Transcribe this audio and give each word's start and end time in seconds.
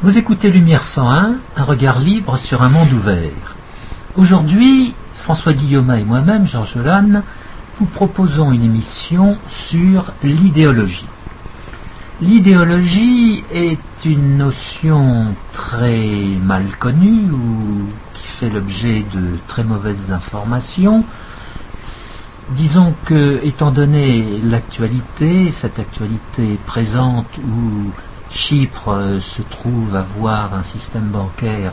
Vous 0.00 0.16
écoutez 0.16 0.48
Lumière 0.52 0.84
101, 0.84 1.38
un 1.56 1.64
regard 1.64 1.98
libre 1.98 2.36
sur 2.36 2.62
un 2.62 2.68
monde 2.68 2.92
ouvert. 2.92 3.56
Aujourd'hui, 4.16 4.94
François 5.12 5.52
Guillaume 5.52 5.90
et 5.90 6.04
moi-même, 6.04 6.46
Georges 6.46 6.76
Lannes, 6.76 7.24
vous 7.76 7.86
proposons 7.86 8.52
une 8.52 8.62
émission 8.62 9.36
sur 9.48 10.12
l'idéologie. 10.22 11.08
L'idéologie 12.20 13.42
est 13.52 14.04
une 14.04 14.36
notion 14.36 15.34
très 15.52 16.06
mal 16.44 16.64
connue 16.78 17.32
ou 17.32 17.88
qui 18.14 18.28
fait 18.28 18.50
l'objet 18.50 19.04
de 19.12 19.36
très 19.48 19.64
mauvaises 19.64 20.12
informations. 20.12 21.04
Disons 22.50 22.94
que, 23.04 23.40
étant 23.42 23.72
donné 23.72 24.40
l'actualité, 24.44 25.50
cette 25.50 25.80
actualité 25.80 26.56
présente 26.66 27.26
où 27.38 27.90
Chypre 28.30 29.18
se 29.20 29.42
trouve 29.42 29.96
avoir 29.96 30.54
un 30.54 30.62
système 30.62 31.08
bancaire 31.08 31.72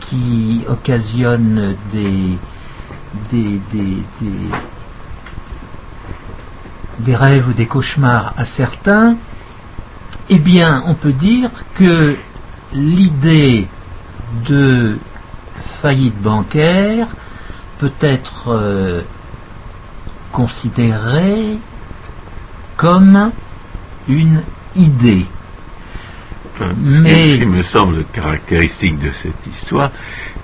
qui 0.00 0.64
occasionne 0.68 1.76
des 1.92 2.38
rêves 7.14 7.48
ou 7.48 7.52
des 7.52 7.66
cauchemars 7.66 8.34
à 8.36 8.44
certains, 8.44 9.16
eh 10.30 10.38
bien, 10.38 10.82
on 10.86 10.94
peut 10.94 11.12
dire 11.12 11.50
que 11.74 12.16
l'idée 12.72 13.68
de 14.48 14.98
faillite 15.82 16.20
bancaire 16.20 17.08
peut 17.78 17.92
être 18.00 18.48
euh, 18.48 19.02
considérée 20.32 21.58
comme 22.76 23.30
une 24.08 24.42
idée. 24.76 25.26
Mais... 26.76 27.34
Ce 27.34 27.38
qui 27.40 27.46
me 27.46 27.62
semble 27.62 28.04
caractéristique 28.06 28.98
de 28.98 29.10
cette 29.10 29.46
histoire, 29.46 29.90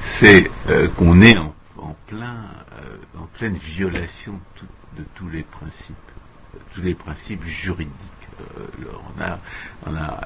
c'est 0.01 0.51
euh, 0.69 0.89
qu'on 0.89 1.21
est 1.23 1.37
en, 1.37 1.55
plein, 2.07 2.37
euh, 2.81 2.97
en 3.19 3.27
pleine 3.39 3.55
violation 3.57 4.41
de 4.97 5.05
tous 5.15 5.29
les 5.29 5.43
principes, 5.43 5.97
tous 6.75 6.83
les 6.83 6.95
principes 6.95 7.45
juridiques. 7.45 7.95
Euh, 8.59 8.67
on 9.87 9.95
a, 9.95 10.21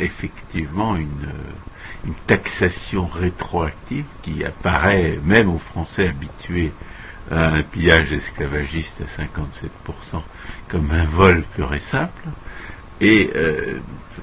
effectivement 0.00 0.96
une, 0.96 1.08
taxation 2.26 3.06
rétroactive 3.06 4.04
qui 4.22 4.44
apparaît 4.44 5.18
même 5.24 5.48
aux 5.48 5.58
Français 5.58 6.08
habitués 6.08 6.72
à 7.30 7.48
un 7.48 7.62
pillage 7.62 8.12
esclavagiste 8.12 9.00
à 9.02 9.22
57% 9.22 10.22
comme 10.68 10.90
un 10.90 11.04
vol 11.04 11.44
pur 11.54 11.72
et 11.74 11.80
simple. 11.80 12.28
Et 13.00 13.30
euh, 13.36 13.78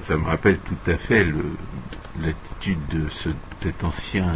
ça, 0.06 0.16
me 0.16 0.24
rappelle 0.24 0.58
tout 0.58 0.90
à 0.90 0.96
fait 0.96 1.26
l'attitude 2.22 2.86
de 2.88 3.06
cet 3.62 3.84
ancien 3.84 4.26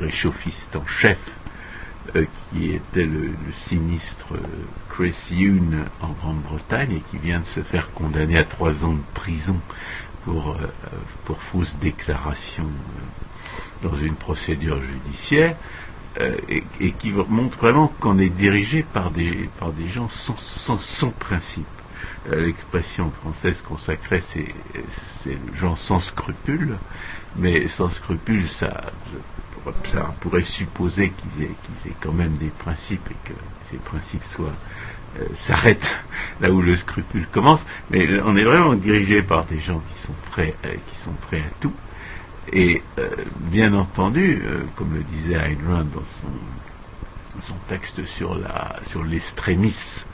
réchauffiste 0.00 0.76
en 0.76 0.86
chef 0.86 1.18
euh, 2.16 2.24
qui 2.50 2.72
était 2.72 3.04
le, 3.04 3.30
sinistre 3.66 4.34
euh, 4.34 4.38
Chris 4.88 5.14
Youn 5.30 5.84
en 6.00 6.08
Grande-Bretagne 6.08 6.96
et 6.96 7.02
qui 7.10 7.18
vient 7.18 7.40
de 7.40 7.44
se 7.44 7.60
faire 7.60 7.92
condamner 7.92 8.38
à 8.38 8.42
trois 8.42 8.84
ans 8.84 8.94
de 8.94 9.14
prison 9.14 9.56
pour, 10.24 10.52
euh, 10.52 10.66
pour 11.24 11.40
fausse 11.40 11.76
déclaration 11.76 12.66
dans 13.82 13.96
une 13.96 14.14
procédure 14.14 14.82
judiciaire. 14.82 15.56
Et, 16.48 16.90
qui 16.98 17.12
montre 17.12 17.56
vraiment 17.56 17.86
qu'on 18.00 18.18
est 18.18 18.30
dirigé 18.30 18.82
par 18.82 19.12
des, 19.12 19.48
par 19.60 19.70
des 19.70 19.88
gens 19.88 20.08
sans, 20.08 20.36
sans, 20.36 21.10
principe. 21.10 21.64
L'expression 22.28 23.10
française 23.10 23.62
consacrée, 23.62 24.22
c'est 24.22 25.38
gens 25.54 25.74
sans 25.74 26.00
scrupules, 26.00 26.76
mais 27.36 27.66
sans 27.68 27.88
scrupules, 27.88 28.46
ça, 28.46 28.92
pourrait 30.20 30.42
supposer 30.42 31.12
qu'ils 31.12 31.44
aient, 31.44 31.94
quand 32.00 32.12
même 32.12 32.36
des 32.36 32.48
principes 32.50 33.08
et 33.10 33.28
que 33.28 33.34
ces 33.70 33.78
principes 33.78 34.24
soient 34.34 34.54
euh, 35.18 35.24
s'arrêtent 35.34 35.90
là 36.40 36.50
où 36.50 36.60
le 36.60 36.76
scrupule 36.76 37.26
commence. 37.26 37.60
Mais 37.90 38.20
on 38.20 38.36
est 38.36 38.44
vraiment 38.44 38.74
dirigé 38.74 39.22
par 39.22 39.44
des 39.46 39.58
gens 39.58 39.82
qui 39.92 40.06
sont 40.06 40.14
prêts, 40.30 40.54
euh, 40.66 40.74
qui 40.88 40.96
sont 40.96 41.12
prêts 41.28 41.40
à 41.40 41.50
tout. 41.60 41.74
Et 42.52 42.82
euh, 42.98 43.08
bien 43.38 43.72
entendu, 43.74 44.42
comme 44.76 44.92
le 44.92 45.02
disait 45.02 45.34
Ayn 45.34 45.58
Rand 45.66 45.84
dans 45.84 46.04
son, 46.20 47.42
son 47.42 47.54
texte 47.68 48.04
sur 48.04 48.34
la 48.34 48.76
sur 48.88 49.04
l'extrémisme 49.04 50.04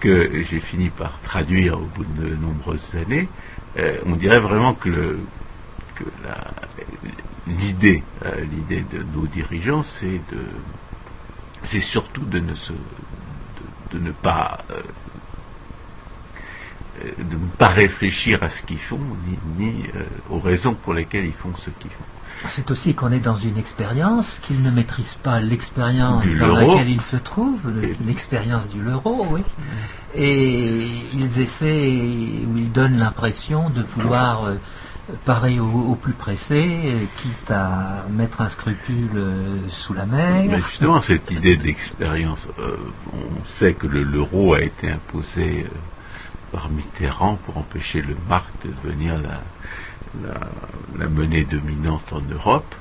que 0.00 0.44
j'ai 0.44 0.60
fini 0.60 0.88
par 0.88 1.20
traduire 1.22 1.78
au 1.78 1.84
bout 1.94 2.04
de 2.04 2.34
nombreuses 2.36 2.90
années, 2.94 3.28
on 4.06 4.16
dirait 4.16 4.40
vraiment 4.40 4.74
que 4.74 5.18
l'idée, 7.58 8.02
euh, 8.24 8.40
l'idée 8.40 8.84
de 8.92 9.02
nos 9.14 9.26
dirigeants, 9.26 9.82
c'est 9.82 10.20
de, 10.32 10.44
c'est 11.62 11.80
surtout 11.80 12.24
de 12.24 12.38
ne 12.38 14.10
pas, 14.10 14.58
euh, 14.70 14.82
euh, 17.04 17.10
de 17.18 17.34
ne 17.36 17.46
pas 17.58 17.68
réfléchir 17.68 18.42
à 18.42 18.50
ce 18.50 18.62
qu'ils 18.62 18.78
font, 18.78 19.00
ni, 19.58 19.84
aux 20.30 20.40
raisons 20.40 20.74
pour 20.74 20.94
lesquelles 20.94 21.26
ils 21.26 21.32
font 21.32 21.54
ce 21.56 21.70
qu'ils 21.70 21.90
font. 21.90 22.04
C'est 22.48 22.70
aussi 22.70 22.94
qu'on 22.94 23.12
est 23.12 23.20
dans 23.20 23.36
une 23.36 23.58
expérience, 23.58 24.38
qu'ils 24.40 24.62
ne 24.62 24.70
maîtrisent 24.70 25.18
pas 25.22 25.40
l'expérience 25.40 26.24
dans 26.38 26.54
laquelle 26.54 26.90
ils 26.90 27.02
se 27.02 27.16
trouvent, 27.16 27.70
l'expérience 28.06 28.68
du 28.68 28.80
l'euro, 28.80 29.26
oui. 29.30 29.42
Et 30.14 30.80
ils 31.14 31.40
essaient, 31.40 31.92
ou 32.46 32.56
ils 32.56 32.72
donnent 32.72 32.96
l'impression 32.96 33.70
de 33.70 33.82
vouloir 33.82 34.52
pareil 35.24 35.60
au, 35.60 35.94
plus 35.94 36.12
pressé, 36.12 37.08
quitte 37.16 37.50
à 37.50 38.04
mettre 38.10 38.40
un 38.40 38.48
scrupule 38.48 39.10
euh, 39.14 39.68
sous 39.68 39.94
la 39.94 40.06
mer. 40.06 40.44
Mais 40.48 40.60
justement, 40.62 41.00
cette 41.00 41.30
idée 41.30 41.56
d'expérience, 41.56 42.46
euh, 42.58 42.76
on 43.12 43.44
sait 43.48 43.74
que 43.74 43.86
l'euro 43.86 44.54
a 44.54 44.62
été 44.62 44.90
imposé 44.90 45.64
euh, 45.64 46.52
par 46.52 46.68
Mitterrand 46.70 47.38
pour 47.44 47.56
empêcher 47.58 48.02
le 48.02 48.16
mark 48.28 48.48
de 48.64 48.70
devenir 48.82 49.14
la, 49.18 49.40
monnaie 51.10 51.44
dominante 51.44 52.12
en 52.12 52.20
Europe. 52.32 52.74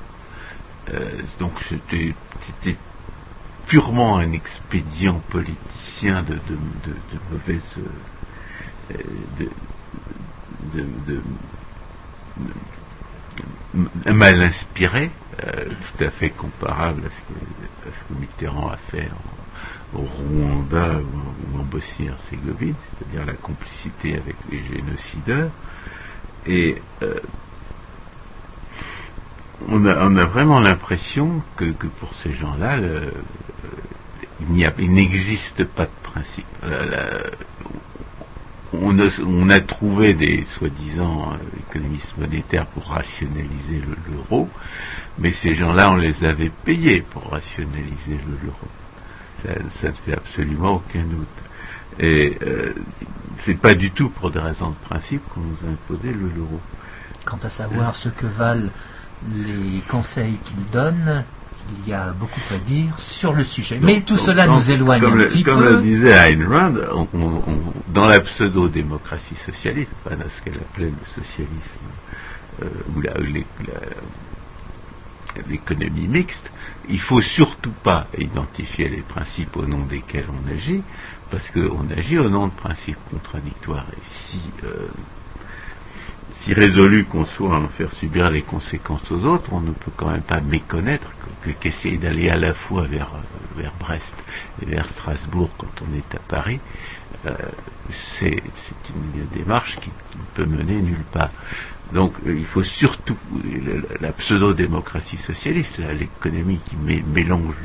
donc 1.39 1.51
c'était 1.61 2.75
purement 3.67 4.17
un 4.17 4.31
expédient 4.31 5.21
politicien 5.29 6.23
de, 6.23 6.33
de, 6.33 7.19
mauvaise 7.31 7.61
de, 13.73 14.11
mal 14.11 14.41
inspiré, 14.41 15.11
euh, 15.43 15.65
tout 15.65 16.03
à 16.03 16.09
fait 16.09 16.29
comparable 16.31 17.03
à 17.05 17.09
ce 17.09 18.13
que, 18.13 18.19
Mitterrand 18.19 18.69
a 18.69 18.77
fait 18.77 19.07
au 19.93 19.99
Rwanda 19.99 20.99
ou, 20.99 21.59
en 21.59 21.63
Bosnie-Herzégovine, 21.63 22.75
c'est-à-dire 22.89 23.25
la 23.25 23.33
complicité 23.33 24.15
avec 24.15 24.35
les 24.51 24.63
génocideurs. 24.63 25.51
Et 26.47 26.81
euh, 27.03 27.19
on, 29.69 29.85
a, 29.85 30.25
vraiment 30.25 30.59
l'impression 30.59 31.41
que, 31.55 31.65
pour 31.65 32.13
ces 32.15 32.33
gens-là, 32.33 32.77
il 34.49 34.91
n'existe 34.91 35.63
pas 35.65 35.85
de 35.85 35.91
principe 36.03 36.45
on 38.73 39.49
a, 39.49 39.59
trouvé 39.59 40.13
des 40.13 40.45
soi-disant 40.45 41.33
euh, 41.33 41.59
économistes 41.69 42.17
monétaires 42.17 42.65
pour 42.67 42.85
rationaliser 42.85 43.81
l'euro, 44.07 44.49
mais 45.17 45.31
ces 45.31 45.55
gens-là, 45.55 45.91
on 45.91 45.95
les 45.95 46.23
avait 46.23 46.49
payés 46.49 47.01
pour 47.01 47.31
rationaliser 47.31 48.19
l'euro. 48.27 48.67
Ça, 49.81 49.87
ne 49.87 49.93
fait 49.93 50.13
absolument 50.13 50.75
aucun 50.75 51.03
doute. 51.03 51.27
Et 51.99 52.37
euh, 52.43 52.73
c'est 53.39 53.57
pas 53.57 53.73
du 53.73 53.91
tout 53.91 54.09
pour 54.09 54.31
des 54.31 54.39
raisons 54.39 54.69
de 54.69 54.87
principe 54.87 55.27
qu'on 55.29 55.41
nous 55.41 55.57
a 55.67 55.71
imposé 55.71 56.13
l'euro. 56.13 56.59
Quant 57.25 57.39
à 57.43 57.49
savoir 57.49 57.95
ce 57.95 58.09
que 58.09 58.25
valent 58.25 58.69
les 59.35 59.81
conseils 59.87 60.37
qu'ils 60.45 60.65
donnent, 60.71 61.23
il 61.85 61.89
y 61.89 61.93
a 61.93 62.11
beaucoup 62.11 62.39
à 62.53 62.57
dire 62.57 62.99
sur 62.99 63.33
le 63.33 63.43
sujet. 63.43 63.79
Mais 63.81 64.01
tout 64.01 64.17
cela 64.17 64.47
nous 64.47 64.71
éloigne 64.71 65.03
un 65.03 65.11
petit 65.11 65.43
peu. 65.43 65.51
Comme 65.51 65.63
le 65.63 65.81
disait 65.81 66.11
Ayn 66.11 66.47
Rand, 66.47 66.73
dans 67.89 68.07
la 68.07 68.19
pseudo-démocratie 68.21 69.35
socialiste, 69.35 69.91
pas 70.03 70.15
dans 70.15 70.29
ce 70.29 70.41
qu'elle 70.41 70.55
appelait 70.55 70.91
le 70.91 71.21
socialisme 71.21 71.59
euh, 72.63 72.65
ou 72.95 73.01
l'économie 75.47 76.07
mixte, 76.07 76.51
il 76.89 76.99
faut 76.99 77.21
surtout 77.21 77.73
pas 77.83 78.07
identifier 78.17 78.89
les 78.89 79.01
principes 79.01 79.55
au 79.57 79.65
nom 79.65 79.85
desquels 79.85 80.25
on 80.29 80.51
agit, 80.51 80.81
parce 81.29 81.49
qu'on 81.49 81.85
agit 81.95 82.17
au 82.17 82.29
nom 82.29 82.47
de 82.47 82.53
principes 82.53 82.97
contradictoires. 83.11 83.85
Et 83.93 84.03
si 84.03 84.41
euh, 84.63 84.87
si 86.43 86.53
résolu 86.53 87.05
qu'on 87.05 87.25
soit 87.25 87.55
à 87.55 87.59
en 87.59 87.67
faire 87.67 87.91
subir 87.91 88.29
les 88.29 88.41
conséquences 88.41 89.11
aux 89.11 89.25
autres, 89.25 89.51
on 89.51 89.59
ne 89.59 89.71
peut 89.71 89.91
quand 89.95 90.09
même 90.09 90.21
pas 90.21 90.39
méconnaître 90.41 91.07
qu'essayer 91.59 91.97
d'aller 91.97 92.29
à 92.29 92.37
la 92.37 92.53
fois 92.53 92.83
vers, 92.83 93.11
vers 93.55 93.73
Brest 93.79 94.15
et 94.61 94.65
vers 94.65 94.89
Strasbourg 94.89 95.49
quand 95.57 95.81
on 95.81 95.97
est 95.97 96.15
à 96.15 96.19
Paris, 96.19 96.59
euh, 97.25 97.33
c'est 97.89 98.41
une 98.95 99.25
démarche 99.35 99.77
qui, 99.77 99.89
ne 99.89 100.23
peut 100.35 100.45
mener 100.45 100.81
nulle 100.81 101.03
part. 101.11 101.31
Donc 101.91 102.13
euh, 102.25 102.35
il 102.37 102.45
faut 102.45 102.63
surtout 102.63 103.17
la, 103.99 104.11
pseudo-démocratie 104.11 105.17
socialiste, 105.17 105.79
l'économie 105.79 106.59
qui 106.63 106.75
mélange 106.75 107.55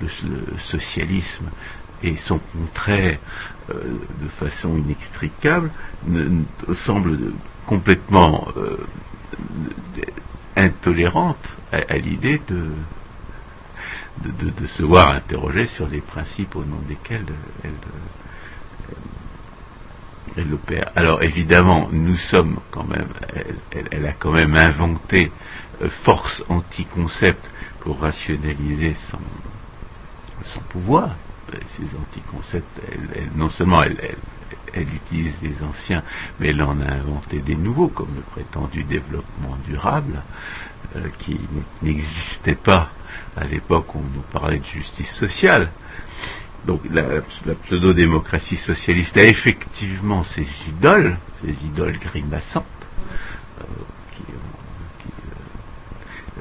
le, 0.00 0.08
socialisme 0.58 1.46
et 2.04 2.16
son 2.16 2.38
contraire 2.38 3.18
euh, 3.70 3.82
de 4.20 4.28
façon 4.28 4.76
inextricable, 4.76 5.70
semble 6.74 7.18
complètement 7.66 8.46
euh, 8.56 8.76
intolérante 10.56 11.48
à, 11.72 11.96
l'idée 11.96 12.40
de, 12.46 12.70
de, 14.30 14.66
se 14.66 14.82
voir 14.82 15.10
interroger 15.10 15.66
sur 15.66 15.88
les 15.88 16.00
principes 16.00 16.54
au 16.56 16.64
nom 16.64 16.78
desquels 16.86 17.24
elle, 17.64 17.72
elle 20.36 20.52
opère. 20.52 20.90
Alors 20.94 21.22
évidemment, 21.22 21.88
nous 21.92 22.16
sommes 22.16 22.58
quand 22.70 22.84
même, 22.84 23.08
elle, 23.90 24.06
a 24.06 24.12
quand 24.12 24.32
même 24.32 24.56
inventé 24.56 25.32
euh, 25.82 25.88
force 25.88 26.44
anti-concept 26.48 27.44
pour 27.80 28.00
rationaliser 28.00 28.94
son, 28.94 29.18
son 30.42 30.60
pouvoir. 30.60 31.16
Ces 31.68 31.96
anticoncepts, 31.96 32.80
elle, 32.90 33.28
non 33.36 33.48
seulement 33.50 33.82
elle, 33.82 33.96
elle, 34.72 34.86
utilise 34.94 35.34
des 35.40 35.54
anciens, 35.64 36.02
mais 36.38 36.48
elle 36.48 36.62
en 36.62 36.80
a 36.80 36.92
inventé 36.92 37.38
des 37.38 37.56
nouveaux, 37.56 37.88
comme 37.88 38.14
le 38.14 38.22
prétendu 38.22 38.84
développement 38.84 39.56
durable, 39.66 40.22
euh, 40.96 41.00
qui 41.18 41.38
n'existait 41.82 42.54
pas 42.54 42.90
à 43.36 43.44
l'époque 43.44 43.94
où 43.94 43.98
on 43.98 44.16
nous 44.16 44.24
parlait 44.32 44.58
de 44.58 44.64
justice 44.64 45.10
sociale. 45.10 45.70
Donc 46.66 46.80
la, 46.90 47.02
pseudo-démocratie 47.66 48.56
socialiste 48.56 49.16
a 49.16 49.24
effectivement 49.24 50.24
ses 50.24 50.46
idoles, 50.68 51.16
ses 51.44 51.66
idoles 51.66 51.98
grimaçantes, 51.98 52.64
euh, 53.60 53.64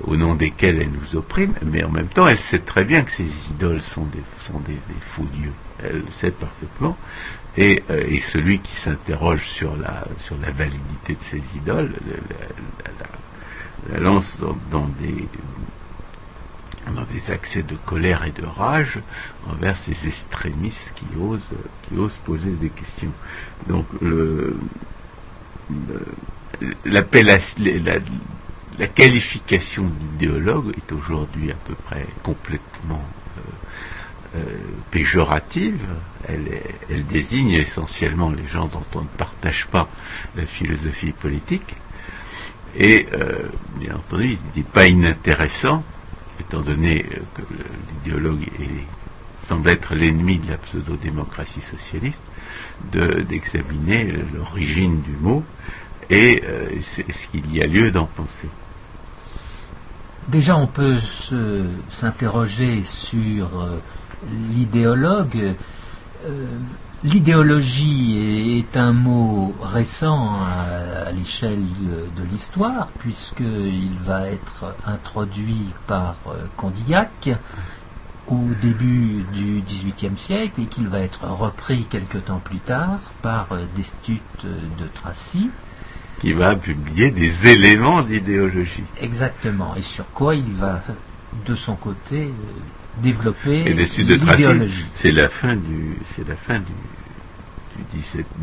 au 0.04 0.16
nom 0.16 0.36
desquelles 0.36 0.82
elle 0.82 0.92
nous 0.92 1.18
opprime, 1.18 1.54
mais 1.66 1.84
en 1.84 1.90
même 1.90 2.08
temps 2.08 2.28
elle 2.28 2.40
sait 2.40 2.60
très 2.60 2.84
bien 2.84 3.04
que 3.04 3.12
ces 3.12 3.28
idoles 3.52 3.82
sont 3.82 4.06
des, 4.06 4.24
sont 4.48 4.60
des, 4.60 4.78
faux 5.02 5.28
dieux. 5.34 5.54
Elle 5.84 5.98
le 5.98 6.12
sait 6.12 6.32
parfaitement. 6.32 6.98
Et, 7.56 7.84
euh, 7.92 8.04
et 8.08 8.20
celui 8.20 8.60
qui 8.60 8.76
s'interroge 8.76 9.48
sur 9.48 9.76
la, 9.78 10.06
sur 10.20 10.36
la 10.42 10.50
validité 10.52 11.14
de 11.14 11.24
ces 11.24 11.42
idoles 11.56 11.94
la, 13.92 14.00
lance 14.00 14.38
dans 14.72 14.90
des, 15.00 15.28
dans 16.96 17.04
des 17.04 17.32
accès 17.32 17.62
de 17.62 17.76
colère 17.86 18.26
et 18.26 18.32
de 18.32 18.46
rage 18.46 19.00
envers 19.48 19.78
ces 19.78 20.08
extrémistes 20.08 20.94
qui 20.96 21.06
osent, 21.20 21.42
qui 21.84 21.98
osent 21.98 22.18
poser 22.26 22.52
des 22.52 22.70
questions. 22.70 23.12
Donc 23.68 23.86
le, 24.02 24.58
la, 26.86 27.04
la, 28.80 28.88
qualification 28.88 29.84
d'idéologue 29.84 30.74
est 30.78 30.92
aujourd'hui 30.92 31.52
à 31.52 31.56
peu 31.56 31.74
près 31.76 32.08
complètement 32.24 33.04
euh, 33.38 34.38
euh, 34.38 34.44
péjorative. 34.92 35.80
Elle, 36.28 37.06
désigne 37.08 37.52
essentiellement 37.52 38.30
les 38.32 38.48
gens 38.48 38.68
dont 38.68 38.86
on 38.96 39.02
ne 39.02 39.08
partage 39.08 39.68
pas 39.68 39.90
la 40.36 40.46
philosophie 40.46 41.12
politique. 41.12 41.76
Et 42.76 43.08
euh, 43.14 43.50
bien 43.76 43.96
entendu, 43.96 44.38
il 44.56 44.58
n'est 44.58 44.68
pas 44.68 44.88
inintéressant 44.88 45.84
étant 46.40 46.62
donné 46.62 47.06
que 47.36 47.42
l'idéologue 48.04 48.48
semble 49.48 49.70
être 49.70 49.94
l'ennemi 49.94 50.40
de 50.40 50.50
la 50.50 50.58
pseudo-démocratie 50.58 51.62
socialiste, 51.62 52.22
d'examiner 52.92 54.16
l'origine 54.34 55.02
du 55.02 55.16
mot 55.22 55.44
et 56.10 56.42
ce 56.82 57.28
qu'il 57.28 57.56
y 57.56 57.62
a 57.62 57.68
lieu 57.68 57.92
d'en 57.92 58.06
penser. 58.06 58.48
Déjà, 60.28 60.58
on 60.58 60.68
peut 60.68 61.00
s'interroger 61.90 62.84
sur 62.84 63.62
euh, 63.62 63.80
l'idéologue. 64.52 65.56
L'idéologie 67.04 68.60
est 68.60 68.78
un 68.78 68.94
mot 68.94 69.54
récent 69.62 70.40
à, 70.40 71.12
l'échelle 71.12 71.60
de, 72.16 72.24
l'histoire, 72.32 72.88
puisqu'il 73.00 73.92
va 74.00 74.30
être 74.30 74.74
introduit 74.86 75.66
par 75.86 76.16
euh, 76.28 76.46
Condillac 76.56 77.30
au 78.30 78.40
début 78.62 79.26
du 79.34 79.62
XVIIIe 79.68 80.18
siècle 80.18 80.62
et 80.62 80.66
qu'il 80.68 80.88
va 80.88 81.00
être 81.00 81.28
repris 81.28 81.84
quelque 81.90 82.18
temps 82.18 82.40
plus 82.40 82.60
tard 82.60 83.00
par 83.22 83.48
euh, 83.52 83.66
Destut 83.76 84.22
de 84.46 84.88
Tracy. 84.94 85.50
Qui 86.24 86.32
va 86.32 86.56
publier 86.56 87.12
des 87.12 87.48
éléments 87.48 88.02
d'idéologie. 88.02 88.86
Exactement, 89.02 89.76
et 89.76 89.82
sur 89.82 90.10
quoi 90.12 90.36
il 90.36 90.54
va 90.54 90.82
de 91.46 91.54
son 91.54 91.76
côté 91.76 92.28
euh, 92.28 93.02
développer 93.02 93.66
l'idéologie. 93.66 94.86
C'est 94.96 95.12
la 95.12 95.28
fin 95.28 95.54
du, 95.58 95.98
c'est 96.16 96.26
la 96.26 96.38
fin 96.38 96.60
du, 96.60 96.72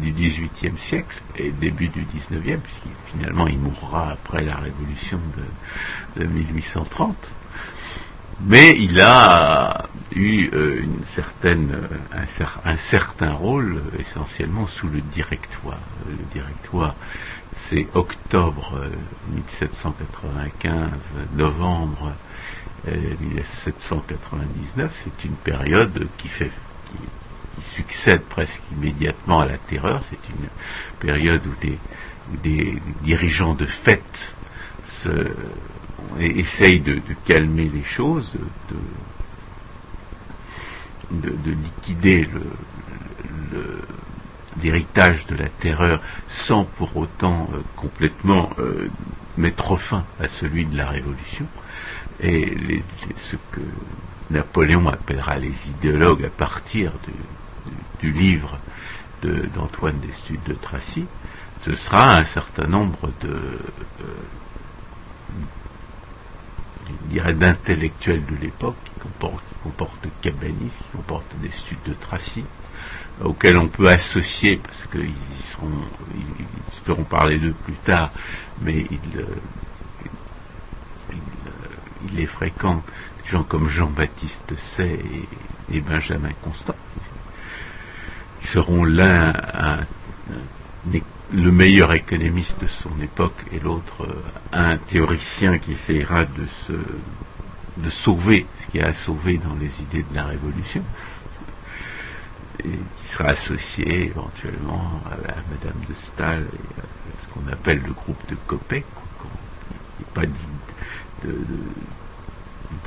du, 0.03 0.13
XVIIIe 0.13 0.77
siècle 0.77 1.23
et 1.39 1.53
début 1.53 1.89
du 1.89 2.05
XIXe, 2.05 2.61
puisqu'il 2.63 2.91
finalement 3.19 3.47
il 3.47 3.59
mourra 3.59 4.11
après 4.11 4.45
la 4.45 4.57
révolution 4.57 5.19
de, 6.19 6.27
1830. 6.27 7.17
Mais 8.43 8.77
il 8.79 9.01
a 9.01 9.87
eu 10.15 10.51
euh, 10.53 10.83
une 10.83 11.03
certaine, 11.15 11.73
euh, 11.73 12.45
un, 12.67 12.77
certain 12.77 13.33
rôle 13.33 13.81
essentiellement 13.99 14.67
sous 14.67 14.89
le 14.89 15.01
directoire. 15.01 15.81
Le 16.07 16.25
directoire, 16.35 16.95
c'est 17.71 17.87
octobre 17.95 18.75
1795, 19.33 20.91
novembre 21.37 22.13
1799. 22.85 24.93
C'est 25.05 25.25
une 25.25 25.37
période 25.37 26.09
qui 26.19 26.29
succède 27.77 28.23
presque 28.23 28.61
immédiatement 28.73 29.39
à 29.41 29.47
la 29.47 29.57
terreur. 29.57 30.03
C'est 30.11 30.29
une 30.31 30.49
période 30.99 31.43
où 31.47 31.55
des, 32.43 32.77
dirigeants 33.05 33.55
de 33.55 33.67
fête 33.67 34.35
essayent 36.19 36.81
de, 36.81 37.01
calmer 37.25 37.71
les 37.73 37.85
choses, 37.85 38.33
de, 41.13 41.53
liquider 41.53 42.27
l'héritage 44.63 45.27
de 45.27 45.37
la 45.37 45.49
terreur 45.49 46.01
sans 46.29 46.65
pour 46.65 46.97
autant 46.97 47.49
euh, 47.53 47.59
complètement 47.77 48.51
euh, 48.59 48.89
mettre 49.37 49.77
fin 49.77 50.05
à 50.21 50.29
celui 50.29 50.67
de 50.67 50.77
la 50.77 50.87
révolution. 50.87 51.47
Et 52.23 52.83
ce 53.17 53.37
que 53.53 53.61
Napoléon 54.31 54.89
appellera 54.89 55.39
les 55.39 55.55
idéologues 55.69 56.25
à 56.25 56.31
partir 56.31 56.93
de, 57.07 57.13
du 58.01 58.13
livre 58.13 58.59
d'Antoine 59.23 59.99
Destudes 60.01 60.43
de 60.47 60.55
Tracy, 60.55 61.07
ce 61.65 61.75
sera 61.75 62.17
un 62.17 62.25
certain 62.25 62.67
nombre 62.67 63.11
de, 63.21 63.59
euh, 67.19 67.33
d'intellectuels 67.33 68.25
de 68.25 68.37
l'époque 68.41 68.77
qui 68.85 69.01
comportent, 69.01 69.45
qui 69.49 69.55
comportent 69.63 70.09
Cabanis, 70.23 70.71
qui 70.71 70.97
comportent 70.97 71.35
Destudes 71.43 71.83
de 71.87 71.95
Tracy, 71.95 72.45
auxquels 73.23 73.57
on 73.57 73.69
peut 73.69 73.89
associer, 73.89 74.57
parce 74.57 74.87
qu'ils 74.87 75.13
seront, 75.51 75.69
ils, 76.15 76.85
feront 76.85 77.05
parler 77.05 77.39
d'eux 77.39 77.55
plus 77.65 77.75
tard, 77.75 78.11
mais 78.63 78.87
euh, 79.17 79.21
euh, 79.21 79.25
il, 82.11 82.17
les 82.17 82.27
fréquentent, 82.27 82.85
des 83.25 83.31
gens 83.31 83.43
comme 83.43 83.69
Jean-Baptiste 83.69 84.55
Say 84.59 84.99
et 85.73 85.81
Benjamin 85.81 86.31
Constant, 86.43 86.77
seront 88.43 88.85
l'un 88.85 89.33
le 91.33 91.53
meilleur 91.53 91.93
économiste 91.93 92.61
de 92.61 92.67
son 92.67 92.91
époque 93.03 93.45
et 93.53 93.61
l'autre 93.61 94.03
euh, 94.03 94.23
un 94.53 94.77
théoricien 94.77 95.59
qui 95.59 95.73
essaiera 95.73 96.25
de 96.25 96.47
se 96.67 97.91
sauver 97.91 98.47
ce 98.61 98.67
qui 98.71 98.81
a 98.81 98.93
sauvé 98.93 99.39
dans 99.39 99.55
les 99.61 99.81
idées 99.81 100.05
de 100.11 100.15
la 100.15 100.25
Révolution, 100.25 100.83
qui 102.63 103.00
sera 103.11 103.31
associé 103.31 104.05
éventuellement 104.05 105.01
à, 105.07 105.17
Madame 105.51 105.81
de 105.89 105.95
Stahl 105.95 106.43
et 106.43 106.81
à 106.81 106.85
ce 107.21 107.27
qu'on 107.33 107.53
appelle 107.53 107.81
le 107.87 107.93
groupe 107.93 108.21
de 108.29 108.37
Copec, 108.47 108.85
pas 110.15 110.23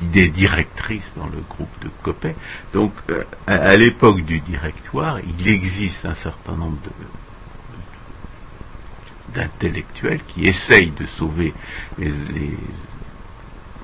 d'idées 0.00 0.28
directrices 0.28 1.12
dans 1.16 1.26
le 1.26 1.42
groupe 1.48 1.78
de 1.82 1.88
Copet. 2.02 2.34
Donc, 2.72 2.92
euh, 3.10 3.22
à, 3.46 3.76
l'époque 3.76 4.22
du 4.22 4.40
directoire, 4.40 5.18
il 5.20 5.48
existe 5.48 6.04
un 6.04 6.14
certain 6.14 6.52
nombre 6.52 6.78
d'intellectuels 9.34 10.20
qui 10.26 10.46
essayent 10.46 10.92
de 10.92 11.06
sauver 11.06 11.52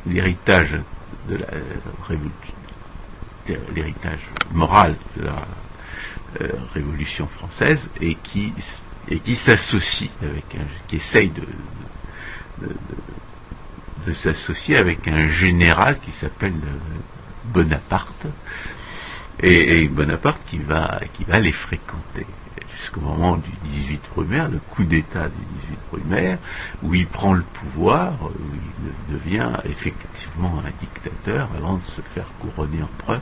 l'héritage 0.07 0.81
de 1.29 1.37
la 1.37 1.47
l'héritage 3.75 4.21
moral 4.53 4.95
de 5.17 5.25
la 5.25 5.33
euh, 5.33 5.60
Révolution 6.75 7.27
française 7.27 7.89
et 8.01 8.15
qui 8.15 8.53
et 9.09 9.19
qui 9.19 9.35
s'associe 9.35 10.11
avec 10.23 10.45
un, 10.55 10.65
qui 10.87 10.97
essaye 10.97 11.31
de, 11.31 11.43
de, 14.07 14.15
s'associer 14.15 14.77
avec 14.77 15.07
un 15.09 15.29
général 15.29 15.99
qui 16.01 16.11
s'appelle 16.11 16.55
Bonaparte, 17.45 18.27
et, 19.43 19.89
Bonaparte 19.89 20.41
qui 20.47 20.59
va, 20.59 21.01
qui 21.15 21.25
va 21.25 21.39
les 21.39 21.53
fréquenter 21.53 22.27
jusqu'au 22.77 23.01
moment 23.01 23.37
du 23.37 23.51
18 23.65 24.01
Brumaire, 24.15 24.49
le 24.49 24.59
coup 24.71 24.85
d'État 24.85 25.29
du 25.29 25.45
18 25.61 25.79
Brumaire, 25.91 26.39
où 26.83 26.95
il 26.95 27.07
prend 27.07 27.35
le 27.35 27.43
pouvoir, 27.43 28.15
où 28.23 28.33
il 29.09 29.15
devient 29.15 29.51
effectivement 29.65 30.63
un 30.67 30.71
dictateur 30.81 31.49
avant 31.57 31.77
de 31.77 31.85
se 31.85 32.01
faire 32.15 32.27
couronner 32.41 32.83
empereur 32.83 33.21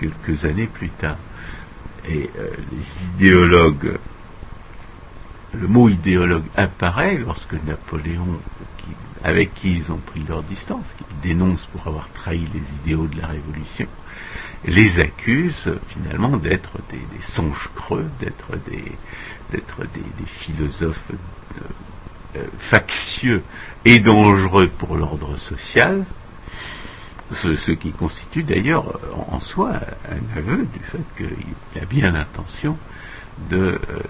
quelques 0.00 0.44
années 0.44 0.66
plus 0.66 0.90
tard. 0.90 1.16
Et 2.08 2.30
euh, 2.38 2.50
les 2.72 3.04
idéologues, 3.14 3.98
le 5.54 5.66
mot 5.66 5.88
idéologue 5.88 6.44
apparaît 6.56 7.18
lorsque 7.18 7.54
Napoléon, 7.66 8.38
avec 9.24 9.54
qui 9.54 9.76
ils 9.76 9.90
ont 9.90 9.98
pris 9.98 10.22
leur 10.28 10.42
distance, 10.42 10.86
qu'ils 10.96 11.30
dénoncent 11.30 11.66
pour 11.72 11.86
avoir 11.88 12.08
trahi 12.14 12.46
les 12.54 12.92
idéaux 12.92 13.06
de 13.06 13.20
la 13.20 13.26
Révolution, 13.26 13.88
les 14.64 15.00
accuse 15.00 15.70
finalement 15.88 16.36
d'être 16.36 16.72
des, 16.90 17.22
songes 17.22 17.70
creux, 17.74 18.06
d'être 18.20 18.56
des, 18.68 20.26
philosophes 20.26 21.00
euh, 21.12 21.60
euh, 22.36 22.44
factieux 22.58 23.42
et 23.84 23.98
dangereux 24.00 24.68
pour 24.68 24.96
l'ordre 24.96 25.36
social, 25.36 26.04
ce, 27.32 27.72
qui 27.72 27.92
constitue 27.92 28.42
d'ailleurs 28.42 29.00
en 29.28 29.40
soi 29.40 29.72
un 30.08 30.38
aveu 30.38 30.66
du 30.72 30.80
fait 30.80 31.04
qu'il 31.16 31.82
a 31.82 31.84
bien 31.84 32.12
l'intention 32.12 32.76
de, 33.50 33.80
euh, 33.90 34.00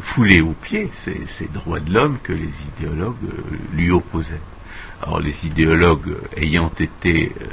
fouler 0.00 0.40
aux 0.40 0.54
pieds 0.54 0.90
ces, 0.94 1.48
droits 1.52 1.80
de 1.80 1.92
l'homme 1.92 2.18
que 2.22 2.32
les 2.32 2.50
idéologues 2.76 3.16
lui 3.72 3.90
opposaient. 3.90 4.40
Alors 5.02 5.20
les 5.20 5.46
idéologues 5.46 6.16
ayant 6.36 6.72
été 6.80 7.32
euh, 7.40 7.44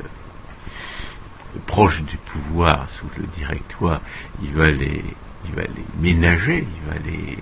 proches 1.68 2.01
du 2.04 2.18
pouvoir 2.18 2.88
sous 2.90 3.06
le 3.18 3.25
directoire, 3.38 4.01
il 4.42 4.54
va 4.54 4.68
les, 4.68 5.04
il 5.46 5.54
va 5.54 5.63
les 5.63 5.86
ménager, 6.00 6.66
il 6.66 6.92
va 6.92 7.00
les, 7.00 7.38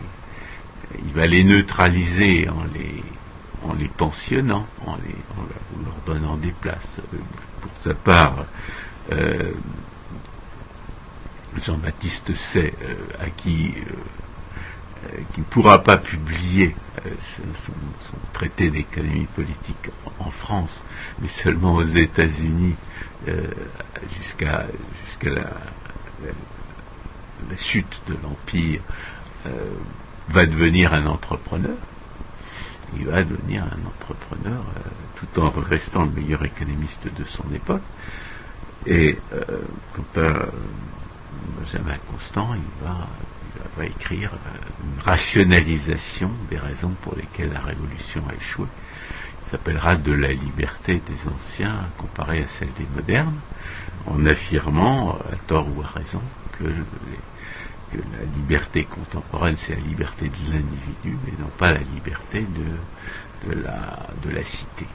il 1.05 1.13
va 1.13 1.27
les 1.27 1.43
neutraliser 1.43 2.49
en 2.49 2.63
les, 2.73 3.03
en 3.63 3.73
les 3.73 3.87
pensionnant, 3.87 4.67
en, 4.85 4.97
leur 5.83 5.95
donnant 6.05 6.37
des 6.37 6.51
places. 6.51 6.99
Pour 7.61 7.71
sa 7.81 7.93
part, 7.93 8.45
euh, 9.11 9.51
Jean-Baptiste 11.61 12.35
sait 12.35 12.73
euh, 12.83 12.95
à 13.25 13.29
qui 13.29 13.73
euh, 15.05 15.19
ne 15.37 15.43
pourra 15.43 15.81
pas 15.81 15.97
publier 15.97 16.75
euh, 17.05 17.09
son, 17.19 17.71
traité 18.33 18.69
d'économie 18.69 19.27
politique 19.27 19.89
en, 20.19 20.29
France, 20.29 20.83
mais 21.21 21.29
seulement 21.29 21.75
aux 21.75 21.85
États-Unis 21.85 22.75
euh, 23.27 23.43
jusqu'à 24.17 24.65
jusqu'à 25.07 25.29
la, 25.29 25.43
chute 27.57 28.01
de 28.07 28.15
l'Empire, 28.23 28.81
va 30.29 30.45
devenir 30.45 30.93
un 30.93 31.07
entrepreneur. 31.07 31.75
Il 32.97 33.07
va 33.07 33.23
devenir 33.23 33.63
un 33.63 33.87
entrepreneur 33.87 34.61
tout 35.15 35.39
en 35.39 35.49
restant 35.49 36.05
le 36.05 36.11
meilleur 36.11 36.43
économiste 36.43 37.07
de 37.17 37.23
son 37.25 37.43
époque. 37.53 37.83
Et 38.85 39.17
quant 39.93 40.21
à 40.21 40.47
Constant, 42.07 42.55
il 42.55 42.85
va 42.85 43.07
va 43.77 43.85
écrire 43.85 44.31
euh, 44.33 44.57
une 44.83 45.01
rationalisation 45.03 46.31
des 46.49 46.57
raisons 46.57 46.93
pour 47.01 47.15
lesquelles 47.15 47.51
la 47.53 47.61
révolution 47.61 48.23
a 48.29 48.35
échoué. 48.35 48.65
Il 49.45 49.51
s'appellera 49.51 49.95
De 49.95 50.13
la 50.13 50.31
liberté 50.31 51.01
des 51.07 51.29
anciens 51.29 51.87
comparée 51.97 52.43
à 52.43 52.47
celle 52.47 52.71
des 52.77 52.85
modernes, 52.95 53.39
en 54.05 54.25
affirmant, 54.25 55.17
à 55.31 55.35
tort 55.47 55.67
ou 55.75 55.81
à 55.81 55.87
raison, 55.87 56.21
que, 56.57 56.65
la 57.97 58.25
liberté 58.35 58.83
contemporaine, 58.83 59.55
c'est 59.57 59.75
la 59.75 59.81
liberté 59.81 60.29
de 60.29 60.53
l'individu, 60.53 61.17
mais 61.25 61.33
non 61.39 61.49
pas 61.57 61.71
la 61.71 61.79
liberté 61.79 62.45
de, 63.45 63.55
la, 63.63 64.43
cité. 64.43 64.85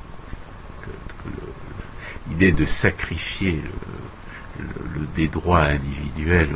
L'idée 2.29 2.53
de 2.53 2.67
sacrifier 2.67 3.63
des 5.17 5.29
droits 5.29 5.65
individuels 5.65 6.55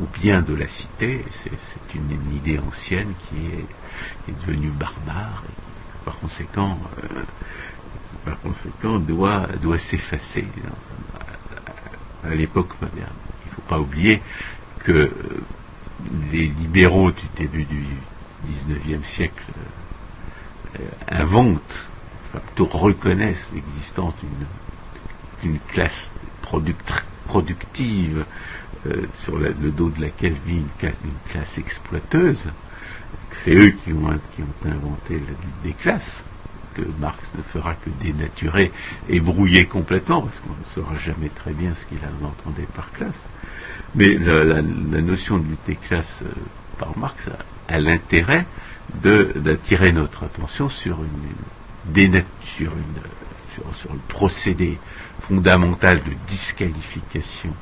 au, 0.00 0.04
bien 0.20 0.42
de 0.42 0.54
la 0.54 0.68
cité, 0.68 1.24
c'est 1.42 1.94
une, 1.94 2.36
idée 2.36 2.58
ancienne 2.58 3.14
qui 3.28 3.36
est, 3.46 3.66
devenue 4.46 4.68
barbare 4.68 5.42
et 5.48 5.52
qui, 5.52 6.04
par 6.04 6.18
conséquent, 6.18 6.78
euh, 7.02 8.98
doit 9.62 9.78
s'effacer 9.78 10.46
à, 12.24 12.34
l'époque 12.34 12.80
moderne. 12.80 13.25
Pas 13.68 13.78
oublier 13.78 14.22
que 14.80 14.92
euh, 14.92 15.10
les 16.32 16.46
libéraux 16.46 17.10
du 17.10 17.24
début 17.36 17.64
du 17.64 17.84
XIXe 18.46 19.06
siècle 19.06 19.44
euh, 20.78 20.82
inventent, 21.08 21.86
enfin, 22.34 22.42
reconnaissent 22.72 23.50
l'existence 23.54 24.14
d'une 25.42 25.58
classe 25.68 26.10
productive 26.42 28.24
euh, 28.86 29.06
sur 29.24 29.38
le 29.38 29.52
dos 29.52 29.90
de 29.90 30.00
laquelle 30.00 30.36
vit 30.46 30.58
une 30.58 30.90
classe, 31.30 31.58
exploiteuse. 31.58 32.44
C'est 33.42 33.54
eux 33.54 33.70
qui 33.70 33.92
ont, 33.92 34.08
inventé 34.64 35.14
la 35.14 35.18
lutte 35.18 35.62
des 35.62 35.72
classes, 35.72 36.24
que 36.74 36.82
Marx 37.00 37.18
ne 37.36 37.42
fera 37.42 37.74
que 37.74 37.90
dénaturer 38.02 38.70
et 39.08 39.20
brouiller 39.20 39.66
complètement, 39.66 40.22
parce 40.22 40.38
qu'on 40.40 40.50
ne 40.50 40.74
saura 40.74 40.96
jamais 40.98 41.30
très 41.30 41.52
bien 41.52 41.72
ce 41.74 41.86
qu'il 41.86 41.98
entendait 42.22 42.68
par 42.74 42.90
classe. 42.92 43.22
Mais 43.96 44.18
la, 44.18 44.62
notion 44.62 45.38
de 45.38 45.48
lutte 45.48 45.58
des 45.66 45.78
par 46.78 46.96
Marx 46.98 47.28
a, 47.68 47.80
l'intérêt 47.80 48.46
d'attirer 49.02 49.92
notre 49.92 50.24
attention 50.24 50.68
sur 50.68 50.98
une, 51.02 51.92
dénature, 51.92 52.72
sur 53.78 53.92
le 53.92 53.98
procédé 54.08 54.78
fondamental 55.22 55.98
de 55.98 56.12
disqualification 56.28 57.54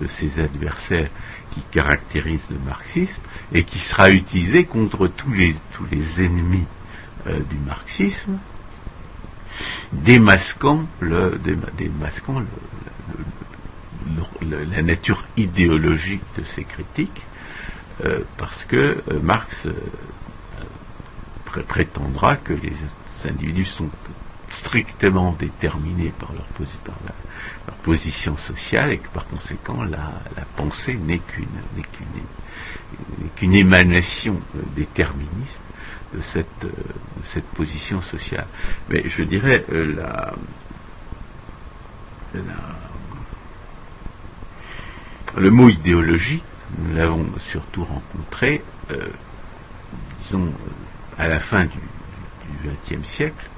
de 0.00 0.06
ses 0.06 0.40
adversaires 0.40 1.08
qui 1.52 1.60
caractérise 1.70 2.42
le 2.50 2.58
marxisme 2.66 3.20
et 3.52 3.64
qui 3.64 3.78
sera 3.78 4.10
utilisé 4.10 4.64
contre 4.64 5.08
tous 5.08 5.32
les, 5.32 5.54
tous 5.72 5.86
les 5.90 6.24
ennemis 6.24 6.66
euh, 7.26 7.38
du 7.50 7.58
marxisme, 7.66 8.38
démasquant, 9.92 10.86
le, 11.00 11.38
démasquant 11.76 12.42
la 14.42 14.82
nature 14.82 15.24
idéologique 15.36 16.22
de 16.36 16.44
ces 16.44 16.64
critiques, 16.64 17.22
euh, 18.04 18.20
parce 18.36 18.64
que 18.64 19.02
euh, 19.10 19.20
Marx 19.22 19.66
prétendra 21.66 22.36
que 22.36 22.52
les 22.52 22.72
individus 23.28 23.64
sont 23.64 23.88
strictement 24.50 25.36
déterminés 25.38 26.12
par 26.18 26.32
leur, 26.32 26.44
position 27.82 28.36
sociale 28.36 28.92
et 28.92 28.98
que 28.98 29.08
par 29.08 29.26
conséquent 29.26 29.82
la, 29.84 30.12
pensée 30.56 30.94
n'est 30.94 31.20
qu'une 33.36 33.54
émanation 33.54 34.40
euh, 34.56 34.60
déterministe 34.76 35.62
de 36.14 36.20
cette, 36.20 36.64
euh, 36.64 36.70
cette 37.24 37.46
position 37.46 38.02
sociale. 38.02 38.46
Mais 38.90 39.04
je 39.08 39.22
dirais 39.22 39.64
euh, 39.72 39.94
la, 39.96 40.34
le 45.38 45.50
mot 45.50 45.68
idéologie, 45.68 46.42
nous 46.78 46.96
l'avons 46.96 47.26
surtout 47.38 47.84
rencontré, 47.84 48.62
disons, 50.22 50.52
à 51.18 51.28
la 51.28 51.40
fin 51.40 51.64
du 51.64 51.78
XXe 52.64 53.08
siècle, 53.08 53.48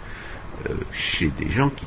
chez 0.93 1.29
des 1.39 1.51
gens 1.51 1.71
qui, 1.71 1.87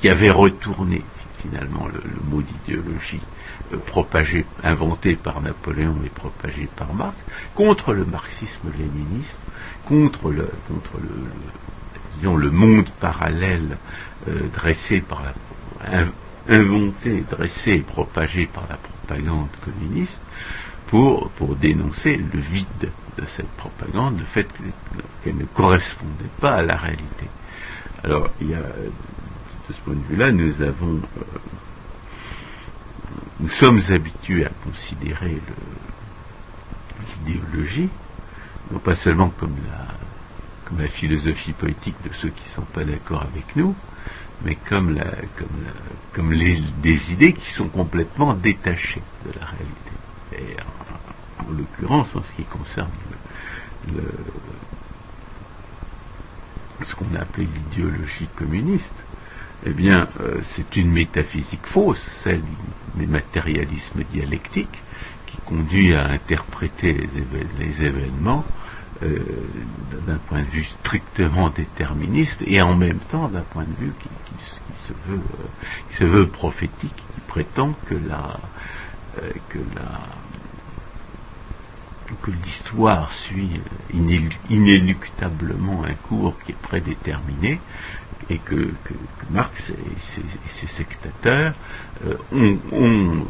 qui 0.00 0.08
avait 0.08 0.30
retourné 0.30 1.02
finalement 1.42 1.86
le, 1.86 2.00
mot 2.30 2.42
d'idéologie 2.42 3.20
euh, 3.72 3.76
propagé, 3.76 4.44
inventé 4.62 5.16
par 5.16 5.40
Napoléon 5.40 5.96
et 6.04 6.08
propagé 6.08 6.68
par 6.76 6.92
Marx, 6.94 7.16
contre 7.54 7.92
le 7.92 8.04
marxisme-léniniste, 8.04 9.38
contre 9.86 10.30
le, 10.30 10.48
contre 10.68 10.98
le, 11.00 11.10
disons, 12.18 12.36
le 12.36 12.50
monde 12.50 12.88
parallèle 13.00 13.76
euh, 14.28 14.40
dressé 14.54 15.00
par 15.00 15.22
la, 15.22 16.04
inventé, 16.48 17.24
dressé 17.30 17.72
et 17.72 17.78
propagé 17.80 18.46
par 18.46 18.64
la 18.68 18.76
propagande 18.76 19.48
communiste, 19.64 20.18
pour, 20.88 21.30
pour 21.30 21.56
dénoncer 21.56 22.16
le 22.16 22.40
vide 22.40 22.90
de 23.18 23.24
cette 23.26 23.48
propagande, 23.52 24.18
le 24.18 24.24
fait 24.24 24.48
qu'elle 25.24 25.36
ne 25.36 25.44
correspondait 25.44 26.30
pas 26.40 26.56
à 26.56 26.62
la 26.62 26.76
réalité. 26.76 27.26
Alors, 28.04 28.28
il 28.40 28.50
y 28.50 28.54
a 28.54 28.58
de 28.58 29.74
ce 29.74 29.80
point 29.84 29.94
de 29.94 30.02
vue-là, 30.10 30.32
nous 30.32 30.60
avons, 30.60 30.96
euh, 30.96 31.38
nous 33.40 33.48
sommes 33.48 33.80
habitués 33.90 34.44
à 34.44 34.50
considérer 34.64 35.38
l'idéologie, 37.26 37.88
non 38.70 38.78
pas 38.78 38.96
seulement 38.96 39.32
comme 39.38 39.54
la, 39.70 39.86
comme 40.64 40.80
la 40.80 40.88
philosophie 40.88 41.52
politique 41.52 41.96
de 42.04 42.12
ceux 42.14 42.30
qui 42.30 42.44
ne 42.48 42.54
sont 42.54 42.70
pas 42.72 42.84
d'accord 42.84 43.22
avec 43.22 43.56
nous, 43.56 43.74
mais 44.44 44.56
comme, 44.68 44.94
la, 44.94 45.04
comme, 45.36 45.64
comme 46.12 46.32
les, 46.32 46.60
des 46.82 47.12
idées 47.12 47.32
qui 47.32 47.50
sont 47.50 47.68
complètement 47.68 48.34
détachées 48.34 49.02
de 49.24 49.32
la 49.38 49.46
réalité. 49.46 49.92
Et 50.32 50.56
en, 50.60 51.44
en 51.46 51.52
l'occurrence, 51.56 52.08
en 52.14 52.22
ce 52.22 52.32
qui 52.32 52.44
concerne 52.44 52.90
ce 56.82 56.94
qu'on 56.94 57.14
a 57.16 57.20
appelé 57.20 57.46
l'idéologie 57.46 58.28
communiste, 58.36 58.94
eh 59.64 59.70
bien, 59.70 60.08
euh, 60.20 60.40
c'est 60.42 60.76
une 60.76 60.90
métaphysique 60.90 61.64
fausse, 61.66 62.02
celle 62.22 62.42
du 62.96 63.06
matérialisme 63.06 64.02
dialectique, 64.12 64.82
qui 65.26 65.36
conduit 65.46 65.94
à 65.94 66.08
interpréter 66.08 67.08
les 67.58 67.84
événements 67.84 68.44
euh, 69.02 69.18
d'un 70.06 70.18
point 70.28 70.40
de 70.40 70.48
vue 70.48 70.64
strictement 70.64 71.50
déterministe 71.50 72.42
et 72.46 72.60
en 72.60 72.74
même 72.74 72.98
temps 72.98 73.28
d'un 73.28 73.42
point 73.42 73.64
de 73.64 73.84
vue 73.84 73.92
qui, 74.00 74.08
euh, 75.10 75.16
se 75.90 76.04
veut 76.04 76.26
prophétique, 76.26 76.94
qui 76.96 77.20
prétend 77.26 77.74
que 77.88 77.94
euh, 77.94 78.28
l'histoire 82.44 83.12
suit 83.12 83.60
inéluctablement 84.50 85.84
un 85.84 85.94
cours 85.94 86.34
qui 86.44 86.52
est 86.52 86.56
prédéterminé 86.62 87.60
et 88.30 88.38
que, 88.38 88.72
Marx 89.30 89.70
et 89.70 89.74
ses, 90.48 90.66
sectateurs 90.66 91.54
ont, 92.32 93.26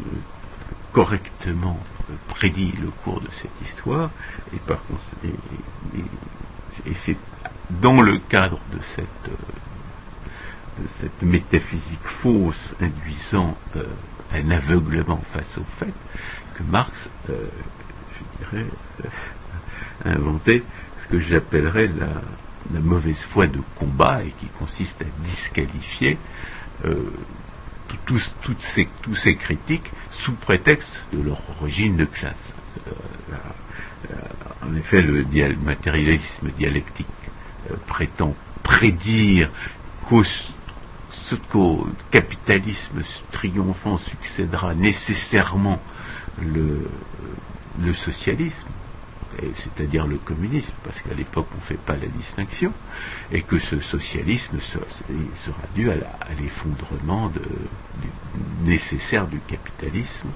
correctement 0.91 1.79
prédit 2.27 2.73
le 2.81 2.89
cours 3.03 3.21
de 3.21 3.29
cette 3.31 3.61
histoire 3.61 4.09
et 4.53 4.57
par 4.57 4.79
et, 5.23 6.93
c'est 7.05 7.17
dans 7.69 8.01
le 8.01 8.17
cadre 8.17 8.59
de 8.73 8.79
cette 8.95 9.31
cette 10.99 11.21
métaphysique 11.21 12.03
fausse 12.03 12.73
induisant 12.81 13.55
euh, 13.75 13.83
un 14.33 14.49
aveuglement 14.49 15.21
face 15.31 15.57
au 15.59 15.65
fait 15.77 15.93
que 16.55 16.63
Marx 16.63 17.09
euh, 17.29 17.47
euh, 18.53 18.63
inventer 20.05 20.63
ce 21.03 21.07
que 21.07 21.19
j'appellerais 21.19 21.89
la, 21.99 22.79
mauvaise 22.79 23.23
foi 23.23 23.47
de 23.47 23.59
combat 23.75 24.23
et 24.23 24.31
qui 24.39 24.47
consiste 24.59 25.01
à 25.01 25.23
disqualifier 25.23 26.17
euh, 26.85 26.95
tous, 28.05 28.35
toutes 28.41 28.61
ces, 28.61 28.87
critiques 29.35 29.91
sous 30.09 30.33
prétexte 30.33 31.01
de 31.11 31.21
leur 31.21 31.41
origine 31.59 31.95
de 31.97 32.05
classe. 32.05 32.53
Euh, 32.87 32.91
la, 33.31 34.67
en 34.67 34.75
effet, 34.75 35.01
le 35.01 35.25
matérialisme 35.63 36.49
dialectique 36.57 37.07
euh, 37.71 37.75
prétend 37.87 38.35
prédire 38.63 39.49
qu'au 41.49 41.87
capitalisme 42.11 43.01
triomphant 43.31 43.97
succédera 43.97 44.73
nécessairement 44.73 45.81
le 46.41 47.93
socialisme, 47.93 48.67
c'est-à-dire 49.53 50.07
le 50.07 50.17
communisme, 50.17 50.73
parce 50.83 51.01
qu'à 51.01 51.13
l'époque 51.15 51.47
on 51.53 51.57
ne 51.57 51.63
fait 51.63 51.77
pas 51.77 51.93
la 51.93 52.07
distinction, 52.07 52.71
et 53.31 53.41
que 53.41 53.59
ce 53.59 53.79
socialisme 53.79 54.59
sera 54.59 55.67
dû 55.75 55.89
à 55.89 55.95
l'effondrement 56.39 57.31
nécessaire 58.63 59.27
du 59.27 59.39
capitalisme, 59.39 60.29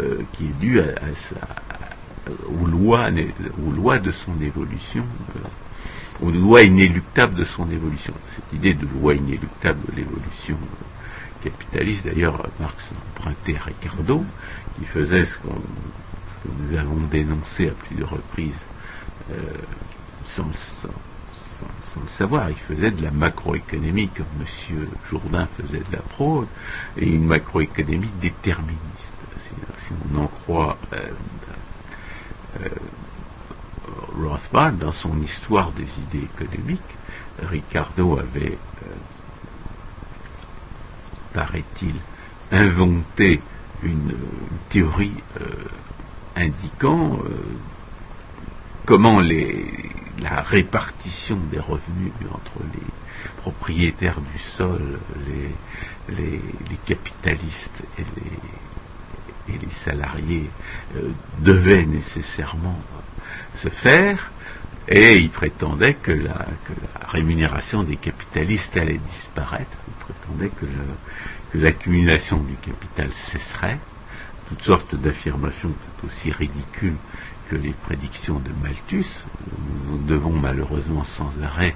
euh, 0.00 0.22
qui 0.32 0.44
est 0.44 0.60
dû 0.60 0.80
aux, 2.48 2.66
lois, 2.66 3.98
de 3.98 4.12
son 4.12 4.40
évolution, 4.40 5.04
euh, 5.36 6.26
aux 6.26 6.30
lois 6.30 6.62
inéluctables 6.62 7.34
de 7.34 7.44
son 7.44 7.70
évolution. 7.70 8.14
Cette 8.34 8.58
idée 8.58 8.74
de 8.74 8.86
loi 8.86 9.14
inéluctable 9.14 9.80
de 9.90 9.96
l'évolution 9.96 10.56
capitaliste, 11.42 12.06
d'ailleurs 12.06 12.46
Marx 12.60 12.88
empruntait 13.16 13.56
à 13.56 13.64
Ricardo, 13.64 14.24
qui 14.78 14.84
faisait 14.86 15.26
ce 15.26 15.36
qu'on 15.38 15.60
que 16.42 16.48
nous 16.58 16.78
avons 16.78 17.00
dénoncé 17.10 17.68
à 17.68 17.72
plusieurs 17.72 18.10
reprises 18.10 18.62
euh, 19.30 19.34
sans, 20.24 20.44
le 20.44 22.08
savoir. 22.08 22.50
Il 22.50 22.56
faisait 22.56 22.90
de 22.90 23.02
la 23.02 23.10
macroéconomie 23.10 24.08
comme 24.08 24.26
M. 24.40 24.86
Jourdain 25.10 25.48
faisait 25.60 25.78
de 25.78 25.92
la 25.92 26.02
prose, 26.02 26.46
et 26.96 27.06
une 27.06 27.26
macroéconomie 27.26 28.10
déterministe. 28.20 28.78
Si, 29.38 29.92
on 30.14 30.22
en 30.22 30.26
croit 30.26 30.78
euh, 30.92 31.10
euh, 32.60 32.68
Rothbard, 34.16 34.72
dans 34.72 34.92
son 34.92 35.20
histoire 35.20 35.70
des 35.72 35.88
idées 36.00 36.26
économiques, 36.36 36.80
Ricardo 37.42 38.18
avait, 38.18 38.58
paraît-il, 41.32 41.94
inventé 42.50 43.40
une 43.82 44.14
théorie 44.68 45.14
indiquant 46.36 47.18
euh, 47.24 47.28
comment 48.86 49.20
la 49.20 50.40
répartition 50.42 51.38
des 51.50 51.58
revenus 51.58 52.12
entre 52.32 52.64
les 52.74 52.86
propriétaires 53.38 54.20
du 54.20 54.38
sol, 54.38 54.98
les, 56.08 56.38
capitalistes 56.86 57.82
et 57.98 58.04
les, 59.48 59.70
salariés 59.70 60.48
euh, 60.96 61.08
devait 61.40 61.84
nécessairement 61.84 62.78
se 63.56 63.68
faire, 63.68 64.30
et 64.88 65.16
il 65.16 65.30
prétendait 65.30 65.94
que 65.94 66.12
la, 66.12 66.46
que 66.64 66.72
la, 66.82 67.08
rémunération 67.08 67.82
des 67.82 67.96
capitalistes 67.96 68.76
allait 68.76 68.98
disparaître, 68.98 69.76
il 69.88 70.04
prétendait 70.04 70.50
que 70.50 70.66
l'accumulation 71.54 72.38
du 72.38 72.54
capital 72.54 73.10
cesserait, 73.12 73.78
toutes 74.52 74.64
sortes 74.64 74.94
d'affirmations 74.94 75.70
tout 75.70 76.06
aussi 76.06 76.30
ridicules 76.30 76.96
que 77.48 77.56
les 77.56 77.72
prédictions 77.72 78.38
de 78.38 78.50
Malthus. 78.62 79.24
Nous 79.88 79.98
devons 79.98 80.32
malheureusement 80.32 81.04
sans 81.04 81.32
arrêt 81.42 81.74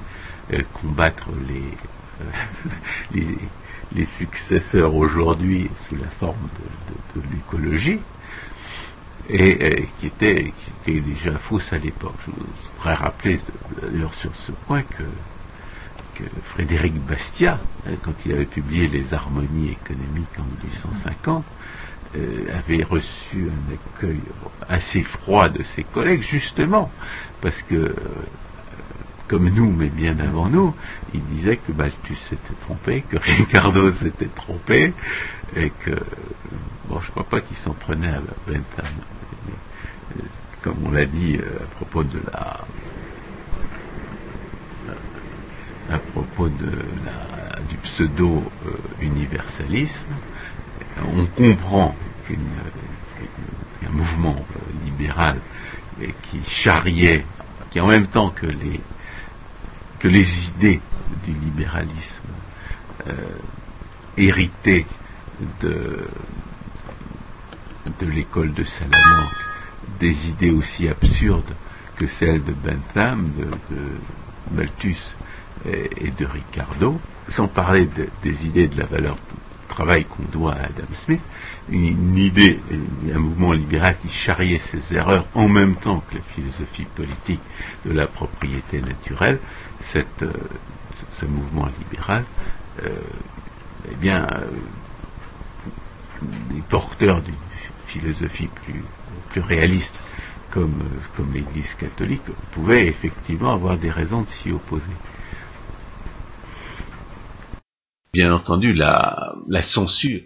euh, 0.52 0.60
combattre 0.74 1.28
les, 1.48 1.62
euh, 2.20 2.68
les, 3.14 3.38
les, 3.94 4.04
successeurs 4.04 4.94
aujourd'hui 4.94 5.70
sous 5.88 5.96
la 5.96 6.08
forme 6.20 6.48
de, 7.14 7.22
l'écologie, 7.32 8.00
et 9.30 9.58
euh, 9.62 9.82
qui, 9.98 10.06
était, 10.08 10.52
qui 10.84 10.92
était 10.92 11.00
déjà 11.00 11.32
fausse 11.32 11.72
à 11.72 11.78
l'époque. 11.78 12.16
Je 12.26 12.32
voudrais 12.74 12.94
rappeler 12.94 13.40
d'ailleurs 13.82 14.14
sur 14.14 14.36
ce 14.36 14.52
point 14.52 14.82
que, 14.82 15.02
que 16.14 16.24
Frédéric 16.44 16.94
Bastiat, 17.06 17.58
hein, 17.86 17.92
quand 18.02 18.14
il 18.26 18.32
avait 18.32 18.44
publié 18.44 18.86
Les 18.86 19.14
harmonies 19.14 19.70
économiques 19.70 20.38
en 20.38 20.44
1850, 20.66 21.44
euh, 21.44 21.56
avait 22.52 22.85
reçu 22.85 23.48
un 23.48 23.74
accueil 23.74 24.20
assez 24.68 25.02
froid 25.02 25.48
de 25.48 25.62
ses 25.62 25.85
collègues, 25.85 26.22
justement, 26.22 26.90
parce 27.40 27.62
que, 27.62 27.74
euh, 27.74 27.94
comme 29.29 29.48
nous, 29.48 29.72
mais 29.72 29.88
bien 29.88 30.18
avant 30.18 30.48
nous, 30.48 30.74
il 31.14 31.22
disait 31.24 31.57
que 31.57 31.72
Malthus 31.72 32.16
s'était 32.16 32.55
trompé, 32.61 33.02
que 33.09 33.16
Ricardo 33.16 33.90
s'était 33.92 34.26
trompé, 34.26 34.92
et 35.57 35.70
que, 35.70 35.92
bon, 36.88 37.00
je 37.00 37.11
crois 37.11 37.24
pas 37.24 37.40
qu'il 37.40 37.57
s'en 37.57 37.72
prenait 37.72 38.09
à 38.09 38.20
Bentham. 38.46 38.85
Mais, 39.46 39.55
comme 40.62 40.76
on 40.85 40.90
l'a 40.90 41.07
dit 41.07 41.37
euh, 41.37 41.62
à 41.62 41.66
propos 41.76 42.02
de 42.02 42.20
la 42.33 42.66
à 45.88 45.98
propos 45.98 46.48
de 46.48 46.72
la, 47.05 47.61
du 47.68 47.76
pseudo-universalisme, 47.76 50.09
on 51.16 51.26
comprend 51.26 51.94
qu'un 52.26 53.90
mouvement 53.90 54.44
libéral 54.84 55.38
qui 56.22 56.40
charriait, 56.48 57.24
qui 57.70 57.80
en 57.80 57.86
même 57.86 58.06
temps 58.06 58.30
que 58.30 58.46
les, 58.46 58.80
que 59.98 60.08
les 60.08 60.48
idées 60.48 60.80
du 61.24 61.32
libéralisme 61.32 62.20
euh, 63.08 63.12
héritaient 64.16 64.86
de, 65.60 66.06
de 67.98 68.06
l'école 68.06 68.52
de 68.52 68.64
Salamanque, 68.64 69.30
des 70.00 70.28
idées 70.28 70.50
aussi 70.50 70.88
absurdes 70.88 71.54
que 71.96 72.06
celles 72.06 72.44
de 72.44 72.52
Bentham, 72.52 73.30
de, 73.38 73.76
Malthus 74.52 75.16
et, 75.64 76.10
de 76.10 76.24
Ricardo, 76.24 77.00
sans 77.26 77.48
parler 77.48 77.86
de, 77.86 78.08
des 78.22 78.46
idées 78.46 78.68
de 78.68 78.78
la 78.78 78.86
valeur 78.86 79.16
travail 79.68 80.04
qu'on 80.04 80.22
doit 80.30 80.52
à 80.52 80.66
Adam 80.66 80.86
Smith, 80.94 81.20
une, 81.68 82.16
idée, 82.16 82.61
un 83.12 83.18
mouvement 83.18 83.52
libéral 83.52 83.96
qui 84.00 84.09
charriait 84.09 84.59
ses 84.59 84.94
erreurs 84.94 85.26
en 85.35 85.48
même 85.48 85.76
temps 85.76 86.00
que 86.11 86.16
la 86.16 86.22
philosophie 86.22 86.85
politique 86.85 87.40
de 87.85 87.92
la 87.92 88.07
propriété 88.07 88.81
naturelle, 88.81 89.40
euh, 89.96 90.33
ce 91.11 91.26
mouvement 91.26 91.68
libéral, 91.79 92.24
euh, 92.83 92.88
eh 93.90 93.94
bien, 93.96 94.26
euh, 94.33 94.46
porteurs 96.68 97.20
d'une 97.22 97.35
philosophie 97.87 98.48
plus, 98.48 98.83
réaliste, 99.40 99.94
comme, 100.50 100.83
comme 101.14 101.33
l'Église 101.35 101.74
catholique, 101.74 102.22
pouvait 102.52 102.87
effectivement 102.87 103.52
avoir 103.52 103.76
des 103.76 103.90
raisons 103.90 104.22
de 104.22 104.29
s'y 104.29 104.50
opposer. 104.50 104.85
Bien 108.14 108.33
entendu, 108.33 108.72
la 108.72 109.62
censure, 109.62 110.22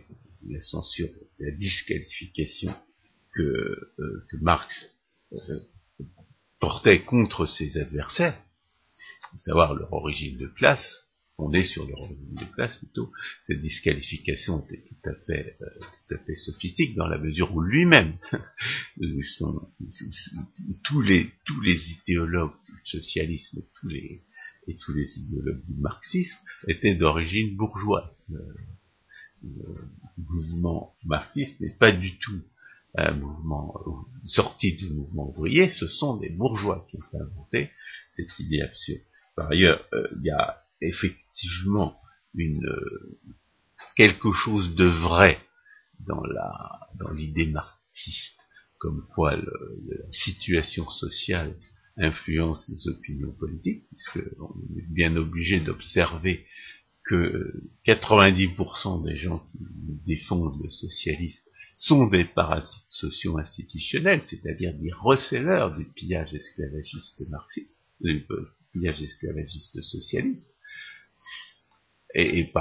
la 0.49 0.61
censure, 0.61 1.09
la 1.41 1.51
disqualification 1.53 2.75
que, 3.35 3.43
euh, 3.99 4.27
que 4.31 4.37
Marx 4.37 4.99
euh, 5.33 5.39
portait 6.61 7.03
contre 7.03 7.47
ses 7.47 7.79
adversaires, 7.79 8.41
à 9.33 9.39
savoir 9.39 9.75
leur 9.75 9.93
origine 9.93 10.37
de 10.39 10.47
classe, 10.49 11.09
fondée 11.37 11.63
sur 11.63 11.87
leur 11.87 12.01
origine 12.01 12.35
de 12.35 12.45
classe 12.55 12.77
plutôt, 12.77 13.11
cette 13.45 13.61
disqualification 13.63 14.63
était 14.65 14.85
tout 14.87 15.09
à 15.09 15.15
fait, 15.27 15.57
euh, 15.63 15.67
tout 15.79 16.15
à 16.15 16.19
fait 16.19 16.35
sophistique 16.35 16.95
dans 16.97 17.07
la 17.07 17.19
mesure 17.19 17.55
où 17.55 17.63
lui-même, 17.63 18.19
tous 20.85 21.01
les 21.01 21.31
tous 21.47 21.61
les 21.63 21.93
idéologues 21.93 22.53
du 22.69 22.81
socialisme, 22.85 23.63
tous 23.81 23.89
les 23.89 24.23
et 24.67 24.77
tous 24.77 24.93
les 24.93 25.19
idéologues 25.19 25.65
du 25.67 25.81
marxisme 25.81 26.39
étaient 26.69 26.95
d'origine 26.95 27.57
bourgeoise. 27.57 28.11
Mouvement 30.19 30.95
marxiste 31.05 31.61
n'est 31.61 31.75
pas 31.75 31.93
du 31.93 32.19
tout 32.19 32.43
un 32.97 33.13
mouvement 33.13 33.75
sorti 34.25 34.77
du 34.77 34.91
mouvement 34.91 35.29
ouvrier, 35.31 35.69
ce 35.69 35.87
sont 35.87 36.17
des 36.17 36.31
bourgeois 36.31 36.87
qui 36.91 36.97
ont 36.97 37.21
inventé 37.21 37.71
cette 38.13 38.39
idée 38.39 38.63
absurde. 38.63 39.03
Par 39.37 39.51
ailleurs, 39.51 39.85
euh, 39.93 40.09
il 40.17 40.27
y 40.27 40.31
a 40.31 40.63
effectivement 40.81 41.97
une 42.35 42.69
quelque 43.97 44.33
chose 44.33 44.75
de 44.75 44.87
vrai 44.87 45.39
dans 46.01 46.23
la 46.25 46.81
dans 46.99 47.11
l'idée 47.11 47.47
marxiste, 47.47 48.41
comme 48.79 49.07
quoi 49.15 49.37
la 49.37 50.13
situation 50.13 50.89
sociale 50.89 51.57
influence 51.97 52.69
les 52.69 52.89
opinions 52.89 53.33
politiques, 53.33 53.85
puisqu'on 53.89 54.55
est 54.77 54.93
bien 54.93 55.17
obligé 55.17 55.61
d'observer 55.61 56.47
que 57.05 57.53
90% 57.87 59.05
des 59.05 59.17
gens 59.17 59.43
qui 59.51 59.59
défendent 60.07 60.63
le 60.63 60.71
socialisme 60.71 61.43
sont 61.75 62.07
des 62.09 62.25
parasites 62.25 62.85
socio-institutionnels, 62.91 64.23
c'est-à-dire 64.23 64.75
des 64.75 64.93
receleurs 64.93 65.77
du 65.77 65.87
pillage 65.87 66.35
esclavagiste 66.35 67.29
marxiste, 67.31 67.81
du 68.01 68.25
pillage 68.73 69.03
esclavagiste 69.03 69.81
socialiste. 69.81 70.49
Et, 72.15 72.53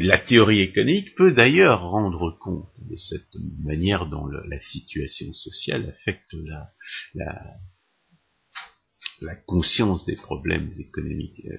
la 0.00 0.18
théorie 0.18 0.60
économique 0.60 1.14
peut 1.14 1.32
d'ailleurs 1.32 1.82
rendre 1.82 2.36
compte 2.40 2.70
de 2.78 2.96
cette 2.96 3.36
manière 3.62 4.06
dont 4.06 4.26
la 4.26 4.60
situation 4.60 5.32
sociale 5.34 5.90
affecte 5.90 6.34
la 7.14 7.54
conscience 9.46 10.04
des 10.06 10.16
problèmes 10.16 10.72
économiques. 10.78 11.44
Euh, 11.46 11.58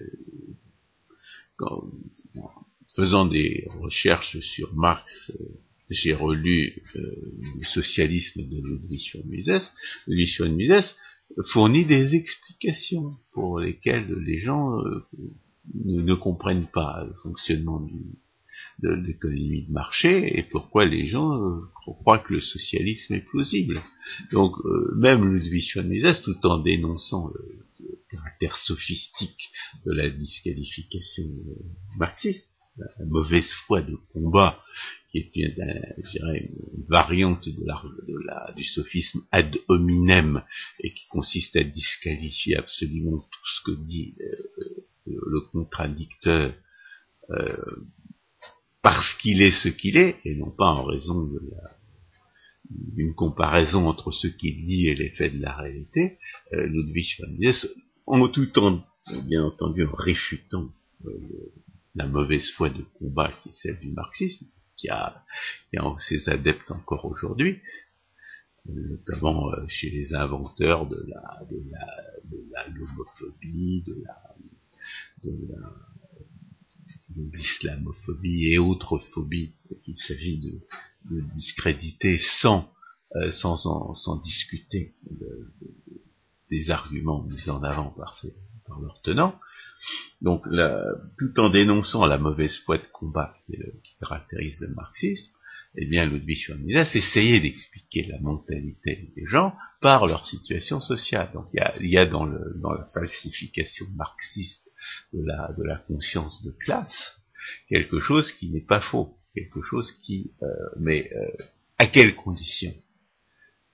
en 1.64 2.50
faisant 2.96 3.26
des 3.26 3.68
recherches 3.82 4.40
sur 4.40 4.74
Marx, 4.76 5.32
euh, 5.40 5.46
j'ai 5.90 6.14
relu 6.14 6.82
euh, 6.96 7.02
le 7.60 7.66
socialisme 7.66 8.42
de 8.42 8.62
Ludwig 8.62 9.12
von 9.14 9.28
Mises. 9.30 9.72
Ludwig 10.08 10.38
von 10.40 10.52
Mises 10.52 10.96
fournit 11.52 11.86
des 11.86 12.16
explications 12.16 13.16
pour 13.34 13.60
lesquelles 13.60 14.14
les 14.26 14.40
gens 14.40 14.78
ne, 15.74 16.14
comprennent 16.14 16.68
pas 16.68 17.06
le 17.08 17.14
fonctionnement 17.24 17.88
de 18.80 18.90
l'économie 18.90 19.66
de 19.66 19.72
marché 19.72 20.38
et 20.38 20.44
pourquoi 20.44 20.86
les 20.86 21.08
gens 21.08 21.62
croient 21.74 22.20
que 22.20 22.34
le 22.34 22.42
socialisme 22.42 23.16
est 23.16 23.26
plausible. 23.26 23.82
Donc 24.32 24.56
même 24.96 25.34
Ludwig 25.34 25.72
von 25.76 25.84
Mises, 25.84 26.22
tout 26.22 26.46
en 26.46 26.60
dénonçant 26.60 27.30
le, 27.30 27.64
caractère 28.10 28.58
sophistique 28.58 29.50
de 29.86 29.94
la 29.94 30.10
disqualification 30.10 31.24
marxiste, 31.98 32.50
la 32.78 33.06
mauvaise 33.06 33.52
foi 33.66 33.82
de 33.82 33.96
combat, 34.12 34.60
qui 35.12 35.20
est 35.20 35.36
une, 35.36 36.86
variante 36.88 37.48
de 37.48 37.64
la, 37.66 37.82
de 38.08 38.16
la, 38.26 38.52
du 38.56 38.64
sophisme 38.64 39.22
ad 39.32 39.56
hominem 39.68 40.44
et 40.80 40.94
qui 40.94 41.08
consiste 41.10 41.56
à 41.56 41.64
disqualifier 41.64 42.58
absolument 42.58 43.20
tout 43.20 43.46
ce 43.46 43.72
que 43.72 43.84
dit 43.84 44.16
euh, 44.22 44.88
le 45.06 45.42
contradicteur 45.52 46.56
euh, 47.30 47.58
parce 48.82 49.14
qu'il 49.16 49.42
est 49.42 49.52
ce 49.52 49.70
qu'il 49.70 49.98
est 49.98 50.20
et 50.26 50.36
non 50.36 50.52
pas 50.52 50.66
en 50.66 50.84
raison 50.84 51.24
de 51.24 51.40
la 51.52 51.83
d'une 52.96 53.14
comparaison 53.14 53.88
entre 53.88 54.12
ce 54.12 54.28
qu'il 54.28 54.66
dit 54.66 54.88
et 54.88 54.96
les 54.96 55.10
faits 55.10 55.36
de 55.36 55.42
la 55.42 55.56
réalité, 55.56 56.18
euh, 56.54 56.66
Ludwig 56.66 57.16
von 57.20 57.32
Mises 57.38 57.74
en 58.06 58.28
tout 58.28 58.60
en, 58.60 58.84
bien 59.26 59.44
entendu, 59.44 59.86
en 59.86 59.96
réfutant 59.96 60.70
euh, 61.06 61.10
la 61.96 62.08
mauvaise 62.08 62.50
foi 62.52 62.70
de 62.70 62.84
combat 63.00 63.32
qui 63.42 63.50
est 63.50 63.54
celle 63.54 63.80
du 63.80 63.92
marxisme, 63.92 64.46
qui 64.78 64.90
a, 64.90 65.24
qui 65.70 65.78
a 65.78 65.96
ses 66.00 66.30
adeptes 66.30 66.72
encore 66.72 67.06
aujourd'hui, 67.06 67.60
notamment 68.66 69.52
euh, 69.52 69.66
chez 69.68 69.90
les 69.90 70.14
inventeurs 70.14 70.88
de 70.88 71.06
la 71.08 71.42
de 71.50 71.58
de 75.24 75.32
de 77.16 77.22
l'islamophobie 77.32 78.48
et 78.52 78.58
autres 78.58 79.00
phobies 79.14 79.54
qu'il 79.84 79.96
s'agit 79.96 80.40
de, 80.40 80.62
de, 81.10 81.22
discréditer 81.34 82.18
sans 82.18 82.70
euh, 83.16 83.32
sans, 83.32 83.58
sans, 83.58 84.16
discuter 84.24 84.96
de, 85.10 85.54
des 86.50 86.72
arguments 86.72 87.24
mis 87.24 87.48
en 87.48 87.62
avant 87.64 87.92
par, 87.92 88.18
ces, 88.18 88.34
par 88.66 88.80
leurs 88.80 89.02
tenants. 89.04 89.40
Donc, 90.22 90.44
tout 91.20 91.40
en 91.40 91.50
dénonçant 91.50 92.08
la 92.08 92.18
mauvaise 92.18 92.58
foi 92.66 92.80
de 92.80 92.88
combat 92.92 93.36
qui, 93.46 93.58
caractérise 94.00 94.60
le 94.62 94.74
marxisme, 94.74 95.32
eh 95.76 95.86
bien, 95.86 96.06
Ludwig 96.06 96.50
Mises 96.60 96.96
essayait 96.96 97.40
d'expliquer 97.40 98.06
la 98.08 98.20
mentalité 98.20 99.12
des 99.16 99.26
gens 99.26 99.56
par 99.82 100.08
leur 100.08 100.26
situation 100.26 100.80
sociale. 100.80 101.30
Donc, 101.34 101.48
il 101.54 101.90
y 101.90 101.98
a, 101.98 102.06
dans, 102.06 102.26
le, 102.26 102.60
dans, 102.62 102.72
la 102.72 102.88
falsification 102.94 103.86
marxiste 103.96 104.72
de 105.14 105.24
la, 105.24 105.54
de 105.58 105.64
la 105.64 105.78
conscience 105.78 106.44
de 106.44 106.52
classe 106.52 107.16
quelque 107.68 108.00
chose 108.00 108.32
qui 108.32 108.50
n'est 108.50 108.66
pas 108.66 108.82
faux, 108.82 109.18
quelque 109.34 109.62
chose 109.62 109.92
qui, 110.04 110.32
euh, 110.42 110.48
mais 110.80 111.12
euh, 111.14 111.44
à 111.78 111.88
quelles 111.88 112.16
conditions? 112.16 112.76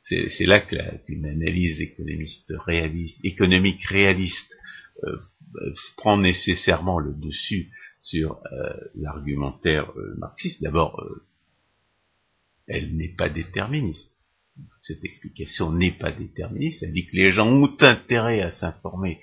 C'est 0.01 0.45
là 0.45 0.59
qu'une 0.59 1.25
analyse 1.25 1.81
économiste 1.81 2.51
réaliste, 2.65 3.23
économique 3.23 3.83
réaliste 3.85 4.51
euh, 5.03 5.17
prend 5.97 6.17
nécessairement 6.17 6.99
le 6.99 7.13
dessus 7.13 7.69
sur 8.01 8.41
euh, 8.51 8.73
l'argumentaire 8.95 9.91
euh, 9.97 10.15
marxiste. 10.17 10.63
D'abord, 10.63 11.03
elle 12.67 12.95
n'est 12.95 13.15
pas 13.15 13.29
déterministe. 13.29 14.11
Cette 14.81 15.03
explication 15.03 15.71
n'est 15.71 15.97
pas 15.97 16.11
déterministe. 16.11 16.83
Elle 16.83 16.93
dit 16.93 17.05
que 17.05 17.15
les 17.15 17.31
gens 17.31 17.47
ont 17.47 17.77
intérêt 17.79 18.41
à 18.41 18.51
s'informer 18.51 19.21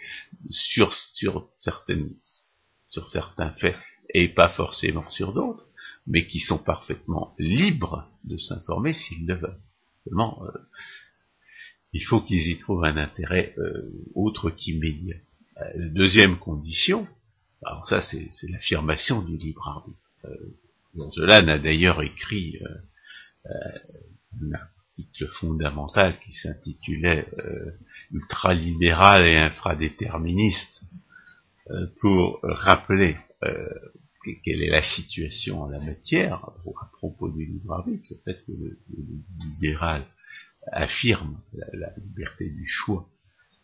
sur, 0.49 0.93
sur, 0.93 1.51
certaines, 1.59 2.11
sur 2.89 3.09
certains 3.11 3.53
faits 3.53 3.77
et 4.15 4.29
pas 4.29 4.49
forcément 4.51 5.09
sur 5.11 5.33
d'autres, 5.33 5.66
mais 6.07 6.27
qui 6.27 6.39
sont 6.39 6.59
parfaitement 6.59 7.35
libres 7.39 8.09
de 8.25 8.37
s'informer 8.37 8.93
s'ils 8.93 9.27
le 9.27 9.35
veulent. 9.35 9.61
Euh, 10.13 10.51
il 11.93 12.05
faut 12.05 12.21
qu'ils 12.21 12.49
y 12.49 12.59
trouvent 12.59 12.85
un 12.85 12.97
intérêt 12.97 13.55
euh, 13.59 13.91
autre 14.15 14.51
qu'immédiat. 14.51 15.17
Euh, 15.59 15.89
deuxième 15.95 16.39
condition, 16.39 17.07
alors 17.65 17.89
ça 17.89 18.01
c'est 18.01 18.29
l'affirmation 18.51 19.23
du 19.23 19.37
libre 19.37 19.67
arbitre. 19.67 19.99
Euh, 20.27 21.11
a 21.29 21.59
d'ailleurs 21.59 22.03
écrit 22.03 22.59
un 23.45 24.53
article 24.55 25.29
fondamental 25.39 26.19
qui 26.21 26.33
s'intitulait 26.33 27.29
Ultralibéral 28.13 29.27
et 29.27 29.37
infradéterministe 29.37 30.85
pour 32.01 32.41
rappeler 32.43 33.15
quelle 34.35 34.63
est 34.63 34.71
la 34.71 34.83
situation 34.83 35.63
en 35.63 35.69
la 35.69 35.81
matière 35.81 36.45
à 36.45 36.91
propos 36.93 37.29
du 37.31 37.47
libre 37.47 37.75
arbitre, 37.75 38.09
le 38.11 38.17
fait 38.25 38.45
que 38.45 38.53
le, 38.53 38.79
libéral 39.41 40.07
affirme 40.73 41.41
la, 41.53 41.93
liberté 41.97 42.51
du 42.51 42.67
choix 42.67 43.09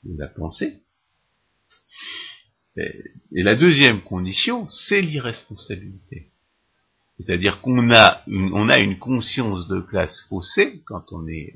de 0.05 0.17
la 0.19 0.29
pensée. 0.29 0.83
Et, 2.77 3.43
la 3.43 3.57
deuxième 3.57 4.03
condition, 4.03 4.69
c'est 4.71 5.03
l'irresponsabilité. 5.03 6.31
C'est-à-dire 7.17 7.61
qu'on 7.61 7.91
a 7.91 8.23
une, 8.27 8.53
on 8.55 8.69
a 8.69 8.79
une 8.79 8.99
conscience 8.99 9.69
de 9.69 9.81
classe 9.81 10.25
faussée 10.29 10.83
quand 10.87 11.13
on 11.13 11.27
est 11.29 11.55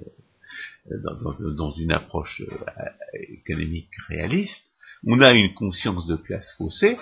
euh, 0.90 0.99
dans, 1.23 1.53
dans 1.53 1.71
une 1.73 1.92
approche 1.92 2.42
euh, 2.42 3.19
économique 3.29 3.95
réaliste. 4.09 4.71
On 5.05 5.21
a 5.21 5.33
une 5.33 5.55
conscience 5.55 6.07
de 6.07 6.16
classe 6.16 6.55
faussée 6.59 6.97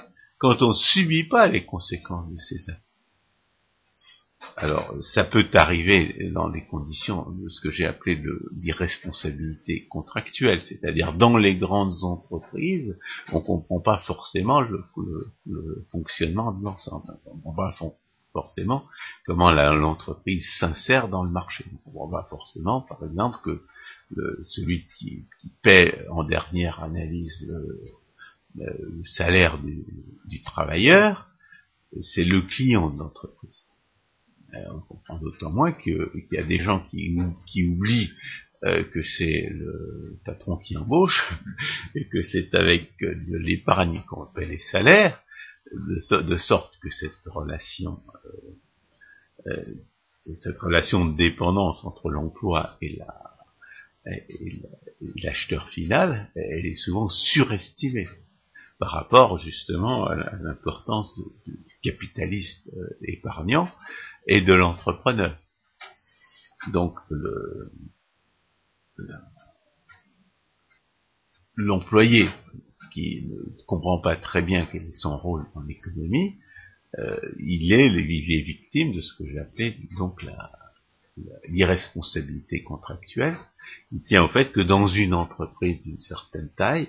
quand 0.45 0.61
on 0.61 0.69
ne 0.69 0.75
subit 0.75 1.25
pas 1.25 1.47
les 1.47 1.65
conséquences 1.65 2.31
de 2.31 2.37
ces 2.37 2.69
actes. 2.69 2.83
alors, 4.59 4.95
ça 5.01 5.25
peut 5.25 5.49
arriver 5.55 6.31
dans 6.35 6.51
des 6.51 6.67
conditions 6.67 7.31
de 7.31 7.49
ce 7.49 7.63
que 7.63 7.71
j'ai 7.71 7.87
appelé 7.87 8.23
l'irresponsabilité 8.55 9.87
contractuelle, 9.87 10.61
c'est-à-dire 10.61 11.15
dans 11.15 11.39
les 11.39 11.57
grandes 11.57 11.95
entreprises, 12.03 12.95
on 13.33 13.39
ne 13.39 13.43
comprend 13.43 13.81
pas 13.81 14.01
forcément 14.01 14.61
le, 14.61 14.85
fonctionnement 15.91 16.53
de 16.53 16.63
l'ensemble. 16.63 17.07
On 17.25 17.37
ne 17.37 17.43
comprend 17.43 17.55
pas 17.55 17.75
forcément 18.35 18.85
comment 19.25 19.51
l'entreprise 19.51 20.47
s'insère 20.59 21.09
dans 21.09 21.25
le 21.25 21.31
marché. 21.31 21.65
On 21.71 21.73
ne 21.73 21.79
comprend 21.85 22.09
pas 22.11 22.27
forcément, 22.29 22.83
par 22.83 23.03
exemple, 23.03 23.39
que 23.43 23.65
celui 24.51 24.87
qui, 24.99 25.25
paie 25.63 26.07
en 26.11 26.23
dernière 26.23 26.83
analyse 26.83 27.47
le, 27.49 28.04
salaire 29.05 29.59
du 29.63 30.43
travailleur, 30.43 31.29
c'est 32.01 32.25
le 32.25 32.43
client 32.43 32.91
de 32.91 32.99
l'entreprise. 32.99 33.65
Euh, 34.55 34.65
on 34.73 34.81
comprend 34.81 35.19
d'autant 35.19 35.51
moins 35.51 35.73
qu'il 35.73 36.09
y 36.31 36.39
a 36.39 36.45
des 36.45 36.61
gens 36.61 36.81
qui, 36.81 37.17
qui 37.47 37.67
oublient 37.67 38.13
euh, 38.65 38.85
que 38.85 39.03
c'est 39.03 39.49
le 39.51 40.19
patron 40.25 40.57
qui 40.57 40.77
embauche 40.77 41.35
et 41.95 42.07
que 42.09 42.23
c'est 42.23 42.55
avec 42.55 42.93
de 43.01 43.37
l'épargne 43.37 44.03
qu'on 44.09 44.27
paie 44.27 44.47
les 44.47 44.61
salaires, 44.61 45.21
de, 45.73 46.37
sorte 46.37 46.79
que 46.81 46.91
cette 46.91 47.27
relation, 47.27 48.01
euh, 49.47 49.65
cette 50.41 50.59
relation 50.59 51.05
de 51.05 51.17
dépendance 51.17 51.85
entre 51.85 52.11
l'emploi 52.11 52.77
et 52.81 52.97
la 52.97 53.21
l'acheteur 55.23 55.71
final, 55.71 56.31
elle 56.35 56.67
est 56.67 56.75
souvent 56.75 57.09
surestimée 57.09 58.07
par 58.79 58.91
rapport 58.91 59.39
justement 59.39 60.07
à 60.07 60.37
l'importance 60.43 61.15
du 61.47 61.59
capitaliste 61.83 62.67
euh, 62.77 62.89
épargnant 63.03 63.69
et 64.27 64.41
de 64.41 64.53
l'entrepreneur. 64.53 65.39
Donc 66.73 66.99
l'employé 71.57 72.29
qui 72.93 73.27
ne 73.27 73.65
comprend 73.67 73.99
pas 74.01 74.17
très 74.17 74.43
bien 74.43 74.67
quel 74.67 74.83
est 74.83 74.95
son 74.95 75.17
rôle 75.19 75.45
en 75.55 75.67
économie, 75.69 76.39
euh, 76.99 77.19
il, 77.41 77.73
est, 77.73 77.89
il 77.89 78.33
est 78.33 78.43
victime 78.43 78.93
de 78.93 79.01
ce 79.01 79.15
que 79.15 79.29
j'ai 79.29 79.39
appelé 79.39 79.77
donc 79.99 80.25
l'irresponsabilité 81.49 82.63
contractuelle, 82.63 83.37
il 83.93 84.03
tient 84.03 84.25
au 84.25 84.29
fait 84.29 84.53
que 84.53 84.61
dans 84.61 84.87
une 84.87 85.15
entreprise 85.15 85.83
d'une 85.83 86.01
certaine 86.01 86.51
taille, 86.57 86.89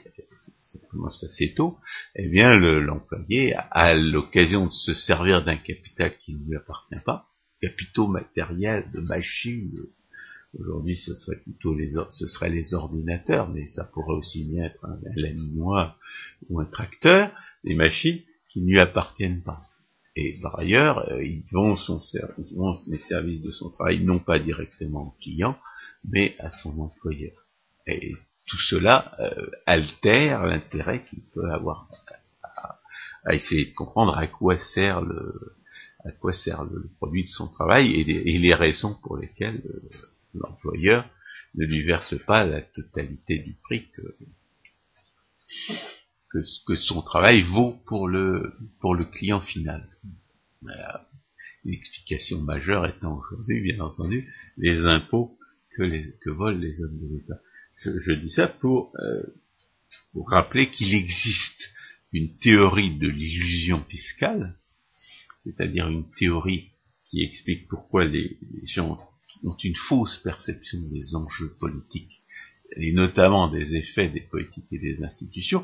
commence 0.90 1.24
assez 1.24 1.54
tôt, 1.54 1.78
eh 2.16 2.30
bien 2.30 2.58
l'employé 2.58 3.56
a 3.72 3.96
l'occasion 3.96 4.68
de 4.68 4.72
se 4.72 4.94
servir 4.94 5.44
d'un 5.44 5.58
capital 5.58 6.18
qui 6.18 6.36
ne 6.36 6.46
lui 6.46 6.56
appartient 6.56 7.04
pas, 7.06 7.28
capitaux 7.62 8.08
matériels, 8.08 8.90
de 8.94 9.02
machines, 9.02 9.78
aujourd'hui 10.60 10.96
ce 10.96 11.16
serait 11.16 11.38
plutôt 11.38 11.74
les 11.76 11.94
les 12.50 12.74
ordinateurs, 12.74 13.50
mais 13.50 13.68
ça 13.68 13.86
pourrait 13.86 14.16
aussi 14.16 14.46
bien 14.46 14.66
être 14.66 14.86
un, 14.86 14.98
un 15.06 15.94
ou 16.50 16.60
un 16.60 16.66
tracteur, 16.66 17.32
des 17.64 17.76
machines 17.76 18.22
qui 18.50 18.62
ne 18.62 18.68
lui 18.68 18.80
appartiennent 18.80 19.42
pas. 19.42 19.64
Et 20.16 20.40
par 20.42 20.58
ailleurs, 20.58 21.00
euh, 21.12 21.22
ils 21.24 21.44
vont 21.52 21.76
les 22.88 23.00
services 23.00 23.42
de 23.42 23.52
son 23.52 23.70
travail 23.70 24.00
non 24.04 24.20
pas 24.20 24.40
directement 24.40 25.08
au 25.08 25.22
client, 25.22 25.58
mais 26.06 26.36
à 26.40 26.50
son 26.52 26.80
employeur. 26.80 27.48
Tout 28.46 28.60
cela 28.60 29.12
euh, 29.20 29.50
altère 29.66 30.46
l'intérêt 30.46 31.04
qu'il 31.04 31.24
peut 31.34 31.52
avoir 31.52 31.90
à, 33.24 33.34
essayer 33.34 33.66
de 33.66 33.74
comprendre 33.74 34.18
à 34.18 34.28
quoi 34.28 34.58
sert 34.58 35.02
le 35.02 35.56
à 36.04 36.12
quoi 36.12 36.34
sert 36.34 36.64
le, 36.64 36.88
produit 36.98 37.24
de 37.24 37.30
son 37.30 37.48
travail 37.48 37.96
et 37.96 38.04
les, 38.38 38.54
raisons 38.54 38.94
pour 39.02 39.18
lesquelles 39.18 39.64
euh, 39.66 39.90
l'employeur 40.36 41.10
ne 41.56 41.66
lui 41.66 41.82
verse 41.84 42.16
pas 42.26 42.46
la 42.46 42.62
totalité 42.62 43.40
du 43.40 43.56
prix 43.64 43.90
que, 43.96 44.16
que, 46.68 46.76
son 46.76 47.02
travail 47.02 47.42
vaut 47.42 47.80
pour 47.88 48.08
le 48.08 48.54
pour 48.80 48.94
le 48.94 49.06
client 49.06 49.42
final. 49.42 49.90
L'explication 51.64 52.42
majeure 52.42 52.86
étant 52.86 53.18
aujourd'hui, 53.18 53.62
bien 53.62 53.80
entendu, 53.80 54.32
les 54.58 54.86
impôts 54.86 55.36
que, 55.76 55.84
les, 55.84 56.14
que 56.22 56.30
volent 56.30 56.60
les 56.60 56.82
hommes 56.84 57.00
de 57.00 57.16
l'État. 57.16 57.40
Je, 57.86 58.12
dis 58.14 58.30
ça 58.30 58.48
pour, 58.48 58.92
euh, 59.00 59.24
pour 60.14 60.30
rappeler 60.30 60.70
qu'il 60.70 60.94
existe 60.94 61.72
une 62.12 62.38
théorie 62.38 62.98
de 62.98 63.08
l'illusion 63.08 63.84
fiscale, 63.86 64.56
c'est-à-dire 65.44 65.88
une 65.90 66.10
théorie 66.12 66.70
qui 67.10 67.24
explique 67.24 67.68
pourquoi 67.68 68.06
les, 68.06 68.38
gens 68.64 68.98
ont 69.44 69.58
une 69.64 69.76
fausse 69.76 70.18
perception 70.24 70.80
des 70.90 71.16
enjeux 71.16 71.54
politiques, 71.60 72.22
et 72.78 72.92
notamment 72.94 73.50
des 73.50 73.76
effets 73.76 74.10
des 74.10 74.22
politiques 74.22 74.66
et 74.72 74.80
des 74.80 75.04
institutions, 75.04 75.64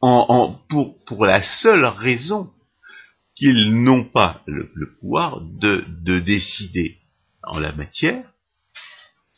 pour 0.00 1.26
la 1.26 1.42
seule 1.42 1.84
raison 1.84 2.50
qu'ils 3.34 3.72
n'ont 3.82 4.04
pas 4.04 4.42
le, 4.46 4.70
pouvoir 5.00 5.40
de, 5.40 6.20
décider 6.20 6.98
en 7.42 7.58
la 7.58 7.72
matière, 7.72 8.30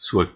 soit 0.02 0.28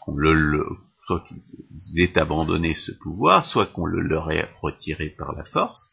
qu'on 0.00 0.16
le, 0.16 0.64
soit 1.06 1.24
qu'ils 1.26 2.00
aient 2.00 2.18
abandonné 2.18 2.74
ce 2.74 2.92
pouvoir, 2.92 3.44
soit 3.44 3.66
qu'on 3.66 3.84
le 3.84 4.00
leur 4.00 4.30
ait 4.32 4.48
retiré 4.62 5.10
par 5.10 5.34
la 5.34 5.44
force, 5.44 5.92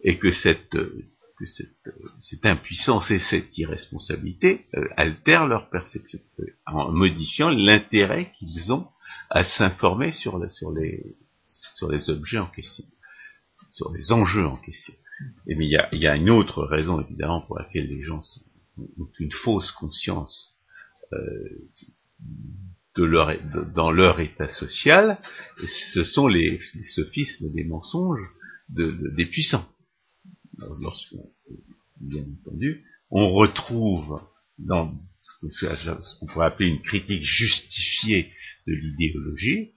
et 0.00 0.18
que 0.18 0.32
cette, 0.32 0.70
que 0.70 1.46
cette, 1.46 1.94
cette 2.20 2.44
impuissance 2.44 3.10
et 3.12 3.20
cette 3.20 3.56
irresponsabilité 3.56 4.66
euh, 4.74 4.88
altèrent 4.96 5.46
leur 5.46 5.70
perception, 5.70 6.18
euh, 6.40 6.44
en 6.66 6.90
modifiant 6.90 7.50
l'intérêt 7.50 8.32
qu'ils 8.38 8.72
ont 8.72 8.88
à 9.30 9.44
s'informer 9.44 10.10
sur, 10.10 10.50
sur, 10.50 10.72
les, 10.72 11.16
sur 11.76 11.90
les 11.90 12.10
objets 12.10 12.38
en 12.38 12.48
question, 12.48 12.84
sur 13.72 13.92
les 13.92 14.10
enjeux 14.12 14.46
en 14.46 14.56
question. 14.56 14.94
Et 15.46 15.54
mais 15.54 15.66
il 15.66 16.00
y 16.00 16.06
a, 16.06 16.16
une 16.16 16.30
autre 16.30 16.64
raison 16.64 17.00
évidemment 17.00 17.42
pour 17.42 17.58
laquelle 17.58 17.86
les 17.86 18.02
gens 18.02 18.20
ont 18.76 19.08
une 19.18 19.32
fausse 19.32 19.70
conscience 19.72 20.56
euh, 21.12 21.48
de 22.96 23.04
leur, 23.04 23.32
dans 23.74 23.90
leur 23.90 24.20
état 24.20 24.48
social, 24.48 25.18
ce 25.92 26.04
sont 26.04 26.28
les, 26.28 26.58
sophismes 26.94 27.52
des 27.52 27.64
mensonges 27.64 28.26
des 28.68 29.26
puissants. 29.26 29.66
Lorsqu'on, 30.80 31.30
bien 32.00 32.24
entendu, 32.40 32.84
on 33.10 33.30
retrouve 33.30 34.20
dans 34.58 34.94
ce 35.18 35.66
qu'on 36.20 36.26
pourrait 36.26 36.46
appeler 36.46 36.68
une 36.70 36.82
critique 36.82 37.22
justifiée 37.22 38.32
de 38.66 38.72
l'idéologie, 38.72 39.72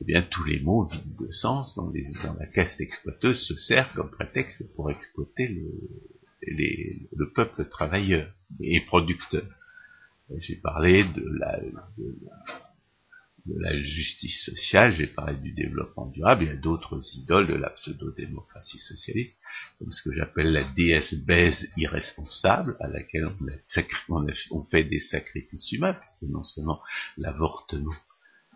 eh 0.00 0.04
bien 0.04 0.22
tous 0.22 0.44
les 0.44 0.60
mots 0.60 0.86
vides 0.86 1.16
de 1.18 1.30
sens 1.32 1.74
dans, 1.74 1.90
la 1.90 2.46
caste 2.46 2.80
exploiteuse 2.80 3.46
se 3.46 3.56
servent 3.56 3.92
comme 3.94 4.10
prétexte 4.10 4.62
pour 4.74 4.90
exploiter 4.90 5.48
le, 5.48 7.32
peuple 7.34 7.66
travailleur 7.68 8.32
et 8.60 8.80
producteur. 8.86 9.44
J'ai 10.34 10.56
parlé 10.56 11.04
de 11.04 11.24
la, 13.46 13.80
justice 13.80 14.44
sociale, 14.44 14.92
j'ai 14.92 15.06
parlé 15.06 15.36
du 15.36 15.52
développement 15.52 16.06
durable, 16.06 16.42
il 16.44 16.48
y 16.48 16.50
a 16.50 16.56
d'autres 16.56 17.00
idoles 17.16 17.46
de 17.46 17.54
la 17.54 17.70
pseudo-démocratie 17.70 18.78
socialiste, 18.78 19.38
comme 19.78 19.92
ce 19.92 20.02
que 20.02 20.12
j'appelle 20.12 20.52
la 20.52 20.64
déesse 20.72 21.14
baise 21.24 21.68
irresponsable, 21.76 22.76
à 22.80 22.88
laquelle 22.88 23.28
on, 24.50 24.64
fait 24.64 24.84
des 24.84 24.98
sacrifices 24.98 25.70
humains, 25.70 25.94
puisque 25.94 26.32
non 26.32 26.42
seulement 26.42 26.80
l'avortement 27.16 27.94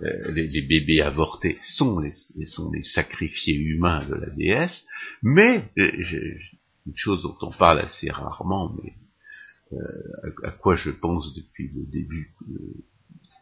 euh, 0.02 0.32
les, 0.32 0.62
bébés 0.62 1.02
avortés 1.02 1.58
sont 1.60 2.00
les, 2.00 2.12
sont 2.46 2.72
les 2.72 2.82
sacrifiés 2.82 3.54
humains 3.54 4.04
de 4.08 4.14
la 4.14 4.30
déesse, 4.30 4.82
mais 5.22 5.70
euh, 5.78 6.38
une 6.86 6.96
chose 6.96 7.22
dont 7.22 7.36
on 7.42 7.52
parle 7.52 7.80
assez 7.80 8.10
rarement, 8.10 8.74
mais 8.82 8.92
euh, 9.72 10.32
à, 10.42 10.50
quoi 10.50 10.74
je 10.74 10.90
pense 10.90 11.32
depuis 11.34 11.70
le 11.74 11.86
début, 11.86 12.34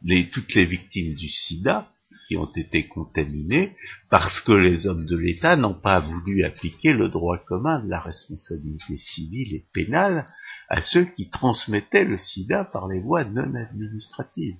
les, 0.02 0.28
toutes 0.30 0.54
les 0.54 0.66
victimes 0.66 1.14
du 1.14 1.28
sida 1.28 1.90
qui 2.26 2.36
ont 2.36 2.52
été 2.54 2.86
contaminées 2.86 3.74
parce 4.10 4.42
que 4.42 4.52
les 4.52 4.86
hommes 4.86 5.06
de 5.06 5.16
l'État 5.16 5.56
n'ont 5.56 5.80
pas 5.80 6.00
voulu 6.00 6.44
appliquer 6.44 6.92
le 6.92 7.08
droit 7.08 7.38
commun 7.38 7.82
de 7.82 7.88
la 7.88 8.00
responsabilité 8.00 8.98
civile 8.98 9.54
et 9.54 9.64
pénale 9.72 10.26
à 10.68 10.82
ceux 10.82 11.06
qui 11.06 11.30
transmettaient 11.30 12.04
le 12.04 12.18
sida 12.18 12.64
par 12.64 12.88
les 12.88 13.00
voies 13.00 13.24
non 13.24 13.54
administratives. 13.54 14.58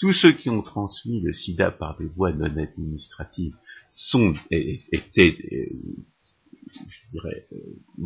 Tous 0.00 0.12
ceux 0.12 0.32
qui 0.32 0.50
ont 0.50 0.62
transmis 0.62 1.20
le 1.20 1.32
sida 1.32 1.70
par 1.70 1.96
des 1.96 2.08
voies 2.08 2.32
non 2.32 2.56
administratives 2.56 3.54
sont 3.92 4.34
étaient, 4.50 5.38
je 6.86 7.08
dirais, 7.12 7.46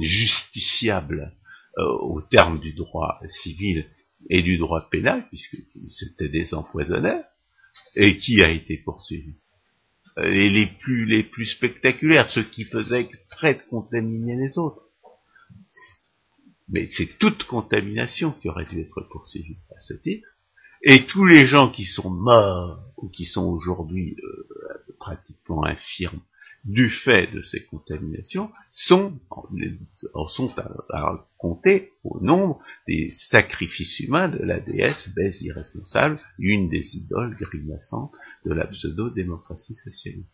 justiciables 0.00 1.32
euh, 1.32 1.43
au 1.76 2.20
terme 2.22 2.60
du 2.60 2.72
droit 2.72 3.20
civil 3.26 3.86
et 4.30 4.42
du 4.42 4.58
droit 4.58 4.88
pénal, 4.90 5.26
puisque 5.28 5.56
c'était 5.88 6.28
des 6.28 6.54
empoisonneurs, 6.54 7.24
et 7.96 8.16
qui 8.18 8.42
a 8.42 8.50
été 8.50 8.78
poursuivi 8.78 9.34
et 10.22 10.48
les 10.48 10.66
plus 10.66 11.06
les 11.06 11.24
plus 11.24 11.46
spectaculaires, 11.46 12.28
ceux 12.30 12.44
qui 12.44 12.64
faisaient 12.64 13.00
exprès 13.00 13.54
de 13.54 13.62
contaminer 13.68 14.36
les 14.36 14.58
autres. 14.58 14.82
mais 16.68 16.88
c'est 16.90 17.18
toute 17.18 17.44
contamination 17.44 18.32
qui 18.32 18.48
aurait 18.48 18.66
dû 18.66 18.80
être 18.80 19.00
poursuivie 19.10 19.58
à 19.76 19.80
ce 19.80 19.94
titre, 19.94 20.28
et 20.82 21.06
tous 21.06 21.24
les 21.24 21.46
gens 21.46 21.70
qui 21.70 21.84
sont 21.84 22.10
morts 22.10 22.80
ou 22.96 23.08
qui 23.08 23.26
sont 23.26 23.44
aujourd'hui 23.44 24.16
euh, 24.22 24.94
pratiquement 24.98 25.64
infirmes 25.64 26.20
du 26.64 26.88
fait 26.88 27.30
de 27.30 27.42
ces 27.42 27.64
contaminations 27.66 28.50
sont, 28.72 29.18
sont 30.28 30.54
à, 30.90 31.28
compter 31.36 31.92
au 32.04 32.20
nombre 32.20 32.58
des 32.88 33.10
sacrifices 33.10 34.00
humains 34.00 34.28
de 34.28 34.38
la 34.38 34.60
déesse 34.60 35.10
Bèze 35.14 35.42
irresponsable, 35.42 36.18
une 36.38 36.70
des 36.70 36.96
idoles 36.96 37.36
grimaçantes 37.36 38.14
de 38.46 38.52
la 38.52 38.66
pseudo-démocratie 38.66 39.74
socialiste. 39.74 40.30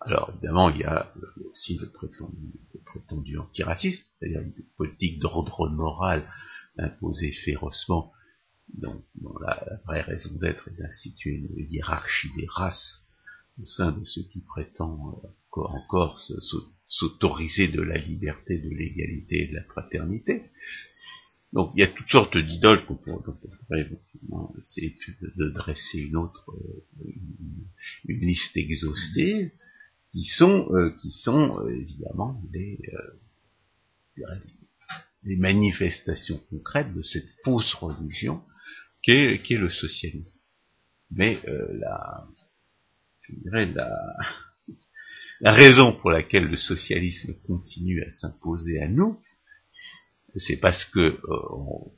Alors 0.00 0.30
évidemment, 0.30 0.70
il 0.70 0.80
y 0.80 0.84
a 0.84 1.12
aussi 1.50 1.76
le 1.78 1.90
prétendu, 1.90 3.32
le 3.32 3.40
antiracisme, 3.40 4.04
c'est-à-dire 4.18 4.42
une 4.42 4.54
politique 4.76 5.18
d'ordre 5.18 5.68
moral 5.70 6.30
imposée 6.78 7.32
férocement, 7.32 8.12
dont, 8.74 9.02
la, 9.40 9.80
vraie 9.86 10.02
raison 10.02 10.30
d'être 10.38 10.68
est 10.68 10.78
d'instituer 10.78 11.32
une 11.32 11.66
hiérarchie 11.70 12.30
des 12.36 12.46
races 12.46 13.05
au 13.60 13.64
sein 13.64 13.92
de 13.92 14.04
ceux 14.04 14.22
qui 14.24 14.40
prétendent 14.40 15.14
euh, 15.24 15.60
encore 15.60 16.18
s'autoriser 16.88 17.68
de 17.68 17.80
la 17.80 17.96
liberté, 17.96 18.58
de 18.58 18.68
l'égalité 18.68 19.44
et 19.44 19.48
de 19.48 19.54
la 19.54 19.64
fraternité. 19.64 20.50
Donc 21.52 21.72
il 21.74 21.80
y 21.80 21.82
a 21.82 21.88
toutes 21.88 22.10
sortes 22.10 22.36
d'idoles 22.36 22.84
qu'on 22.84 22.96
pourrait 22.96 23.88
essayer 24.62 24.96
de, 25.36 25.48
dresser 25.48 26.00
une 26.00 26.16
autre, 26.16 26.50
euh, 26.50 27.12
une, 28.06 28.20
liste 28.20 28.56
exhaustive, 28.56 29.50
qui 30.12 30.24
sont, 30.24 30.68
euh, 30.72 30.90
qui 31.00 31.10
sont 31.10 31.66
évidemment 31.68 32.42
les, 32.52 32.78
les 35.22 35.36
manifestations 35.36 36.40
concrètes 36.50 36.94
de 36.94 37.02
cette 37.02 37.28
fausse 37.44 37.72
religion 37.74 38.42
qu'est 39.02 39.40
est 39.48 39.58
le 39.58 39.70
socialisme. 39.70 40.30
Mais 41.10 41.40
la, 41.46 42.26
je 43.28 43.34
dirais, 43.42 43.66
la, 45.40 45.52
raison 45.52 45.92
pour 45.92 46.10
laquelle 46.10 46.46
le 46.46 46.56
socialisme 46.56 47.34
continue 47.46 48.02
à 48.02 48.12
s'imposer 48.12 48.80
à 48.80 48.88
nous, 48.88 49.18
c'est 50.36 50.58
parce 50.58 50.84
que 50.86 51.00
euh, 51.00 51.18
on, 51.28 51.92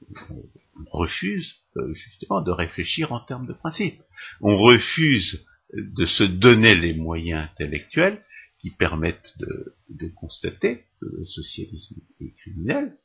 refuse 0.93 1.57
euh, 1.77 1.93
justement 1.93 2.41
de 2.41 2.53
réfléchir 2.53 3.13
en 3.13 3.19
termes 3.19 3.49
de 3.49 3.53
principe. 3.53 4.01
On 4.41 4.57
refuse 4.57 5.45
de 5.75 6.07
se 6.07 6.23
donner 6.23 6.75
les 6.77 6.95
moyens 6.95 7.49
intellectuels 7.51 8.23
qui 8.61 8.71
permettent 8.71 9.35
de, 9.39 10.09
constater 10.17 10.85
que 11.01 11.07
le 11.07 11.25
socialisme 11.25 12.01
est 12.21 12.35
criminel 12.37 12.97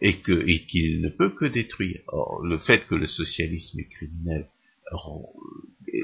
et 0.00 0.20
que 0.20 0.46
et 0.48 0.66
qu'il 0.66 1.00
ne 1.02 1.08
peut 1.08 1.30
que 1.30 1.46
détruire. 1.46 2.00
Or, 2.08 2.42
le 2.42 2.58
fait 2.58 2.86
que 2.86 2.94
le 2.94 3.06
socialisme 3.06 3.80
est 3.80 3.88
criminel 3.88 4.48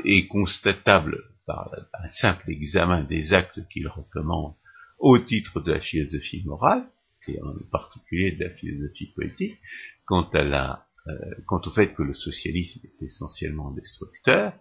est 0.04 0.26
constatable 0.28 1.22
par 1.46 1.72
un 1.94 2.10
simple 2.10 2.50
examen 2.50 3.04
des 3.04 3.32
actes 3.32 3.60
qu'il 3.68 3.88
recommande 3.88 4.54
au 4.98 5.18
titre 5.18 5.60
de 5.60 5.72
la 5.72 5.80
philosophie 5.80 6.42
morale, 6.44 6.88
et 7.28 7.40
en 7.42 7.54
particulier 7.70 8.32
de 8.32 8.44
la 8.44 8.50
philosophie 8.50 9.12
politique, 9.14 9.58
quant, 10.06 10.28
à 10.30 10.44
la, 10.44 10.86
euh, 11.08 11.12
quant 11.46 11.60
au 11.64 11.70
fait 11.70 11.94
que 11.94 12.02
le 12.02 12.14
socialisme 12.14 12.80
est 12.84 13.04
essentiellement 13.04 13.72
destructeur, 13.72 14.52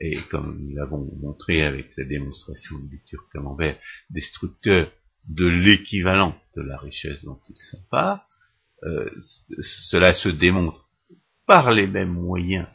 et 0.00 0.16
comme 0.30 0.58
nous 0.60 0.74
l'avons 0.74 1.08
montré 1.20 1.62
avec 1.62 1.92
la 1.96 2.04
démonstration 2.04 2.78
de 2.78 2.88
Bitur 2.88 3.28
Camembert, 3.32 3.78
destructeur 4.10 4.90
de 5.28 5.46
l'équivalent 5.46 6.34
de 6.56 6.62
la 6.62 6.76
richesse 6.76 7.24
dont 7.24 7.40
il 7.48 7.56
s'empare, 7.56 8.28
euh, 8.82 9.08
cela 9.60 10.14
se 10.14 10.28
démontre 10.28 10.88
par 11.46 11.70
les 11.72 11.86
mêmes 11.86 12.12
moyens 12.12 12.66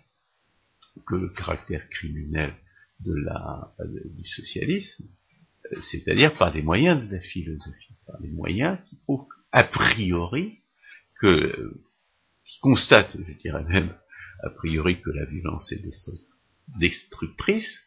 que 1.06 1.16
le 1.16 1.30
caractère 1.30 1.88
criminel 1.90 2.54
de 3.00 3.14
la, 3.14 3.74
du 3.86 4.26
socialisme, 4.26 5.06
euh, 5.72 5.82
c'est-à-dire 5.82 6.34
par 6.34 6.52
des 6.52 6.62
moyens 6.62 7.08
de 7.08 7.16
la 7.16 7.22
philosophie, 7.22 7.94
par 8.06 8.20
des 8.20 8.30
moyens 8.30 8.78
qui 8.86 8.96
prouvent 8.98 9.28
a 9.52 9.64
priori 9.64 10.60
que, 11.22 11.74
qui 12.46 12.60
constatent, 12.60 13.18
je 13.28 13.34
dirais 13.34 13.64
même, 13.64 13.94
a 14.44 14.50
priori 14.50 15.02
que 15.02 15.10
la 15.10 15.26
violence 15.26 15.72
est 15.72 15.84
destructrice, 16.80 17.82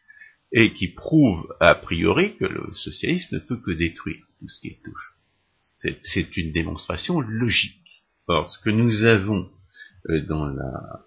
et 0.51 0.71
qui 0.73 0.89
prouvent 0.89 1.51
a 1.59 1.73
priori 1.73 2.37
que 2.37 2.45
le 2.45 2.71
socialisme 2.73 3.35
ne 3.35 3.39
peut 3.39 3.57
que 3.57 3.71
détruire 3.71 4.23
tout 4.39 4.47
ce 4.47 4.61
qui 4.61 4.77
touche. 4.83 5.15
C'est 6.03 6.37
une 6.37 6.53
démonstration 6.53 7.19
logique. 7.19 8.05
Or, 8.27 8.47
ce 8.47 8.59
que 8.59 8.69
nous 8.69 9.03
avons 9.03 9.51
euh, 10.09 10.21
dans 10.27 10.45
la, 10.45 11.05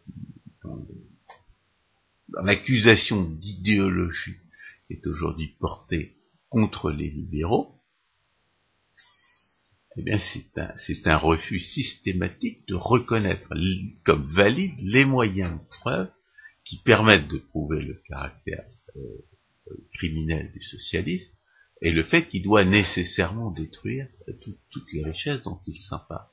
l'accusation 2.42 3.24
d'idéologie 3.24 4.36
est 4.90 5.06
aujourd'hui 5.06 5.54
portée 5.58 6.16
contre 6.48 6.90
les 6.90 7.10
libéraux, 7.10 7.74
eh 9.96 10.02
bien 10.02 10.18
c'est 10.18 11.06
un, 11.06 11.16
refus 11.16 11.60
systématique 11.60 12.66
de 12.68 12.74
reconnaître 12.74 13.48
comme 14.04 14.26
valides 14.26 14.78
les 14.80 15.04
moyens 15.04 15.58
de 15.58 15.68
preuve 15.68 16.10
qui 16.64 16.82
permettent 16.82 17.28
de 17.28 17.38
prouver 17.38 17.80
le 17.80 18.02
caractère 18.08 18.64
euh, 18.96 19.24
criminel 19.94 20.52
du 20.52 20.62
socialisme 20.62 21.34
et 21.80 21.92
le 21.92 22.04
fait 22.04 22.28
qu'il 22.28 22.42
doit 22.42 22.64
nécessairement 22.64 23.50
détruire 23.50 24.08
toutes 24.40 24.92
les 24.92 25.04
richesses 25.04 25.42
dont 25.42 25.60
il 25.66 25.80
s'empare 25.80 26.30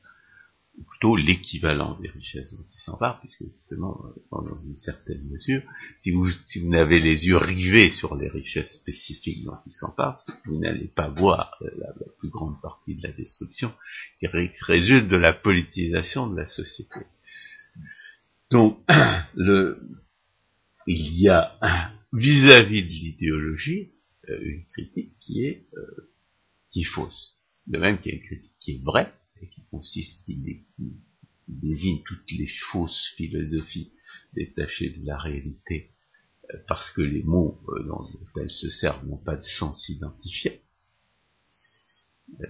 plutôt 0.89 1.15
l'équivalent 1.15 1.99
des 1.99 2.09
richesses 2.09 2.55
dont 2.55 2.65
il 2.73 2.79
s'empare, 2.79 3.19
puisque 3.19 3.43
justement, 3.43 4.01
euh, 4.05 4.41
dans 4.41 4.61
une 4.63 4.75
certaine 4.75 5.23
mesure, 5.29 5.61
si 5.99 6.11
vous, 6.11 6.29
si 6.45 6.59
vous 6.59 6.69
n'avez 6.69 6.99
les 6.99 7.27
yeux 7.27 7.37
rivés 7.37 7.89
sur 7.89 8.15
les 8.15 8.27
richesses 8.27 8.73
spécifiques 8.73 9.43
dont 9.43 9.57
il 9.65 9.71
s'empare, 9.71 10.17
vous 10.45 10.57
n'allez 10.57 10.87
pas 10.87 11.09
voir 11.09 11.55
euh, 11.61 11.69
la, 11.77 11.93
plus 12.17 12.29
grande 12.29 12.59
partie 12.61 12.95
de 12.95 13.03
la 13.03 13.13
destruction 13.13 13.71
qui 14.19 14.27
résulte 14.27 15.07
de 15.07 15.17
la 15.17 15.33
politisation 15.33 16.27
de 16.27 16.37
la 16.37 16.47
société. 16.47 17.01
Donc, 18.49 18.79
le, 19.35 19.79
il 20.87 21.19
y 21.19 21.29
a 21.29 21.57
vis-à-vis 22.13 22.83
de 22.83 22.89
l'idéologie 22.89 23.91
euh, 24.29 24.39
une 24.41 24.65
critique 24.65 25.13
qui 25.19 25.45
est, 25.45 25.67
qui 26.71 26.81
est 26.81 26.85
fausse, 26.85 27.35
de 27.67 27.77
même 27.77 27.99
qu'il 27.99 28.13
y 28.13 28.15
a 28.15 28.17
une 28.17 28.25
critique 28.25 28.55
qui 28.59 28.71
est 28.71 28.83
vraie, 28.83 29.11
qui 29.49 29.63
consiste, 29.69 30.23
qui, 30.25 30.65
désigne 31.47 32.03
toutes 32.03 32.31
les 32.31 32.47
fausses 32.71 33.13
philosophies 33.17 33.91
détachées 34.33 34.89
de 34.89 35.05
la 35.05 35.17
réalité, 35.17 35.91
euh, 36.53 36.57
parce 36.67 36.91
que 36.91 37.01
les 37.01 37.23
mots 37.23 37.61
euh, 37.69 37.83
dont 37.83 38.05
elles 38.37 38.49
se 38.49 38.69
servent 38.69 39.05
n'ont 39.07 39.17
pas 39.17 39.35
de 39.35 39.43
sens 39.43 39.89
identifié. 39.89 40.61
Euh, 42.41 42.47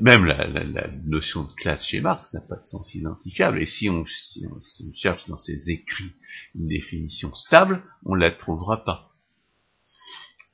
même 0.00 0.24
la, 0.24 0.88
notion 1.04 1.44
de 1.44 1.52
classe 1.52 1.84
chez 1.84 2.00
Marx 2.00 2.32
n'a 2.32 2.40
pas 2.40 2.56
de 2.56 2.64
sens 2.64 2.94
identifiable, 2.94 3.60
et 3.60 3.66
si 3.66 3.88
on, 3.90 4.04
cherche 4.94 5.28
dans 5.28 5.36
ses 5.36 5.68
écrits 5.68 6.12
une 6.54 6.68
définition 6.68 7.34
stable, 7.34 7.82
on 8.04 8.14
ne 8.14 8.20
la 8.20 8.30
trouvera 8.30 8.84
pas. 8.84 9.10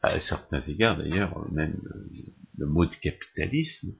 À 0.02 0.18
certains 0.18 0.60
égards, 0.62 0.98
d'ailleurs, 0.98 1.50
même 1.52 1.80
le 2.56 2.66
mot 2.66 2.86
de 2.86 2.94
capitalisme 2.96 3.94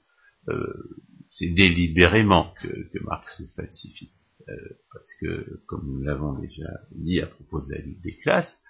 c'est 1.31 1.51
délibérément 1.51 2.53
que, 2.61 3.05
Marx 3.05 3.41
le 3.41 3.47
falsifie. 3.57 4.11
Euh, 4.49 4.55
parce 4.93 5.15
que, 5.21 5.61
comme 5.67 5.87
nous 5.87 6.01
l'avons 6.03 6.39
déjà 6.39 6.81
dit 6.93 7.21
à 7.21 7.27
propos 7.27 7.61
de 7.61 7.73
la 7.73 7.79
lutte 7.79 8.01
des 8.01 8.17
classes, 8.17 8.63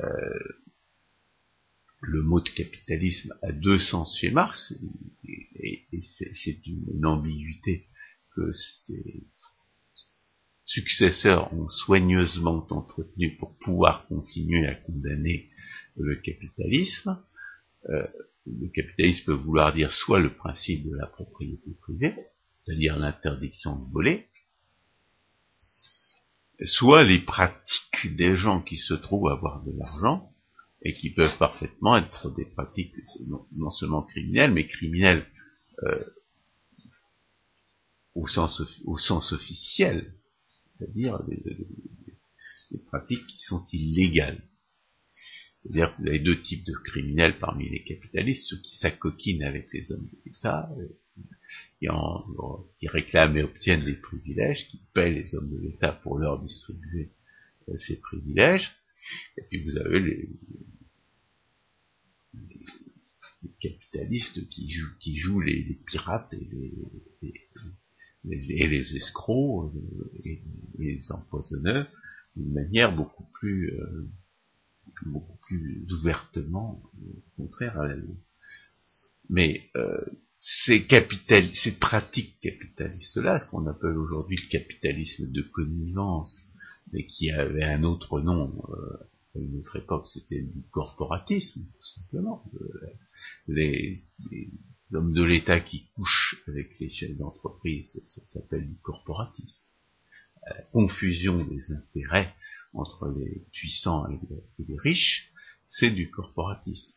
euh, 0.00 0.38
le 2.00 2.22
mot 2.22 2.40
de 2.40 2.48
capitalisme 2.48 3.32
a 3.42 3.52
deux 3.52 3.78
sens 3.78 4.18
chez 4.18 4.30
Marx, 4.30 4.74
et, 5.24 5.86
c'est 6.18 6.66
une, 6.66 7.04
ambiguïté 7.04 7.86
que 8.34 8.50
ses 8.52 9.22
successeurs 10.64 11.52
ont 11.52 11.68
soigneusement 11.68 12.66
entretenue 12.70 13.36
pour 13.36 13.56
pouvoir 13.58 14.06
continuer 14.08 14.66
à 14.66 14.74
condamner 14.74 15.50
le 15.96 16.16
capitalisme. 16.16 17.22
Euh, 17.90 18.06
le 18.46 18.68
capitalisme 18.68 19.24
peut 19.26 19.32
vouloir 19.34 19.72
dire 19.72 19.92
soit 19.92 20.18
le 20.18 20.34
principe 20.34 20.84
de 20.84 20.96
la 20.96 21.06
propriété 21.06 21.70
privée, 21.80 22.14
c'est-à-dire 22.54 22.98
l'interdiction 22.98 23.78
de 23.78 23.92
voler, 23.92 24.26
soit 26.64 27.04
les 27.04 27.20
pratiques 27.20 28.16
des 28.16 28.36
gens 28.36 28.60
qui 28.62 28.76
se 28.76 28.94
trouvent 28.94 29.28
avoir 29.28 29.62
de 29.64 29.72
l'argent 29.76 30.32
et 30.82 30.94
qui 30.94 31.10
peuvent 31.10 31.38
parfaitement 31.38 31.96
être 31.96 32.34
des 32.34 32.46
pratiques 32.46 32.94
non, 33.26 33.70
seulement 33.70 34.02
criminelles, 34.02 34.52
mais 34.52 34.66
criminelles 34.66 35.26
euh, 35.84 36.04
au 38.14 38.26
sens 38.26 39.32
officiel, 39.32 40.14
c'est-à-dire 40.76 41.22
des 41.24 42.78
pratiques 42.86 43.26
qui 43.26 43.38
sont 43.38 43.64
illégales. 43.72 44.42
C'est-à-dire 45.62 45.94
que 45.94 46.02
vous 46.02 46.08
avez 46.08 46.18
deux 46.18 46.42
types 46.42 46.64
de 46.64 46.74
criminels 46.74 47.38
parmi 47.38 47.68
les 47.68 47.84
capitalistes, 47.84 48.46
ceux 48.48 48.60
qui 48.60 48.76
s'acoquinent 48.76 49.44
avec 49.44 49.72
les 49.72 49.92
hommes 49.92 50.06
de 50.06 50.18
l'État, 50.26 50.68
qui, 51.78 51.88
en, 51.88 52.24
qui 52.78 52.88
réclament 52.88 53.36
et 53.36 53.42
obtiennent 53.42 53.84
des 53.84 53.94
privilèges, 53.94 54.68
qui 54.68 54.80
paient 54.92 55.12
les 55.12 55.34
hommes 55.34 55.50
de 55.50 55.58
l'État 55.58 55.92
pour 55.92 56.18
leur 56.18 56.40
distribuer 56.40 57.10
euh, 57.68 57.76
ces 57.76 58.00
privilèges. 58.00 58.72
Et 59.36 59.42
puis 59.42 59.62
vous 59.62 59.76
avez 59.78 60.00
les, 60.00 60.28
capitalistes 63.60 64.48
qui 64.48 64.70
jouent, 64.70 64.96
qui 65.00 65.16
jouent 65.16 65.40
les, 65.40 65.78
pirates 65.86 66.32
et 66.32 66.48
les, 67.24 68.68
les, 68.68 68.96
escrocs 68.96 69.72
euh, 69.74 70.20
et, 70.24 70.40
les 70.78 71.12
empoisonneurs 71.12 71.88
d'une 72.36 72.52
manière 72.52 72.94
beaucoup 72.94 73.26
plus 73.34 73.72
euh, 73.74 74.08
beaucoup 75.06 75.36
plus 75.46 75.86
ouvertement 75.90 76.80
contraire 77.36 77.78
à 77.78 77.88
la 77.88 77.96
loi. 77.96 78.14
Mais 79.28 79.70
euh, 79.76 80.04
ces, 80.38 80.86
ces 81.54 81.72
pratiques 81.78 82.38
capitalistes-là, 82.40 83.38
ce 83.38 83.46
qu'on 83.46 83.66
appelle 83.66 83.96
aujourd'hui 83.96 84.36
le 84.36 84.50
capitalisme 84.50 85.30
de 85.30 85.42
connivence, 85.42 86.48
mais 86.92 87.06
qui 87.06 87.30
avait 87.30 87.64
un 87.64 87.84
autre 87.84 88.20
nom 88.20 88.62
euh, 88.68 89.08
à 89.34 89.38
une 89.38 89.58
autre 89.60 89.76
époque, 89.76 90.06
c'était 90.08 90.42
du 90.42 90.62
corporatisme, 90.70 91.62
tout 91.62 92.00
simplement. 92.00 92.44
Euh, 92.60 92.86
les, 93.48 93.98
hommes 94.92 95.14
de 95.14 95.22
l'État 95.22 95.60
qui 95.60 95.86
couchent 95.94 96.42
avec 96.48 96.78
les 96.78 96.90
chefs 96.90 97.16
d'entreprise, 97.16 97.98
ça, 98.04 98.20
s'appelle 98.26 98.68
du 98.68 98.76
corporatisme. 98.82 99.62
La 100.46 100.62
confusion 100.64 101.36
des 101.36 101.72
intérêts 101.72 102.34
entre 102.72 103.08
les 103.16 103.46
puissants 103.52 104.08
et 104.08 104.18
les 104.58 104.78
riches, 104.78 105.30
c'est 105.68 105.90
du 105.90 106.10
corporatisme. 106.10 106.94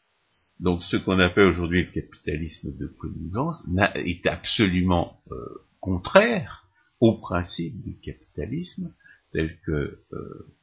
Donc 0.59 0.84
ce 0.84 0.97
qu'on 0.97 1.19
appelle 1.19 1.47
aujourd'hui 1.47 1.84
le 1.84 1.91
capitalisme 1.91 2.76
de 2.78 2.88
connivence 2.88 3.63
est 3.95 4.26
absolument 4.26 5.21
euh, 5.32 5.36
contraire 5.80 6.69
au 6.99 7.19
principe 7.19 7.82
du 7.82 7.99
capitalisme 7.99 8.93
tel 9.34 9.59
que 9.65 9.99
euh, 10.13 10.55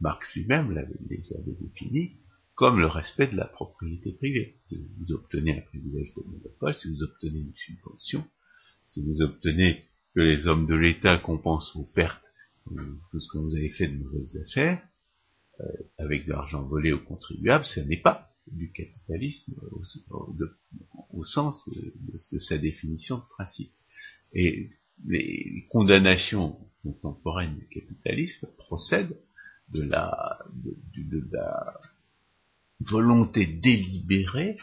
Marx 0.00 0.34
lui-même 0.34 0.72
les 1.08 1.32
avait 1.34 1.56
définis 1.58 2.18
comme 2.54 2.78
le 2.78 2.86
respect 2.86 3.28
de 3.28 3.36
la 3.36 3.46
propriété 3.46 4.12
privée. 4.12 4.58
Si 4.66 4.76
vous 4.76 5.12
obtenez 5.14 5.58
un 5.58 5.62
privilège 5.62 6.14
de 6.14 6.22
monopole, 6.22 6.74
si 6.74 6.90
vous 6.90 7.02
obtenez 7.02 7.38
une 7.38 7.56
subvention, 7.56 8.24
si 8.86 9.02
vous 9.06 9.22
obtenez 9.22 9.86
que 10.14 10.20
les 10.20 10.46
hommes 10.46 10.66
de 10.66 10.74
l'État 10.74 11.16
compensent 11.16 11.72
vos 11.74 11.86
pertes 11.86 12.31
parce 13.12 13.28
que 13.28 13.38
vous 13.38 13.54
avez 13.54 13.70
fait 13.70 13.88
de 13.88 13.98
mauvaises 13.98 14.36
affaires, 14.36 14.82
euh, 15.60 15.64
avec 15.98 16.26
de 16.26 16.32
l'argent 16.32 16.62
volé 16.62 16.92
aux 16.92 17.00
contribuables, 17.00 17.64
ce 17.64 17.80
n'est 17.80 18.00
pas 18.00 18.30
du 18.46 18.72
capitalisme 18.72 19.54
au, 20.10 21.24
sens 21.24 21.68
de, 21.68 22.38
sa 22.38 22.58
définition 22.58 23.18
de 23.18 23.24
principe. 23.28 23.72
Et 24.32 24.70
les 25.06 25.66
condamnations 25.70 26.58
contemporaines 26.82 27.56
du 27.56 27.68
capitalisme 27.68 28.48
procèdent 28.58 29.16
de 29.68 29.82
la, 29.82 30.38
de, 30.54 31.28
la 31.30 31.78
volonté 32.80 33.46
délibérée 33.46 34.56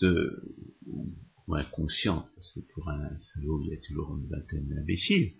de, 0.00 0.42
ou 0.86 1.54
inconsciente, 1.54 2.26
parce 2.34 2.52
que 2.52 2.60
pour 2.72 2.88
un 2.88 3.18
salaud, 3.18 3.60
il 3.62 3.70
y 3.70 3.74
a 3.74 3.78
toujours 3.78 4.16
une 4.16 4.28
vingtaine 4.28 4.68
d'imbéciles, 4.68 5.34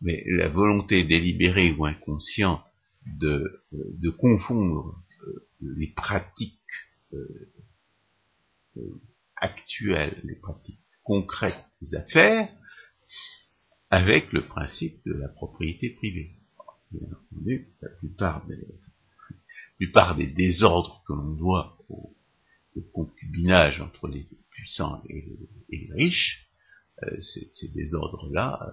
mais 0.00 0.22
la 0.26 0.48
volonté 0.48 1.04
délibérée 1.04 1.72
ou 1.72 1.86
inconsciente 1.86 2.64
de, 3.06 3.62
de 3.72 4.10
confondre 4.10 5.02
euh, 5.24 5.48
les 5.60 5.88
pratiques 5.88 6.58
euh, 7.12 7.52
euh, 8.76 9.00
actuelles, 9.36 10.20
les 10.24 10.36
pratiques 10.36 10.80
concrètes 11.02 11.64
des 11.80 11.94
affaires, 11.94 12.48
avec 13.90 14.32
le 14.32 14.46
principe 14.46 15.00
de 15.06 15.14
la 15.14 15.28
propriété 15.28 15.90
privée. 15.90 16.32
Bien 16.90 17.08
entendu, 17.08 17.68
la 17.82 17.88
plupart 17.90 18.46
des, 18.46 18.80
plupart 19.76 20.16
des 20.16 20.26
désordres 20.26 21.02
que 21.06 21.12
l'on 21.12 21.34
doit 21.34 21.78
au, 21.88 22.14
concubinage 22.92 23.80
entre 23.80 24.06
les 24.06 24.24
puissants 24.50 25.02
et 25.08 25.36
les, 25.68 25.92
riches, 25.94 26.48
euh, 27.02 27.20
ces, 27.20 27.68
désordres-là 27.74 28.72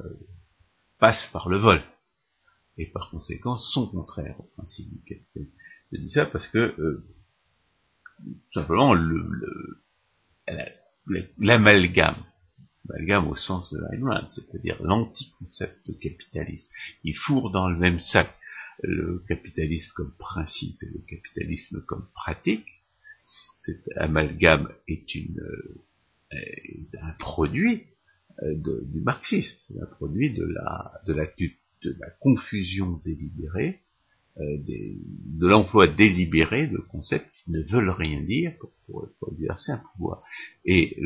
passent 0.99 1.29
par 1.31 1.49
le 1.49 1.57
vol 1.57 1.81
et 2.77 2.87
par 2.91 3.09
conséquent 3.09 3.57
sont 3.57 3.87
contraires 3.87 4.39
au 4.39 4.43
principe 4.55 4.89
du 4.89 5.01
capitalisme. 5.03 5.53
Je 5.91 5.97
dis 5.97 6.09
ça 6.09 6.25
parce 6.25 6.47
que 6.47 7.03
simplement 8.53 8.93
le, 8.93 9.81
l'amalgame, 11.37 12.23
l'amalgame 12.87 13.27
au 13.27 13.35
sens 13.35 13.71
de 13.73 13.79
Ayn 13.93 14.27
c'est-à-dire 14.27 14.81
l'anti-concept 14.81 15.87
de 15.87 15.93
capitalisme. 15.93 16.69
Il 17.03 17.15
fourre 17.15 17.51
dans 17.51 17.69
le 17.69 17.77
même 17.77 17.99
sac 17.99 18.29
le 18.83 19.23
capitalisme 19.27 19.91
comme 19.95 20.15
principe 20.17 20.81
et 20.83 20.87
le 20.87 20.99
capitalisme 21.07 21.81
comme 21.85 22.09
pratique. 22.13 22.67
Cet 23.61 23.81
amalgame 23.95 24.71
est 24.87 25.15
une 25.15 25.41
un 27.01 27.13
produit 27.13 27.83
euh, 28.43 28.55
du 28.85 29.01
marxisme, 29.01 29.57
c'est 29.67 29.81
un 29.81 29.85
produit 29.85 30.33
de 30.33 30.45
la 30.45 31.01
de 31.07 31.13
la 31.13 31.25
de 31.25 31.95
la 31.99 32.09
confusion 32.19 32.99
délibérée 33.03 33.81
euh, 34.37 34.43
de 34.67 35.47
l'emploi 35.47 35.87
délibéré 35.87 36.67
de 36.67 36.77
concepts 36.77 37.31
qui 37.31 37.51
ne 37.51 37.61
veulent 37.61 37.89
rien 37.89 38.21
dire 38.21 38.53
pour, 38.85 39.07
exercer 39.31 39.71
un 39.71 39.81
pouvoir. 39.93 40.21
Et 40.65 40.99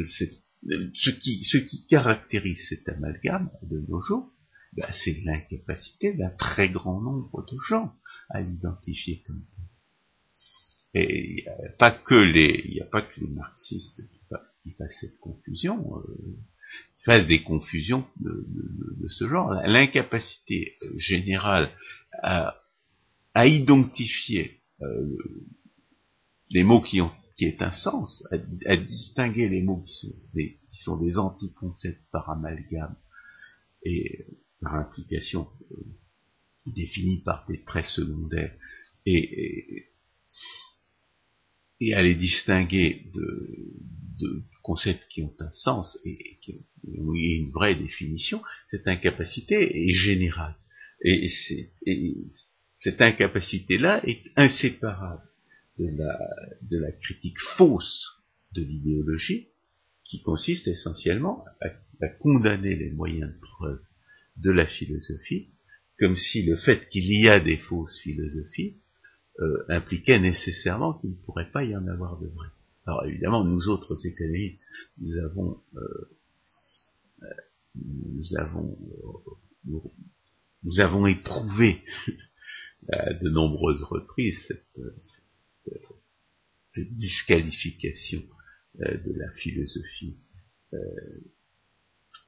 ce 0.95 1.11
qui, 1.11 1.43
ce 1.43 1.57
qui 1.57 1.85
caractérise 1.85 2.67
cet 2.69 2.89
amalgame 2.89 3.51
de 3.61 3.85
nos 3.87 4.01
jours, 4.01 4.33
ben, 4.73 4.87
c'est 4.91 5.15
l'incapacité 5.25 6.13
d'un 6.13 6.31
très 6.31 6.69
grand 6.69 7.01
nombre 7.01 7.45
de 7.51 7.57
gens 7.67 7.93
à 8.29 8.41
l'identifier 8.41 9.21
comme 9.27 9.43
tel. 9.51 9.65
Et 10.95 11.29
il 11.29 11.35
n'y 11.35 11.47
a 11.47 11.71
pas 11.77 11.91
que 11.91 12.15
les, 12.15 12.63
il 12.67 12.81
a 12.81 12.85
pas 12.85 13.03
que 13.03 13.19
les 13.19 13.27
marxistes 13.27 14.01
qui, 14.63 14.71
fassent 14.71 14.97
cette 15.01 15.19
confusion, 15.19 15.97
euh, 15.97 16.37
qui 16.97 17.03
fassent 17.05 17.27
des 17.27 17.43
confusions 17.43 18.05
de, 18.19 19.07
ce 19.07 19.27
genre. 19.27 19.53
L'incapacité 19.65 20.77
générale 20.97 21.69
à 22.21 23.47
identifier 23.47 24.59
euh, 24.81 25.17
les 26.49 26.63
mots 26.63 26.81
qui 26.81 27.01
ont 27.01 27.11
qui 27.39 27.45
est 27.45 27.61
un 27.61 27.71
sens, 27.71 28.27
à, 28.65 28.75
distinguer 28.75 29.47
les 29.47 29.61
mots 29.61 29.81
qui 29.87 29.93
sont 29.93 30.15
des, 30.33 30.59
qui 30.67 30.83
sont 30.83 30.97
des 30.97 31.17
anticoncepts 31.17 32.03
par 32.11 32.29
amalgame 32.29 32.97
et 33.85 34.25
par 34.59 34.75
implication 34.75 35.47
euh, 35.71 35.75
définie 36.65 37.21
par 37.23 37.45
des 37.47 37.63
traits 37.63 37.85
secondaires 37.85 38.53
et, 39.05 39.88
à 41.93 42.01
les 42.01 42.15
distinguer 42.15 43.05
de, 43.13 43.49
de, 44.19 44.43
concepts 44.63 45.07
qui 45.09 45.23
ont 45.23 45.33
un 45.39 45.51
sens 45.51 45.97
et, 46.05 46.17
qui 46.41 46.53
ont 46.99 47.13
une 47.13 47.51
vraie 47.51 47.75
définition, 47.75 48.41
cette 48.69 48.87
incapacité 48.87 49.55
est 49.55 49.93
générale. 49.93 50.55
Et, 51.03 51.29
c'est, 51.29 51.71
cette 52.81 53.01
incapacité-là 53.01 54.01
est 54.05 54.21
inséparable 54.35 55.23
de 55.79 55.87
la, 55.97 56.19
de 56.61 56.77
la 56.77 56.91
critique 56.91 57.39
fausse 57.57 58.05
de 58.53 58.61
l'idéologie, 58.61 59.47
qui 60.03 60.21
consiste 60.21 60.67
essentiellement 60.67 61.45
à, 61.61 61.69
condamner 62.19 62.75
les 62.75 62.91
moyens 62.91 63.31
de 63.31 63.39
preuve 63.39 63.81
de 64.37 64.51
la 64.51 64.65
philosophie, 64.65 65.49
comme 65.99 66.15
si 66.15 66.43
le 66.43 66.55
fait 66.55 66.87
qu'il 66.87 67.11
y 67.11 67.27
a 67.27 67.39
des 67.39 67.57
fausses 67.57 67.99
philosophies 68.01 68.77
euh, 69.39 69.65
impliquait 69.69 70.19
nécessairement 70.19 70.93
qu'il 70.93 71.11
ne 71.11 71.15
pourrait 71.15 71.51
pas 71.51 71.63
y 71.63 71.75
en 71.75 71.87
avoir 71.87 72.19
de 72.19 72.27
vraies. 72.27 72.47
Alors 72.85 73.05
évidemment, 73.05 73.43
nous 73.43 73.67
autres 73.67 73.95
économistes, 74.05 74.65
nous 74.99 75.17
avons, 75.17 75.61
euh, 75.75 76.17
euh, 77.23 77.27
nous 77.75 78.35
avons, 78.37 78.77
nous 79.65 80.79
avons 80.79 81.05
éprouvé 81.05 81.83
à 82.91 83.13
de 83.13 83.29
nombreuses 83.29 83.83
reprises 83.83 84.47
cette, 84.47 84.67
disqualification 86.97 88.21
euh, 88.81 88.97
de 88.97 89.13
la 89.13 89.29
philosophie 89.31 90.17
euh, 90.73 90.77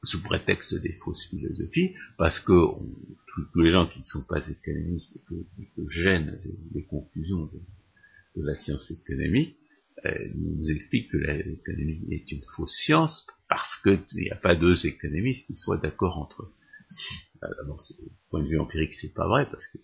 sous 0.04 0.22
prétexte 0.24 0.74
des 0.82 0.94
fausses 0.94 1.26
philosophies, 1.30 1.96
parce 2.18 2.40
que 2.40 2.54
tous, 3.54 3.62
les 3.62 3.70
gens 3.70 3.88
qui 3.88 4.00
ne 4.00 4.04
sont 4.04 4.24
pas 4.24 4.46
économistes 4.48 5.16
et 5.16 5.66
que, 5.76 5.90
gênent 5.90 6.40
les, 6.74 6.84
conclusions 6.86 7.50
de, 8.36 8.44
la 8.44 8.56
science 8.56 8.90
économique, 8.92 9.58
euh, 10.06 10.12
nous 10.36 10.70
expliquent 10.70 11.12
que 11.12 11.18
l'économie 11.18 12.08
est 12.10 12.32
une 12.32 12.42
fausse 12.56 12.76
science 12.86 13.28
parce 13.48 13.78
qu'il 13.84 14.18
n'y 14.18 14.32
a 14.32 14.38
pas 14.38 14.56
deux 14.56 14.86
économistes 14.86 15.46
qui 15.46 15.54
soient 15.54 15.78
d'accord 15.78 16.18
entre 16.18 16.44
eux. 16.44 16.54
D'abord, 17.42 17.84
du 18.00 18.10
point 18.30 18.44
de 18.44 18.48
vue 18.48 18.60
empirique, 18.60 18.94
c'est 18.94 19.14
pas 19.14 19.28
vrai, 19.28 19.48
parce 19.50 19.66
qu'il 19.68 19.82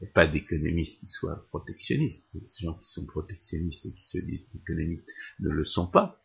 n'y 0.00 0.08
a 0.08 0.10
pas 0.12 0.26
d'économistes 0.26 0.98
qui 1.00 1.06
soient 1.06 1.46
protectionnistes. 1.48 2.24
Les 2.34 2.40
gens 2.60 2.74
qui 2.74 2.90
sont 2.90 3.06
protectionnistes 3.06 3.86
et 3.86 3.92
qui 3.92 4.04
se 4.04 4.18
disent 4.18 4.48
économistes 4.54 5.08
ne 5.40 5.50
le 5.50 5.64
sont 5.64 5.86
pas. 5.86 6.20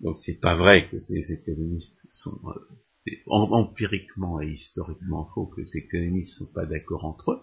Donc 0.00 0.18
c'est 0.18 0.40
pas 0.40 0.56
vrai 0.56 0.88
que 0.88 0.96
les 1.08 1.32
économistes 1.32 2.06
sont 2.10 2.40
euh, 2.46 3.16
empiriquement 3.26 4.40
et 4.40 4.48
historiquement 4.48 5.28
faux 5.34 5.46
que 5.46 5.60
les 5.60 5.76
économistes 5.76 6.38
sont 6.38 6.52
pas 6.52 6.66
d'accord 6.66 7.04
entre 7.04 7.32
eux. 7.32 7.40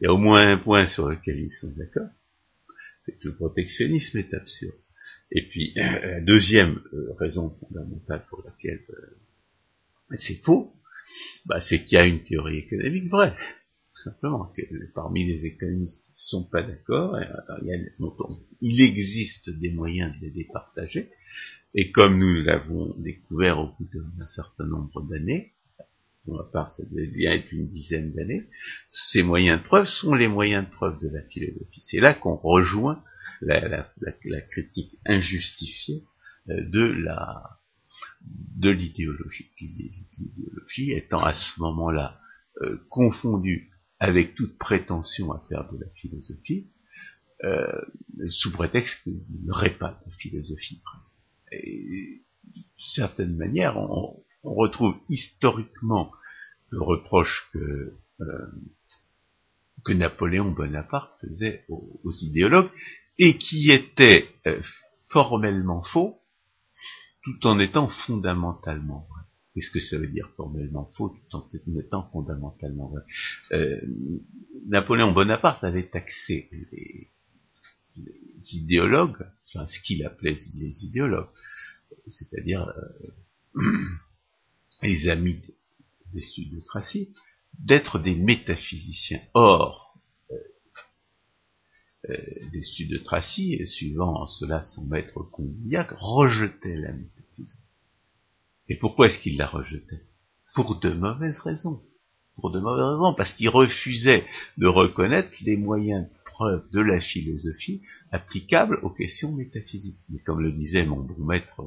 Il 0.00 0.04
y 0.04 0.06
a 0.06 0.12
au 0.12 0.18
moins 0.18 0.46
un 0.46 0.58
point 0.58 0.86
sur 0.86 1.08
lequel 1.08 1.38
ils 1.38 1.50
sont 1.50 1.72
d'accord, 1.76 2.08
c'est 3.04 3.18
que 3.18 3.28
le 3.28 3.34
protectionnisme 3.34 4.18
est 4.18 4.34
absurde. 4.34 4.74
Et 5.30 5.48
puis 5.48 5.72
la 5.76 6.20
deuxième 6.20 6.80
euh, 6.92 7.12
raison 7.18 7.56
fondamentale 7.60 8.24
pour 8.28 8.42
laquelle 8.44 8.82
euh, 8.90 10.16
c'est 10.16 10.42
faux, 10.44 10.74
bah, 11.46 11.60
c'est 11.60 11.84
qu'il 11.84 11.98
y 11.98 12.00
a 12.00 12.06
une 12.06 12.22
théorie 12.22 12.58
économique 12.58 13.08
vraie 13.10 13.36
tout 13.94 14.02
simplement, 14.02 14.50
que 14.56 14.62
parmi 14.94 15.26
les 15.26 15.44
économistes 15.44 16.04
qui 16.06 16.12
ne 16.12 16.40
sont 16.40 16.44
pas 16.44 16.62
d'accord, 16.62 17.18
il 18.60 18.80
existe 18.80 19.50
des 19.50 19.70
moyens 19.70 20.16
de 20.16 20.24
les 20.24 20.30
départager, 20.30 21.10
et 21.74 21.90
comme 21.90 22.18
nous 22.18 22.42
l'avons 22.42 22.94
découvert 22.98 23.58
au 23.58 23.68
bout 23.78 23.88
d'un 23.92 24.26
certain 24.26 24.64
nombre 24.64 25.02
d'années, 25.02 25.52
pour 26.24 26.36
ma 26.36 26.44
part 26.44 26.72
ça 26.72 26.84
devait 26.84 27.08
bien 27.08 27.32
être 27.32 27.52
une 27.52 27.66
dizaine 27.66 28.12
d'années, 28.12 28.48
ces 28.90 29.22
moyens 29.22 29.60
de 29.60 29.64
preuve 29.64 29.86
sont 29.86 30.14
les 30.14 30.28
moyens 30.28 30.64
de 30.64 30.70
preuve 30.70 30.98
de 31.00 31.08
la 31.08 31.22
philosophie. 31.22 31.82
C'est 31.82 32.00
là 32.00 32.14
qu'on 32.14 32.36
rejoint 32.36 33.02
la, 33.40 33.68
la, 33.68 34.40
critique 34.42 34.98
injustifiée 35.04 36.04
euh, 36.48 36.62
de 36.70 36.84
la 36.84 37.58
de 38.56 38.70
l'idéologie. 38.70 39.50
L'idéologie 39.60 40.92
étant 40.92 41.22
à 41.22 41.34
ce 41.34 41.60
moment-là 41.60 42.20
euh, 42.62 42.78
confondue 42.88 43.71
avec 44.02 44.34
toute 44.34 44.58
prétention 44.58 45.32
à 45.32 45.44
faire 45.48 45.70
de 45.70 45.78
la 45.78 45.88
philosophie, 45.94 46.66
euh, 47.44 47.80
sous 48.28 48.50
prétexte 48.50 49.02
qu'il 49.04 49.14
n'y 49.14 49.50
aurait 49.50 49.78
pas 49.78 49.98
de 50.04 50.10
philosophie 50.10 50.80
et 51.52 52.22
d'une 52.44 52.64
certaine 52.78 53.36
manière, 53.36 53.76
on, 53.76 54.24
retrouve 54.42 54.96
historiquement 55.08 56.10
le 56.70 56.82
reproche 56.82 57.48
que, 57.52 57.94
euh, 58.20 58.46
que 59.84 59.92
Napoléon 59.92 60.50
Bonaparte 60.50 61.12
faisait 61.20 61.64
aux, 61.68 62.10
idéologues, 62.22 62.70
et 63.18 63.38
qui 63.38 63.70
était 63.70 64.28
euh, 64.46 64.60
formellement 65.10 65.82
faux, 65.82 66.18
tout 67.22 67.46
en 67.46 67.60
étant 67.60 67.88
fondamentalement 67.88 69.06
vrai. 69.10 69.21
Qu'est-ce 69.54 69.70
que 69.70 69.80
ça 69.80 69.98
veut 69.98 70.08
dire 70.08 70.30
formellement 70.36 70.86
faux 70.96 71.10
tout 71.10 71.36
en 71.36 71.46
étant 71.78 72.08
fondamentalement 72.10 72.88
vrai? 72.88 73.02
Euh, 73.52 73.80
Napoléon 74.66 75.12
Bonaparte 75.12 75.62
avait 75.64 75.88
taxé 75.88 76.48
les, 76.72 77.08
idéologues, 78.52 79.26
enfin 79.46 79.66
ce 79.66 79.78
qu'il 79.80 80.04
appelait 80.04 80.36
les 80.54 80.84
idéologues, 80.84 81.28
c'est-à-dire 82.08 82.72
euh, 83.56 83.60
les 84.82 85.08
amis 85.08 85.42
des 86.12 86.22
studios 86.22 86.60
de 86.60 86.64
Tracy, 86.64 87.10
d'être 87.58 87.98
des 87.98 88.14
métaphysiciens. 88.14 89.20
Or, 89.34 89.98
euh, 90.30 90.36
euh, 92.10 92.16
des 92.52 93.02
Tracy, 93.04 93.66
suivant 93.66 94.26
cela 94.26 94.64
son 94.64 94.86
maître 94.86 95.22
Condillac, 95.22 95.90
rejetait 95.96 96.76
la 96.76 96.92
métaphysique. 96.92 97.60
Et 98.72 98.76
pourquoi 98.76 99.04
est-ce 99.04 99.18
qu'il 99.18 99.36
la 99.36 99.46
rejetait? 99.46 100.00
Pour 100.54 100.80
de 100.80 100.94
mauvaises 100.94 101.38
raisons. 101.40 101.82
Pour 102.36 102.50
de 102.50 102.58
mauvaises 102.58 102.94
raisons, 102.94 103.12
parce 103.12 103.34
qu'il 103.34 103.50
refusait 103.50 104.24
de 104.56 104.66
reconnaître 104.66 105.28
les 105.42 105.58
moyens 105.58 106.08
preuve 106.24 106.64
de 106.70 106.80
la 106.80 106.98
philosophie 106.98 107.82
applicable 108.12 108.78
aux 108.82 108.88
questions 108.88 109.30
métaphysiques. 109.32 110.00
Mais 110.08 110.20
comme 110.20 110.40
le 110.40 110.52
disait 110.52 110.86
mon 110.86 111.00
bon 111.00 111.22
maître 111.22 111.66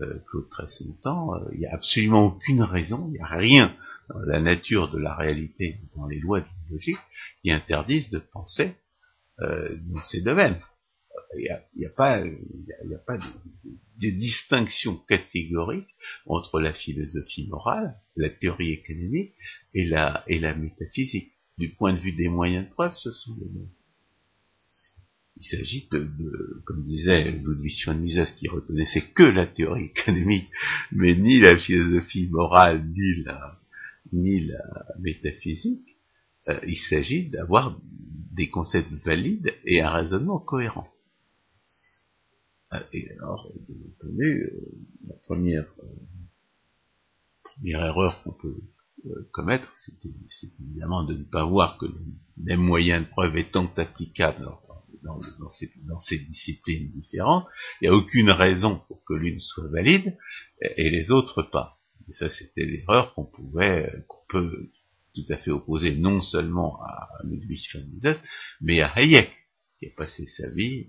euh, 0.00 0.18
Claude 0.28 0.48
Tresmontant, 0.48 1.32
euh, 1.36 1.48
il 1.52 1.60
n'y 1.60 1.66
a 1.66 1.74
absolument 1.74 2.26
aucune 2.26 2.62
raison, 2.62 3.06
il 3.06 3.12
n'y 3.12 3.20
a 3.20 3.26
rien 3.26 3.72
dans 4.08 4.18
la 4.18 4.40
nature 4.40 4.90
de 4.90 4.98
la 4.98 5.14
réalité, 5.14 5.78
dans 5.94 6.06
les 6.06 6.18
lois 6.18 6.40
de 6.40 6.46
la 6.46 6.72
logique, 6.72 6.98
qui 7.40 7.52
interdisent 7.52 8.10
de 8.10 8.18
penser 8.18 8.74
euh, 9.42 9.76
dans 9.94 10.02
ces 10.02 10.22
domaines. 10.22 10.58
N'y 11.34 11.48
a, 11.48 11.90
pas, 11.96 12.24
il 12.24 12.94
a 12.94 12.98
pas 12.98 13.18
de, 13.18 13.24
de, 14.00 14.10
distinction 14.10 14.96
catégorique 15.08 15.88
entre 16.26 16.60
la 16.60 16.72
philosophie 16.72 17.48
morale, 17.48 17.96
la 18.16 18.30
théorie 18.30 18.72
économique 18.72 19.34
et 19.74 19.84
la, 19.84 20.24
et 20.28 20.38
la 20.38 20.54
métaphysique. 20.54 21.32
Du 21.58 21.70
point 21.70 21.94
de 21.94 21.98
vue 21.98 22.12
des 22.12 22.28
moyens 22.28 22.66
de 22.66 22.72
preuve, 22.72 22.92
ce 22.94 23.10
sont 23.10 23.34
les 23.40 23.48
mêmes. 23.48 23.70
Il 25.38 25.44
s'agit 25.44 25.88
de, 25.90 26.62
comme 26.64 26.84
disait 26.84 27.30
Ludwig 27.30 27.84
von 27.86 28.04
qui 28.38 28.48
reconnaissait 28.48 29.10
que 29.14 29.22
la 29.22 29.46
théorie 29.46 29.86
économique, 29.86 30.50
mais 30.92 31.14
ni 31.14 31.38
la 31.40 31.58
philosophie 31.58 32.28
morale, 32.28 32.86
ni 32.86 33.22
la, 33.22 33.60
ni 34.12 34.46
la 34.46 34.62
métaphysique. 34.98 35.88
Euh, 36.48 36.60
il 36.66 36.76
s'agit 36.76 37.28
d'avoir 37.28 37.78
des 38.32 38.48
concepts 38.48 38.92
valides 39.04 39.54
et 39.64 39.80
un 39.80 39.90
raisonnement 39.90 40.38
cohérent. 40.38 40.88
Euh, 42.76 42.80
et 42.92 43.10
alors, 43.12 43.50
bien 43.68 43.76
entendu, 43.94 44.42
euh, 44.42 44.60
la 45.08 45.14
première, 45.24 45.66
première 47.42 47.84
erreur 47.84 48.22
qu'on 48.22 48.32
peut 48.32 48.56
commettre, 49.32 49.72
c'est 49.76 50.48
évidemment 50.60 51.04
de 51.04 51.14
ne 51.14 51.22
pas 51.22 51.44
voir 51.44 51.78
que 51.78 51.86
les 52.42 52.56
moyens 52.56 53.04
de 53.04 53.08
preuve 53.08 53.36
étant 53.36 53.72
applicables 53.76 54.48
dans, 55.04 56.00
ces, 56.00 56.18
disciplines 56.18 56.90
différentes, 56.90 57.46
il 57.80 57.88
n'y 57.88 57.94
a 57.94 57.96
aucune 57.96 58.30
raison 58.30 58.80
pour 58.88 59.04
que 59.04 59.14
l'une 59.14 59.38
soit 59.38 59.68
valide 59.68 60.16
et, 60.60 60.90
les 60.90 61.12
autres 61.12 61.42
pas. 61.42 61.78
Et 62.08 62.12
ça, 62.12 62.28
c'était 62.30 62.64
l'erreur 62.64 63.14
qu'on 63.14 63.26
pouvait, 63.26 64.04
qu'on 64.08 64.26
peut 64.28 64.70
tout 65.14 65.24
à 65.28 65.36
fait 65.36 65.50
opposer 65.50 65.94
non 65.94 66.20
seulement 66.20 66.80
à 66.82 67.08
Ludwig 67.24 67.64
von 67.72 67.86
Mises, 67.92 68.20
mais 68.60 68.80
à 68.80 68.88
Hayek, 68.88 69.30
qui 69.78 69.86
a 69.86 69.90
passé 69.96 70.26
sa 70.26 70.50
vie, 70.50 70.86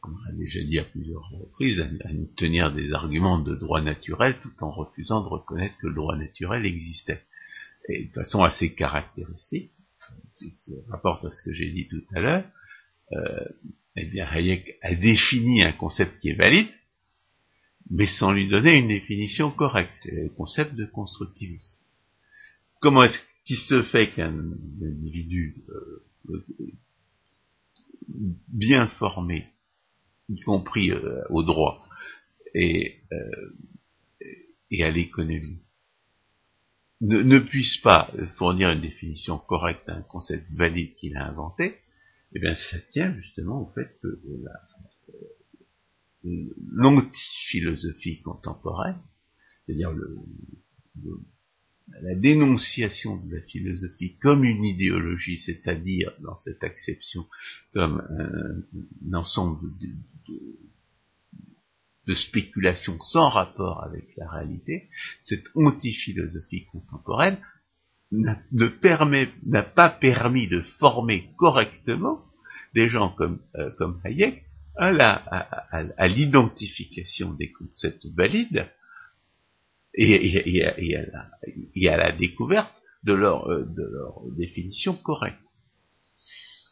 comme 0.00 0.18
on 0.20 0.24
l'a 0.24 0.36
déjà 0.36 0.62
dit 0.62 0.78
à 0.78 0.84
plusieurs 0.84 1.28
reprises, 1.30 1.80
à, 1.80 2.12
nous 2.12 2.26
tenir 2.36 2.72
des 2.72 2.92
arguments 2.92 3.38
de 3.38 3.54
droit 3.54 3.80
naturel 3.80 4.36
tout 4.42 4.52
en 4.60 4.70
refusant 4.70 5.22
de 5.22 5.28
reconnaître 5.28 5.76
que 5.78 5.86
le 5.86 5.94
droit 5.94 6.16
naturel 6.16 6.66
existait. 6.66 7.22
Et 7.88 8.06
de 8.06 8.12
façon 8.12 8.42
assez 8.42 8.74
caractéristique, 8.74 9.72
qui 10.38 10.74
rapporte 10.88 11.24
à 11.24 11.30
ce 11.30 11.42
que 11.42 11.52
j'ai 11.52 11.70
dit 11.70 11.88
tout 11.88 12.02
à 12.14 12.20
l'heure, 12.20 12.44
euh, 13.12 13.44
eh 13.96 14.06
bien 14.06 14.26
Hayek 14.26 14.78
a 14.82 14.94
défini 14.94 15.62
un 15.62 15.72
concept 15.72 16.18
qui 16.18 16.30
est 16.30 16.34
valide, 16.34 16.68
mais 17.90 18.06
sans 18.06 18.32
lui 18.32 18.48
donner 18.48 18.76
une 18.76 18.88
définition 18.88 19.50
correcte, 19.50 20.06
le 20.06 20.28
concept 20.30 20.74
de 20.74 20.86
constructivisme. 20.86 21.78
Comment 22.80 23.04
est-ce 23.04 23.20
qu'il 23.44 23.56
se 23.56 23.82
fait 23.82 24.10
qu'un 24.10 24.34
individu 24.82 25.62
euh, 25.68 26.04
bien 28.48 28.88
formé, 28.88 29.46
y 30.28 30.40
compris 30.40 30.90
euh, 30.90 31.22
au 31.30 31.42
droit 31.42 31.86
et, 32.54 33.00
et 34.70 34.84
à 34.84 34.90
l'économie, 34.90 35.58
ne, 37.00 37.22
ne, 37.22 37.38
puisse 37.38 37.78
pas 37.78 38.12
fournir 38.38 38.70
une 38.70 38.80
définition 38.80 39.38
correcte 39.38 39.88
à 39.88 39.96
un 39.96 40.02
concept 40.02 40.46
valide 40.52 40.94
qu'il 40.96 41.16
a 41.16 41.28
inventé, 41.28 41.78
eh 42.34 42.40
bien, 42.40 42.54
ça 42.54 42.78
tient 42.90 43.12
justement 43.12 43.62
au 43.62 43.72
fait 43.74 43.98
que 44.02 44.20
l'anti-philosophie 46.72 48.22
contemporaine, 48.22 48.98
c'est-à-dire 49.66 49.92
le, 49.92 50.18
la 51.88 52.14
dénonciation 52.14 53.16
de 53.16 53.34
la 53.34 53.42
philosophie 53.42 54.16
comme 54.18 54.44
une 54.44 54.64
idéologie, 54.64 55.38
c'est-à-dire 55.38 56.12
dans 56.20 56.36
cette 56.38 56.64
acception 56.64 57.26
comme 57.72 58.02
un, 58.10 59.14
ensemble 59.14 59.70
de, 62.06 62.14
spéculations 62.14 62.98
sans 63.00 63.28
rapport 63.28 63.82
avec 63.82 64.04
la 64.16 64.30
réalité, 64.30 64.88
cette 65.22 65.46
anti-philosophie 65.54 66.66
contemporaine 66.66 67.38
n'a 68.12 69.62
pas 69.62 69.90
permis 69.90 70.46
de 70.46 70.60
former 70.78 71.30
correctement 71.36 72.24
des 72.74 72.88
gens 72.88 73.10
comme, 73.10 73.40
euh, 73.56 73.70
Hayek 74.04 74.44
à, 74.76 76.08
l'identification 76.08 77.32
des 77.34 77.52
concepts 77.52 78.06
valides 78.16 78.68
et, 79.94 80.56
et, 80.56 80.64
à, 80.64 80.70
la, 80.70 81.30
et, 81.74 81.88
à, 81.88 81.96
la, 81.96 82.12
découverte 82.12 82.74
de 83.04 83.12
leur, 83.12 83.48
euh, 83.48 83.64
de 83.64 83.82
leur 83.92 84.22
définition 84.36 84.96
correcte. 84.96 85.38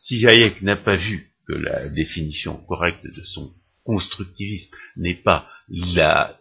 Si 0.01 0.27
Hayek 0.27 0.63
n'a 0.63 0.77
pas 0.77 0.97
vu 0.97 1.31
que 1.47 1.55
la 1.55 1.89
définition 1.91 2.57
correcte 2.67 3.05
de 3.05 3.23
son 3.23 3.53
constructivisme 3.85 4.75
n'est 4.97 5.23
pas 5.23 5.49
la 5.69 6.39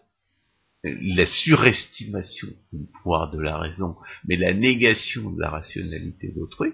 la 0.84 1.28
surestimation 1.28 2.48
du 2.74 2.86
pouvoir 2.86 3.32
de 3.32 3.40
la 3.40 3.58
raison, 3.58 3.96
mais 4.26 4.36
la 4.36 4.54
négation 4.54 5.30
de 5.32 5.40
la 5.40 5.52
rationalité 5.52 6.32
d'autrui, 6.32 6.74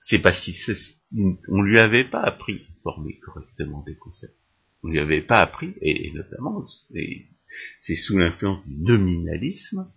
c'est 0.00 0.20
parce 0.20 0.44
qu'on 0.44 1.62
lui 1.62 1.78
avait 1.78 2.04
pas 2.04 2.22
appris 2.22 2.56
à 2.56 2.82
former 2.82 3.18
correctement 3.18 3.82
des 3.82 3.96
concepts. 3.96 4.36
On 4.82 4.88
lui 4.88 4.98
avait 4.98 5.22
pas 5.22 5.40
appris, 5.40 5.74
et, 5.80 6.12
notamment, 6.12 6.62
c'est 7.82 7.94
sous 7.94 8.18
l'influence 8.18 8.64
du 8.66 8.76
nominalisme 8.76 9.88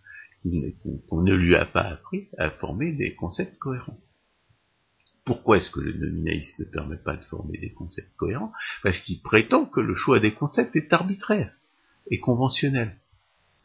qu'on 1.08 1.22
ne 1.22 1.36
lui 1.36 1.56
a 1.56 1.66
pas 1.66 1.82
appris 1.82 2.28
à 2.38 2.50
former 2.52 2.94
des 2.94 3.16
concepts 3.16 3.58
cohérents. 3.58 4.00
Pourquoi 5.26 5.58
est-ce 5.58 5.72
que 5.72 5.82
le 5.82 5.94
nominalisme 5.94 6.64
ne 6.64 6.72
permet 6.72 6.98
pas 6.98 7.18
de 7.18 7.24
former 7.24 7.58
des 7.58 7.74
concepts 7.74 8.16
cohérents? 8.16 8.54
Parce 8.82 9.02
qu'il 9.02 9.22
prétend 9.22 9.66
que 9.66 9.82
le 9.82 9.94
choix 9.94 10.20
des 10.20 10.34
concepts 10.34 10.76
est 10.76 10.94
arbitraire 10.94 11.54
et 12.10 12.20
conventionnel. 12.20 12.96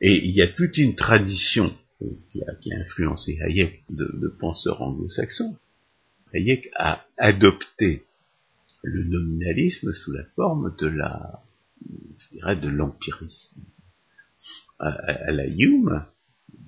Et 0.01 0.27
il 0.27 0.35
y 0.35 0.43
a 0.43 0.49
toute 0.49 0.77
une 0.77 0.97
tradition 0.97 1.73
euh, 2.03 2.07
qui 2.33 2.43
a, 2.43 2.81
influencé 2.81 3.39
Hayek 3.41 3.85
de, 3.91 4.29
penseurs 4.41 4.83
anglo-saxons. 4.83 5.57
Hayek 6.35 6.69
a 6.75 7.05
adopté 7.17 8.03
le 8.83 9.05
nominalisme 9.05 9.93
sous 9.93 10.11
la 10.11 10.25
forme 10.35 10.75
de 10.81 10.89
de 10.89 12.69
l'empirisme. 12.69 13.61
À, 14.85 15.31
la 15.31 15.47
Hume, 15.47 16.05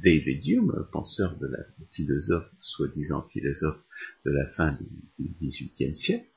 David 0.05 0.47
Hume, 0.47 0.89
penseur 0.93 1.37
de 1.39 1.49
la 1.49 1.59
philosophe, 1.91 2.49
soi-disant 2.61 3.27
philosophe 3.29 3.83
de 4.25 4.31
la 4.31 4.47
fin 4.53 4.79
du 5.19 5.35
XVIIIe 5.41 5.97
siècle, 5.97 6.29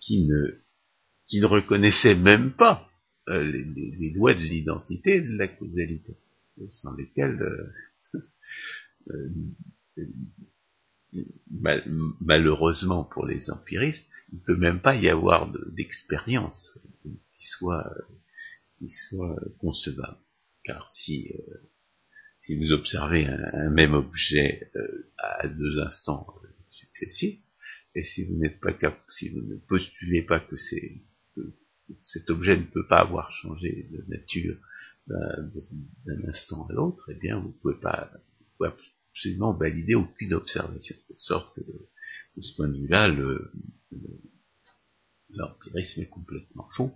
qui 0.00 0.26
ne, 0.26 0.58
qui 1.24 1.40
ne 1.40 1.46
reconnaissait 1.46 2.16
même 2.16 2.52
pas 2.54 2.88
euh, 3.28 3.44
les, 3.44 4.10
lois 4.10 4.34
de 4.34 4.40
l'identité 4.40 5.16
et 5.16 5.20
de 5.22 5.36
la 5.36 5.46
causalité, 5.46 6.16
sans 6.70 6.92
lesquelles 6.96 7.40
euh, 7.40 8.20
euh, 9.10 9.30
malheureusement 12.20 13.04
pour 13.04 13.26
les 13.26 13.48
empiristes, 13.48 14.04
il 14.32 14.38
ne 14.40 14.44
peut 14.44 14.56
même 14.56 14.80
pas 14.80 14.96
y 14.96 15.08
avoir 15.08 15.52
d'expérience 15.70 16.80
qui 17.04 17.46
soit 17.46 17.88
qui 18.78 18.88
soit 18.88 19.38
concevable. 19.58 20.21
Car 20.64 20.90
si 20.90 21.32
si 22.42 22.56
vous 22.56 22.72
observez 22.72 23.26
un, 23.26 23.70
même 23.70 23.94
objet 23.94 24.70
à 25.18 25.48
deux 25.48 25.78
instants 25.80 26.26
successifs, 26.70 27.38
et 27.94 28.04
si 28.04 28.24
vous 28.24 28.36
n'êtes 28.36 28.60
pas 28.60 28.72
capable, 28.72 29.02
si 29.10 29.28
vous 29.28 29.42
ne 29.42 29.56
postulez 29.56 30.22
pas 30.22 30.40
que 30.40 30.56
cet 32.04 32.30
objet 32.30 32.56
ne 32.56 32.64
peut 32.64 32.86
pas 32.86 33.00
avoir 33.00 33.30
changé 33.32 33.88
de 33.90 34.04
nature 34.08 34.56
d'un 35.06 36.28
instant 36.28 36.66
à 36.68 36.72
l'autre, 36.72 37.04
eh 37.10 37.14
bien, 37.14 37.38
vous 37.38 37.48
ne 37.48 37.52
pouvez 37.54 37.80
pas 37.80 38.10
absolument 39.12 39.52
valider 39.52 39.94
aucune 39.94 40.32
observation. 40.32 40.96
De 41.10 41.16
sorte 41.18 41.54
que, 41.54 41.60
de 41.60 42.40
ce 42.40 42.56
point 42.56 42.68
de 42.68 42.78
vue-là, 42.78 43.08
l'empirisme 45.30 46.00
est 46.00 46.08
complètement 46.08 46.68
faux. 46.74 46.94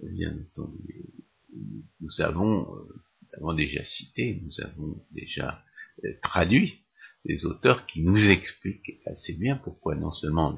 Bien 0.00 0.36
entendu, 0.38 1.06
nous 2.00 2.20
avons, 2.20 2.62
euh, 2.62 3.02
nous 3.32 3.38
avons 3.38 3.54
déjà 3.54 3.84
cité, 3.84 4.40
nous 4.44 4.64
avons 4.64 5.04
déjà 5.10 5.62
euh, 6.04 6.08
traduit 6.22 6.80
des 7.24 7.44
auteurs 7.44 7.86
qui 7.86 8.02
nous 8.02 8.30
expliquent 8.30 8.98
assez 9.06 9.34
bien 9.34 9.56
pourquoi 9.56 9.94
non 9.96 10.10
seulement 10.10 10.56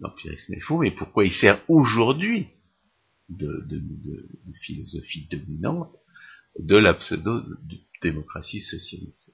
l'empirisme 0.00 0.54
est 0.54 0.60
faux, 0.60 0.78
mais 0.78 0.90
pourquoi 0.90 1.24
il 1.24 1.32
sert 1.32 1.62
aujourd'hui 1.68 2.48
de, 3.28 3.66
philosophie 4.62 5.28
dominante 5.30 5.94
de 6.58 6.76
la 6.76 6.94
pseudo-démocratie 6.94 8.60
socialiste. 8.60 9.30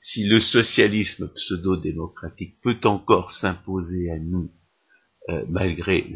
Si 0.00 0.24
le, 0.24 0.40
socialisme 0.40 1.28
pseudo-démocratique 1.28 2.60
peut 2.62 2.80
encore 2.84 3.32
s'imposer 3.32 4.10
à 4.10 4.18
nous 4.18 4.50
euh, 5.28 5.44
malgré, 5.48 6.10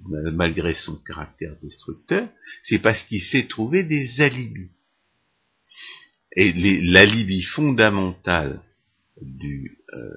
malgré 0.00 0.74
son 0.74 0.96
caractère 0.96 1.56
destructeur, 1.62 2.28
c'est 2.62 2.80
parce 2.80 3.02
qu'il 3.04 3.22
s'est 3.22 3.46
trouvé 3.46 3.84
des 3.84 4.20
alibis. 4.20 4.70
Et 6.34 6.52
l'alibi 6.52 7.42
fondamental 7.42 8.62
du, 9.20 9.78
euh, 9.92 10.14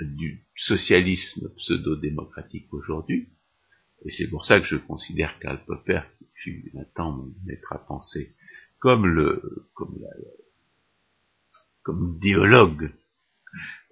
du 0.00 0.46
socialisme 0.56 1.52
pseudo-démocratique 1.56 2.72
aujourd'hui, 2.72 3.28
et 4.04 4.10
c'est 4.10 4.28
pour 4.28 4.44
ça 4.44 4.58
que 4.60 4.66
je 4.66 4.76
considère 4.76 5.38
Karl 5.38 5.64
Popper, 5.64 6.02
qui 6.18 6.26
fut 6.34 6.72
un 6.76 6.84
temps 6.94 7.12
mon 7.12 7.34
maître 7.44 7.72
à 7.72 7.78
penser, 7.78 8.30
comme 8.78 9.06
le, 9.06 9.68
comme 9.74 9.96
la, 10.00 10.08
comme 11.82 12.18
dialogue, 12.18 12.92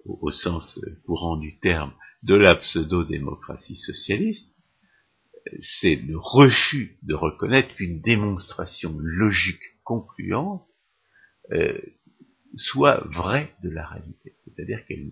au, 0.05 0.31
sens 0.31 0.79
courant 1.05 1.37
du 1.37 1.59
terme, 1.59 1.93
de 2.23 2.35
la 2.35 2.55
pseudo-démocratie 2.55 3.75
socialiste, 3.75 4.51
c'est 5.59 5.95
le 5.95 6.17
refus 6.17 6.97
de 7.03 7.13
reconnaître 7.13 7.73
qu'une 7.75 8.01
démonstration 8.01 8.95
logique 8.99 9.61
concluante 9.83 10.65
euh, 11.51 11.79
soit 12.55 13.01
vraie 13.07 13.51
de 13.63 13.69
la 13.69 13.87
réalité, 13.87 14.35
c'est-à-dire 14.43 14.85
qu'elle 14.85 15.09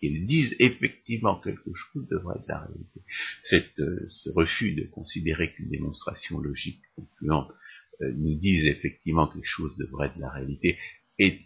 qu 0.00 0.26
dise 0.26 0.56
effectivement 0.58 1.38
quelque 1.38 1.72
chose 1.74 2.08
de 2.08 2.16
vrai 2.16 2.38
de 2.38 2.48
la 2.48 2.60
réalité. 2.60 3.02
Cette, 3.42 3.78
euh, 3.80 4.04
ce 4.08 4.30
refus 4.30 4.72
de 4.74 4.84
considérer 4.84 5.52
qu'une 5.52 5.68
démonstration 5.68 6.38
logique 6.40 6.82
concluante 6.96 7.52
euh, 8.00 8.12
nous 8.16 8.38
dise 8.38 8.66
effectivement 8.66 9.28
quelque 9.28 9.44
chose 9.44 9.76
de 9.76 9.86
vrai 9.86 10.10
de 10.14 10.20
la 10.20 10.30
réalité 10.30 10.78
est 11.18 11.40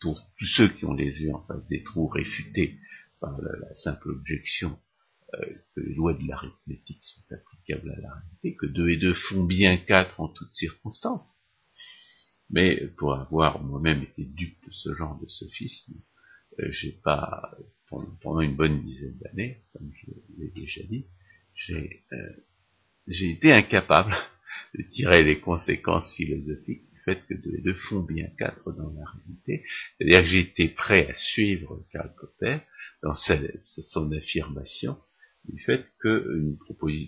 pour 0.00 0.20
tous 0.38 0.46
ceux 0.46 0.68
qui 0.68 0.84
ont 0.84 0.94
les 0.94 1.22
yeux 1.22 1.34
en 1.34 1.46
face 1.46 1.66
des 1.68 1.82
trous 1.82 2.08
réfutés 2.08 2.78
par 3.20 3.40
la, 3.40 3.74
simple 3.74 4.10
objection 4.10 4.78
euh, 5.34 5.54
que 5.74 5.80
les 5.80 5.94
lois 5.94 6.14
de 6.14 6.26
l'arithmétique 6.26 7.02
sont 7.02 7.22
applicables 7.30 7.90
à 7.90 8.00
la 8.00 8.14
réalité, 8.14 8.56
que 8.56 8.66
deux 8.66 8.88
et 8.88 8.96
deux 8.96 9.14
font 9.14 9.44
bien 9.44 9.76
quatre 9.76 10.20
en 10.20 10.28
toutes 10.28 10.54
circonstances. 10.54 11.26
Mais 12.50 12.86
pour 12.96 13.14
avoir 13.14 13.62
moi-même 13.62 14.02
été 14.02 14.24
dupe 14.24 14.64
de 14.64 14.70
ce 14.70 14.94
genre 14.94 15.18
de 15.20 15.26
sophisme, 15.26 16.00
euh, 16.60 16.68
j'ai 16.70 16.92
pas, 16.92 17.56
pendant, 17.88 18.40
une 18.40 18.56
bonne 18.56 18.82
dizaine 18.82 19.18
d'années, 19.18 19.62
comme 19.72 19.90
je 19.94 20.10
l'ai 20.38 20.48
déjà 20.50 20.82
dit, 20.84 21.06
j'ai 21.54 22.04
euh, 22.12 22.32
été 23.06 23.52
incapable 23.52 24.14
de 24.74 24.82
tirer 24.82 25.24
les 25.24 25.40
conséquences 25.40 26.12
philosophiques 26.14 26.85
fait 27.06 27.24
que 27.26 27.34
et 27.34 27.62
deux 27.62 27.74
font 27.88 28.00
bien 28.00 28.28
quatre 28.36 28.72
dans 28.72 28.90
la 28.90 29.04
réalité. 29.04 29.64
C'est-à-dire 29.96 30.20
que 30.22 30.26
j'étais 30.26 30.68
prêt 30.68 31.08
à 31.08 31.14
suivre 31.14 31.86
Karl 31.92 32.12
Popper 32.20 32.58
dans 33.02 33.14
son 33.14 34.12
affirmation 34.12 34.98
du 35.44 35.62
fait 35.62 35.86
qu'une 36.00 36.58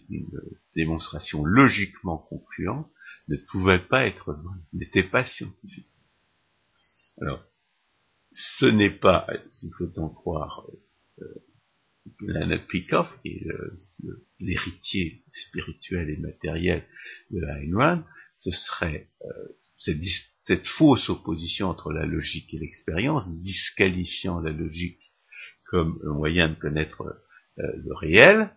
une 0.08 0.40
démonstration 0.76 1.44
logiquement 1.44 2.18
concluante 2.18 2.88
ne 3.26 3.36
pouvait 3.36 3.80
pas 3.80 4.06
être 4.06 4.38
n'était 4.72 5.02
pas 5.02 5.24
scientifique. 5.24 5.88
Alors, 7.20 7.44
ce 8.30 8.66
n'est 8.66 8.96
pas, 8.96 9.26
s'il 9.50 9.72
faut 9.76 9.98
en 9.98 10.08
croire 10.08 10.64
euh, 11.20 11.44
Leonard 12.20 12.66
qui 13.22 13.28
est 13.28 13.46
l'héritier 14.38 15.24
spirituel 15.32 16.10
et 16.10 16.16
matériel 16.16 16.84
de 17.30 17.42
Ayn 17.42 17.76
Rand, 17.76 18.04
ce 18.36 18.50
serait 18.50 19.08
euh, 19.22 19.48
cette, 19.78 20.66
fausse 20.66 21.08
opposition 21.08 21.68
entre 21.68 21.92
la 21.92 22.06
logique 22.06 22.52
et 22.54 22.58
l'expérience, 22.58 23.30
disqualifiant 23.40 24.40
la 24.40 24.50
logique 24.50 25.12
comme 25.64 26.00
un 26.06 26.14
moyen 26.14 26.48
de 26.48 26.54
connaître 26.54 27.02
euh, 27.58 27.62
le 27.76 27.94
réel 27.94 28.50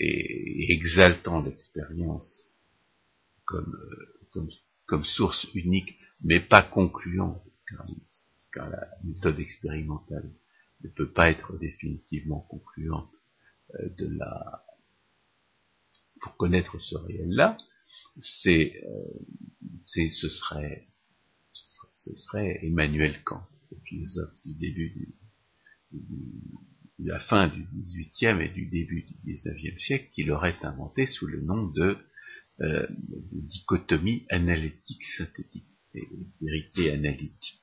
et 0.00 0.72
exaltant 0.72 1.42
l'expérience 1.42 2.50
comme, 3.44 4.48
comme, 4.86 5.04
source 5.04 5.46
unique, 5.54 5.98
mais 6.22 6.40
pas 6.40 6.62
concluante, 6.62 7.42
car, 8.52 8.70
la 8.70 8.88
méthode 9.04 9.38
expérimentale 9.38 10.30
ne 10.82 10.88
peut 10.88 11.10
pas 11.10 11.30
être 11.30 11.56
définitivement 11.58 12.40
concluante 12.40 13.12
euh, 13.74 13.88
de 13.98 14.16
la 14.16 14.62
pour 16.20 16.36
connaître 16.36 16.78
ce 16.78 16.96
réel-là, 16.96 17.56
c'est, 18.20 18.72
euh, 18.84 19.04
c'est, 19.86 20.08
ce 20.08 20.28
serait, 20.28 20.88
ce 21.94 22.14
serait 22.14 22.58
Emmanuel 22.62 23.22
Kant, 23.24 23.46
le 23.70 23.78
philosophe 23.84 24.34
du 24.44 24.54
début 24.54 24.90
du, 24.90 25.14
de 26.98 27.08
la 27.08 27.18
fin 27.18 27.48
du 27.48 27.66
XVIIIe 27.72 28.40
et 28.42 28.48
du 28.48 28.66
début 28.66 29.02
du 29.02 29.32
XIXe 29.32 29.82
siècle, 29.82 30.08
qui 30.12 30.24
l'aurait 30.24 30.56
inventé 30.62 31.06
sous 31.06 31.26
le 31.26 31.40
nom 31.40 31.66
de 31.66 31.96
euh, 32.60 32.86
dichotomie 33.32 34.26
analytique-synthétique, 34.28 35.66
et 35.94 36.06
vérité 36.40 36.90
analytique. 36.92 37.60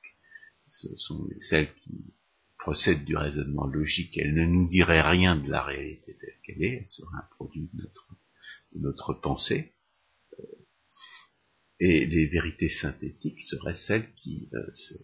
Ce 0.68 0.88
sont 0.96 1.28
celles 1.40 1.72
qui 1.74 2.12
procèdent 2.58 3.04
du 3.04 3.16
raisonnement 3.16 3.66
logique. 3.66 4.18
Elles 4.18 4.34
ne 4.34 4.44
nous 4.44 4.68
diraient 4.68 5.08
rien 5.08 5.36
de 5.36 5.48
la 5.48 5.62
réalité 5.62 6.16
telle 6.20 6.34
qu'elle 6.42 6.62
est, 6.62 6.76
elles 6.78 6.86
seraient 6.86 7.16
un 7.16 7.28
produit 7.36 7.70
de 7.72 8.80
notre 8.80 9.14
pensée. 9.14 9.72
Et 11.80 12.06
les 12.06 12.26
vérités 12.26 12.68
synthétiques 12.68 13.40
seraient 13.42 13.74
celles 13.74 14.12
qui 14.14 14.48
euh, 14.54 14.66
se, 14.74 14.94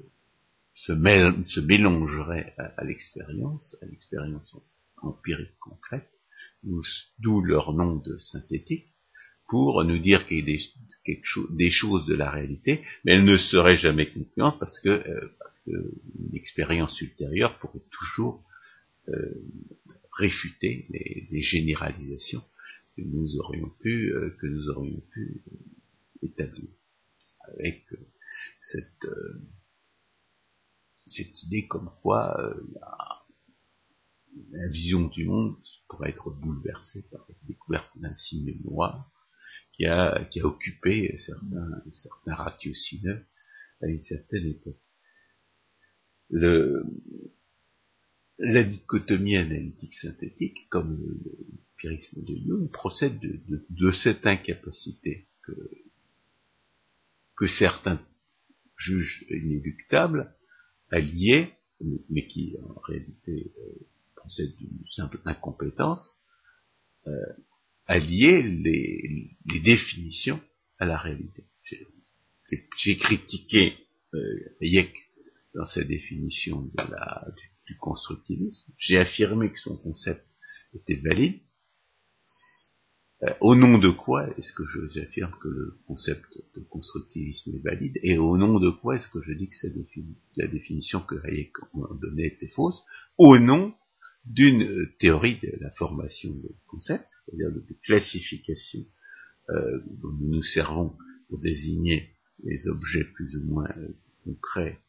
se, 0.75 1.61
mélangeraient 1.61 2.55
à, 2.59 2.85
l'expérience, 2.85 3.77
à 3.81 3.87
l'expérience 3.87 4.57
empirique 5.03 5.57
concrète, 5.61 6.09
d'où 7.19 7.41
leur 7.43 7.73
nom 7.73 7.97
de 7.97 8.17
synthétique, 8.17 8.87
pour 9.49 9.85
nous 9.85 9.99
dire 9.99 10.27
qu'il 10.27 10.39
y 10.39 10.43
a 10.43 11.15
des, 11.51 11.71
choses 11.71 12.07
de 12.07 12.15
la 12.15 12.31
réalité, 12.31 12.83
mais 13.05 13.13
elles 13.13 13.25
ne 13.25 13.37
seraient 13.37 13.77
jamais 13.77 14.11
concluantes 14.11 14.59
parce 14.59 14.81
que, 14.81 14.89
euh, 14.89 15.31
que 15.67 15.93
expérience 16.35 17.01
ultérieure 17.01 17.59
pourrait 17.59 17.85
toujours 17.91 18.43
euh, 19.09 19.35
réfuter 20.13 20.87
les, 20.91 21.43
généralisations 21.43 22.43
que 22.97 23.03
nous 23.03 23.37
aurions 23.39 23.71
pu, 23.81 24.13
euh, 24.13 24.31
que 24.41 24.47
nous 24.47 24.69
aurions 24.71 25.03
pu 25.13 25.43
établir 26.25 26.69
avec 27.53 27.87
cette, 28.63 29.07
cette 31.07 31.43
idée 31.45 31.67
comme 31.69 31.91
quoi 32.03 32.35
la, 32.75 33.25
la 34.51 34.69
vision 34.71 35.07
du 35.09 35.27
monde 35.27 35.57
pourrait 35.89 36.11
être 36.11 36.31
bouleversée 36.31 37.03
par 37.11 37.25
la 37.29 37.35
découverte 37.47 37.97
d'un 37.99 38.15
signe 38.17 38.59
noir 38.65 39.11
qui 39.73 39.87
a, 39.87 40.25
qui 40.27 40.41
a 40.41 40.47
occupé 40.47 41.17
certains, 41.19 41.83
certains 41.93 42.35
ratiocineux 42.35 43.27
à 43.83 43.87
une 43.87 44.01
certaine 44.01 44.47
époque. 44.47 44.81
Le, 46.31 46.85
la 48.39 48.65
dichotomie 48.65 49.37
analytique 49.37 49.95
synthétique, 49.95 50.69
comme 50.71 50.97
le, 50.97 51.21
le 51.83 52.23
de 52.23 52.37
Jung, 52.47 52.71
procède 52.71 53.19
de, 53.21 53.41
de, 53.49 53.67
de, 53.69 53.91
cette 53.91 54.27
incapacité 54.27 55.29
que, 55.43 55.53
que 57.37 57.47
certains 57.47 58.01
jugent 58.77 59.25
inéluctable 59.31 60.35
à 60.91 61.01
lier, 61.01 61.53
mais, 62.11 62.27
qui 62.27 62.57
en 62.63 62.81
réalité 62.81 63.53
euh, 63.59 63.87
procède 64.17 64.55
d'une 64.57 64.85
simple 64.91 65.21
incompétence, 65.25 66.19
euh, 67.07 67.13
à 67.87 67.99
les, 67.99 69.37
définitions 69.63 70.41
à 70.79 70.87
la 70.87 70.97
réalité. 70.97 71.45
J'ai 72.79 72.97
critiqué 72.97 73.75
euh, 74.15 74.55
dans 75.55 75.67
sa 75.67 75.85
définition 75.85 76.63
du, 76.63 77.77
constructivisme. 77.79 78.73
J'ai 78.77 78.99
affirmé 78.99 79.51
que 79.51 79.59
son 79.59 79.77
concept 79.77 80.25
était 80.75 80.97
valide. 80.97 81.41
Euh, 83.25 83.33
au 83.41 83.55
nom 83.55 83.79
de 83.79 83.91
quoi 83.91 84.29
est-ce 84.37 84.53
que 84.53 84.65
j'affirme 84.89 85.33
que 85.41 85.49
le 85.49 85.79
concept 85.87 86.43
de 86.55 86.61
constructivisme 86.65 87.55
est 87.55 87.65
valide 87.65 87.99
Et 88.03 88.19
au 88.19 88.37
nom 88.37 88.59
de 88.59 88.71
quoi 88.71 88.97
est-ce 88.97 89.09
que 89.09 89.21
je 89.23 89.33
dis 89.33 89.49
que 89.49 89.67
la 90.37 90.47
définition 90.47 91.01
que 91.01 91.15
Hayek 91.25 91.53
en 91.73 91.95
donnait 91.95 92.27
était 92.27 92.49
fausse? 92.49 92.83
Au 93.17 93.39
nom 93.39 93.75
d'une 94.27 94.89
théorie 94.99 95.39
de 95.43 95.53
la 95.61 95.71
formation 95.71 96.31
de 96.31 96.51
concepts, 96.67 97.11
c'est-à-dire 97.25 97.53
de 97.53 97.77
classification 97.85 98.81
euh, 99.51 99.81
dont 100.03 100.13
nous 100.13 100.37
nous 100.37 100.43
servons 100.43 100.97
pour 101.29 101.39
désigner 101.39 102.11
les 102.43 102.69
objets 102.69 103.05
plus 103.05 103.37
ou 103.37 103.45
moins 103.45 103.69
euh, 103.77 103.89
concrets, 104.25 104.81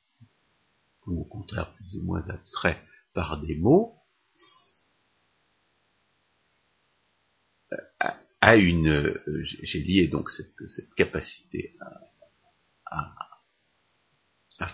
ou 1.05 1.21
au 1.21 1.25
contraire 1.25 1.73
plus 1.75 1.97
ou 1.97 2.03
moins 2.03 2.23
abstraits 2.29 2.77
par 3.13 3.41
des 3.41 3.55
mots, 3.55 3.94
à, 8.45 8.57
une, 8.57 8.89
euh, 8.89 9.43
j'ai 9.43 9.81
lié 9.81 10.07
donc 10.07 10.29
cette, 10.29 10.69
cette 10.69 10.93
capacité 10.93 11.75
à, 12.85 13.11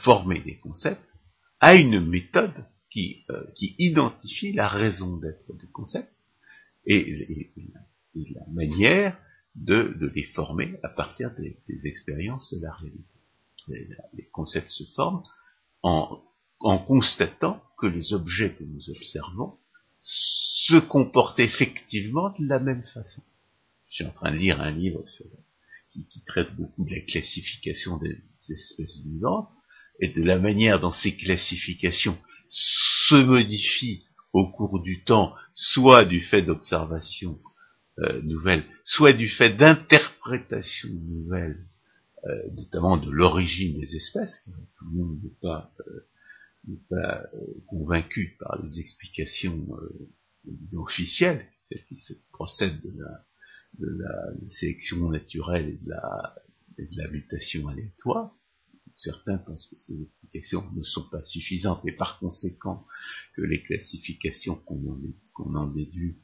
former 0.03 0.41
des 0.41 0.59
concepts 0.59 1.01
à 1.61 1.75
une 1.75 2.05
méthode 2.05 2.65
qui, 2.89 3.23
euh, 3.29 3.45
qui 3.55 3.75
identifie 3.79 4.51
la 4.51 4.67
raison 4.67 5.17
d'être 5.17 5.53
du 5.53 5.67
concept 5.71 6.11
et, 6.85 7.13
la 8.13 8.45
manière 8.51 9.17
de, 9.55 9.95
de, 9.99 10.11
les 10.15 10.25
former 10.35 10.77
à 10.83 10.89
partir 10.89 11.31
des, 11.35 11.87
expériences 11.87 12.53
de 12.53 12.61
la 12.61 12.73
réalité. 12.73 13.19
Les, 14.13 14.27
concepts 14.33 14.69
se 14.69 14.83
forment 14.95 15.23
en, 15.81 16.21
en 16.59 16.77
constatant 16.77 17.63
que 17.77 17.87
les 17.87 18.11
objets 18.11 18.53
que 18.53 18.65
nous 18.65 18.89
observons 18.89 19.57
se 20.01 20.77
comportent 20.79 21.39
effectivement 21.39 22.31
de 22.37 22.47
la 22.49 22.59
même 22.59 22.83
façon. 22.83 23.23
Je 23.91 23.95
suis 23.95 24.05
en 24.05 24.13
train 24.13 24.31
de 24.31 24.37
lire 24.37 24.61
un 24.61 24.71
livre 24.71 25.03
qui, 25.91 26.23
traite 26.25 26.55
beaucoup 26.55 26.85
de 26.85 26.91
la 26.91 27.01
classification 27.01 27.97
des 27.97 28.17
espèces 28.49 29.01
vivantes 29.03 29.49
et 29.99 30.07
de 30.07 30.23
la 30.23 30.39
manière 30.39 30.79
dont 30.79 30.93
ces 30.93 31.13
classifications 31.17 32.17
se 32.47 33.15
modifie 33.15 34.05
au 34.31 34.49
cours 34.49 34.81
du 34.81 35.03
temps, 35.03 35.35
soit 35.53 36.05
du 36.05 36.21
fait 36.21 36.41
d'observations 36.41 37.37
euh, 37.99 38.21
nouvelles, 38.21 38.63
soit 38.85 39.11
du 39.11 39.27
fait 39.27 39.57
d'interprétations 39.57 40.89
nouvelles, 40.89 41.61
euh, 42.23 42.49
notamment 42.53 42.95
de 42.95 43.11
l'origine 43.11 43.77
des 43.77 43.97
espèces. 43.97 44.47
Tout 44.77 44.85
le 44.85 44.91
monde 44.91 45.19
n'est 45.21 45.39
pas, 45.41 45.73
euh, 45.89 46.75
pas 46.89 47.23
convaincu 47.67 48.37
par 48.39 48.57
les 48.63 48.79
explications 48.79 49.67
officielles, 50.77 51.45
celles 51.67 51.85
qui 51.87 51.97
se 51.97 52.13
procèdent 52.31 52.81
de 52.81 52.97
la, 52.97 53.25
de 53.79 53.87
la 53.87 54.49
sélection 54.49 55.09
naturelle 55.09 55.69
et 55.69 55.77
de 55.83 55.89
la, 55.89 57.07
mutation 57.11 57.67
aléatoire. 57.67 58.35
Certains 58.95 59.37
pensent 59.37 59.67
que 59.67 59.77
ces 59.77 60.01
explications 60.01 60.69
ne 60.73 60.83
sont 60.83 61.09
pas 61.09 61.23
suffisantes 61.23 61.81
et 61.87 61.93
par 61.93 62.19
conséquent 62.19 62.85
que 63.35 63.41
les 63.41 63.63
classifications 63.63 64.55
qu'on 64.55 65.55
en, 65.55 65.67
déduit 65.67 66.17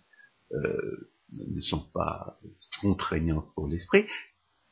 euh, 0.52 1.12
ne 1.32 1.62
sont 1.62 1.86
pas 1.94 2.40
contraignantes 2.82 3.54
pour 3.56 3.68
l'esprit. 3.68 4.06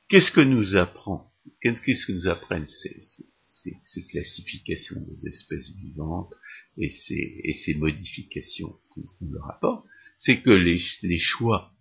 Qu'est-ce 0.08 0.32
que 0.32 0.42
nous 0.42 0.76
apprend 0.76 1.32
Qu'est-ce 1.62 2.06
que 2.06 2.12
nous 2.12 2.28
apprennent 2.28 2.68
ces, 2.68 4.04
classifications 4.10 5.02
des 5.02 5.28
espèces 5.28 5.72
vivantes 5.76 6.34
et 6.78 6.90
ces, 6.90 7.76
modifications 7.76 8.78
qu'on 8.90 9.06
leur 9.32 9.50
apporte? 9.52 9.86
C'est 10.20 10.42
que 10.42 10.52
les 10.52 11.20
choix 11.20 11.75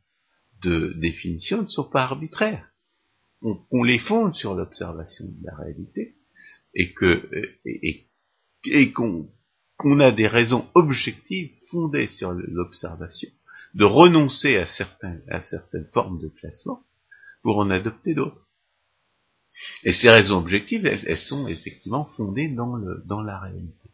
de 0.65 0.95
définition 0.97 1.62
ne 1.62 1.69
sont 1.69 1.89
pas 1.91 2.03
arbitraires 2.03 2.67
on, 3.71 3.83
les 3.83 3.99
fonde 3.99 4.35
sur 4.35 4.55
l'observation 4.55 5.27
de 5.27 5.45
la 5.45 5.55
réalité 5.55 6.17
et 6.75 6.93
que 6.93 7.29
et, 7.65 8.93
qu'on 8.93 10.01
a 10.01 10.12
des 10.12 10.27
raisons 10.27 10.67
objectives 10.75 11.53
fondées 11.71 12.07
sur 12.07 12.33
l'observation 12.33 13.29
de 13.75 13.85
renoncer 13.85 14.57
à, 14.57 14.67
à 15.29 15.41
certaines 15.41 15.89
formes 15.93 16.21
de 16.21 16.29
classement 16.29 16.83
pour 17.43 17.59
en 17.59 17.71
adopter 17.71 18.15
d'autres. 18.15 18.49
Et 19.85 19.93
ces 19.93 20.09
raisons 20.09 20.39
objectives, 20.39 20.87
elles, 20.87 21.19
sont 21.19 21.47
effectivement 21.49 22.07
fondées 22.17 22.49
dans, 22.49 22.79
dans 23.05 23.21
la 23.21 23.39
réalité. 23.39 23.91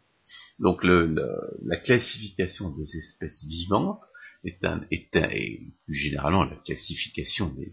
Donc 0.58 0.84
la 0.84 1.76
classification 1.78 2.70
des 2.70 2.96
espèces 2.96 3.44
vivantes 3.44 4.02
est 4.44 4.64
un, 4.64 4.86
est 4.90 5.14
un, 5.16 5.28
et 5.30 5.72
plus 5.84 5.94
généralement 5.94 6.44
la 6.44 6.56
classification 6.56 7.52
des, 7.54 7.72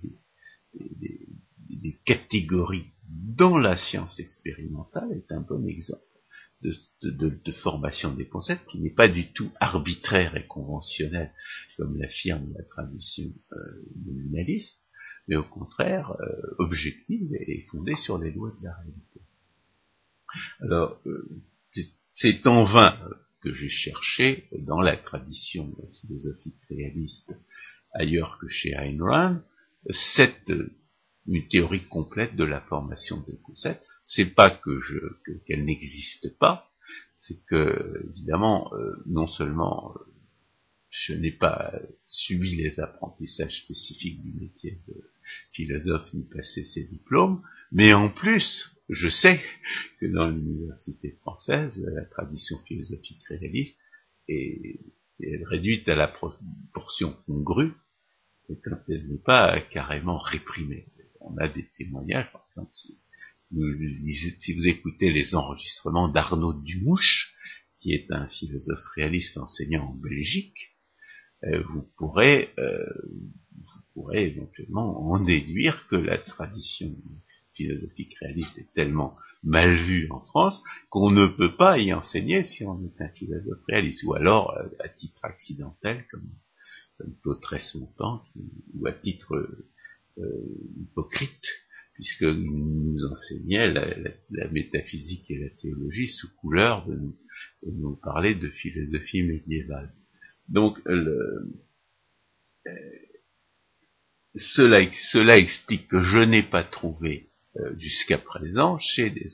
des, 0.73 1.27
des 1.69 1.99
catégories 2.05 2.91
dans 3.09 3.57
la 3.57 3.75
science 3.75 4.19
expérimentale 4.19 5.11
est 5.13 5.31
un 5.31 5.41
bon 5.41 5.65
exemple 5.65 6.01
de, 6.61 7.29
de, 7.29 7.51
formation 7.51 8.13
des 8.13 8.27
concepts 8.27 8.67
qui 8.67 8.79
n'est 8.79 8.93
pas 8.93 9.07
du 9.07 9.31
tout 9.31 9.51
arbitraire 9.59 10.35
et 10.35 10.47
conventionnel 10.47 11.31
comme 11.77 11.97
l'affirme 11.97 12.51
la 12.57 12.63
tradition 12.63 13.31
euh, 13.51 13.57
nominaliste, 14.05 14.83
mais 15.27 15.35
au 15.35 15.43
contraire 15.43 16.15
euh, 16.19 16.55
objective 16.57 17.29
et 17.35 17.65
fondée 17.69 17.95
sur 17.95 18.17
les 18.17 18.31
lois 18.31 18.51
de 18.57 18.63
la 18.63 18.75
réalité. 18.75 19.21
Alors, 20.61 20.99
euh, 21.05 21.43
c'est 22.15 22.47
en 22.47 22.63
vain 22.63 22.97
que 23.47 23.53
j'ai 23.53 23.69
cherché 23.69 24.47
dans 24.51 24.81
la 24.81 24.97
tradition 24.97 25.73
philosophique 26.01 26.61
réaliste 26.69 27.33
ailleurs 27.93 28.37
que 28.39 28.47
chez 28.49 28.71
Ayn 28.73 29.01
Rand 29.01 29.41
cette 29.89 30.51
une 31.27 31.47
théorie 31.47 31.85
complète 31.87 32.35
de 32.35 32.43
la 32.43 32.61
formation 32.61 33.21
des 33.27 33.37
concepts. 33.43 33.83
C'est 34.05 34.33
pas 34.33 34.49
que 34.49 34.79
je 34.79 34.97
qu'elle 35.45 35.65
n'existe 35.65 36.37
pas, 36.37 36.69
c'est 37.19 37.43
que 37.45 38.05
évidemment 38.09 38.73
euh, 38.73 38.95
non 39.05 39.27
seulement 39.27 39.93
euh, 39.95 39.99
je 40.89 41.13
n'ai 41.13 41.33
pas 41.33 41.73
subi 42.05 42.55
les 42.55 42.79
apprentissages 42.79 43.63
spécifiques 43.63 44.21
du 44.21 44.31
métier 44.31 44.79
de 44.87 45.03
philosophe 45.51 46.13
ni 46.13 46.23
passé 46.23 46.63
ses 46.63 46.85
diplômes, 46.85 47.41
mais 47.71 47.93
en 47.93 48.09
plus 48.09 48.71
je 48.89 49.09
sais 49.09 49.41
que 49.99 50.05
dans 50.05 50.29
l'université 50.29 51.11
française 51.21 51.77
la 51.93 52.05
tradition 52.05 52.57
philosophique 52.65 53.23
réaliste 53.27 53.77
est, 54.27 54.79
réduite 55.45 55.89
à 55.89 55.95
la 55.95 56.07
proportion 56.07 57.15
congrue 57.25 57.73
et 58.49 58.59
quand 58.63 58.77
elle 58.87 59.07
n'est 59.07 59.23
pas 59.23 59.59
carrément 59.61 60.17
réprimée. 60.17 60.85
On 61.19 61.35
a 61.37 61.49
des 61.49 61.67
témoignages, 61.75 62.31
par 62.31 62.45
exemple, 62.49 62.71
si 62.75 62.97
vous, 63.51 64.67
écoutez 64.67 65.11
les 65.11 65.35
enregistrements 65.35 66.07
d'Arnaud 66.07 66.53
Dumouche, 66.53 67.33
qui 67.77 67.93
est 67.93 68.11
un 68.11 68.27
philosophe 68.27 68.85
réaliste 68.95 69.37
enseignant 69.37 69.87
en 69.89 69.95
Belgique, 69.95 70.77
vous 71.43 71.89
pourrez, 71.97 72.53
vous 72.57 73.81
pourrez 73.93 74.27
éventuellement 74.27 75.11
en 75.11 75.23
déduire 75.23 75.87
que 75.87 75.95
la 75.95 76.17
tradition 76.17 76.95
philosophique 77.57 78.15
réaliste 78.21 78.57
est 78.57 78.73
tellement 78.73 79.17
mal 79.43 79.75
vue 79.75 80.07
en 80.11 80.21
France 80.21 80.61
qu'on 80.89 81.11
ne 81.11 81.27
peut 81.27 81.55
pas 81.55 81.77
y 81.77 81.93
enseigner 81.93 82.43
si 82.43 82.63
on 82.63 82.81
est 82.83 83.01
un 83.01 83.09
philosophe 83.09 83.63
réaliste, 83.67 84.03
ou 84.03 84.13
alors 84.13 84.57
à 84.79 84.89
titre 84.89 85.25
accidentel 85.25 86.05
comme, 86.09 86.29
comme 86.97 87.15
Claude 87.21 87.41
ou 88.75 88.87
à 88.87 88.93
titre 88.93 89.35
euh, 90.19 90.43
hypocrite, 90.81 91.45
puisqu'il 91.93 92.43
nous 92.43 93.05
enseignait 93.05 93.71
la, 93.71 94.47
métaphysique 94.51 95.29
et 95.29 95.39
la 95.39 95.49
théologie 95.49 96.07
sous 96.07 96.33
couleur 96.35 96.85
de 96.85 96.95
nous, 97.65 97.95
parler 97.97 98.35
de 98.35 98.49
philosophie 98.49 99.23
médiévale. 99.23 99.93
Donc, 100.47 100.79
le, 100.85 101.51
euh, 102.67 102.71
cela, 104.35 104.81
explique 105.37 105.87
que 105.87 106.01
je 106.01 106.19
n'ai 106.19 106.43
pas 106.43 106.63
trouvé 106.63 107.29
euh, 107.57 107.75
jusqu'à 107.77 108.17
présent 108.17 108.77
chez 108.77 109.09
les, 109.09 109.27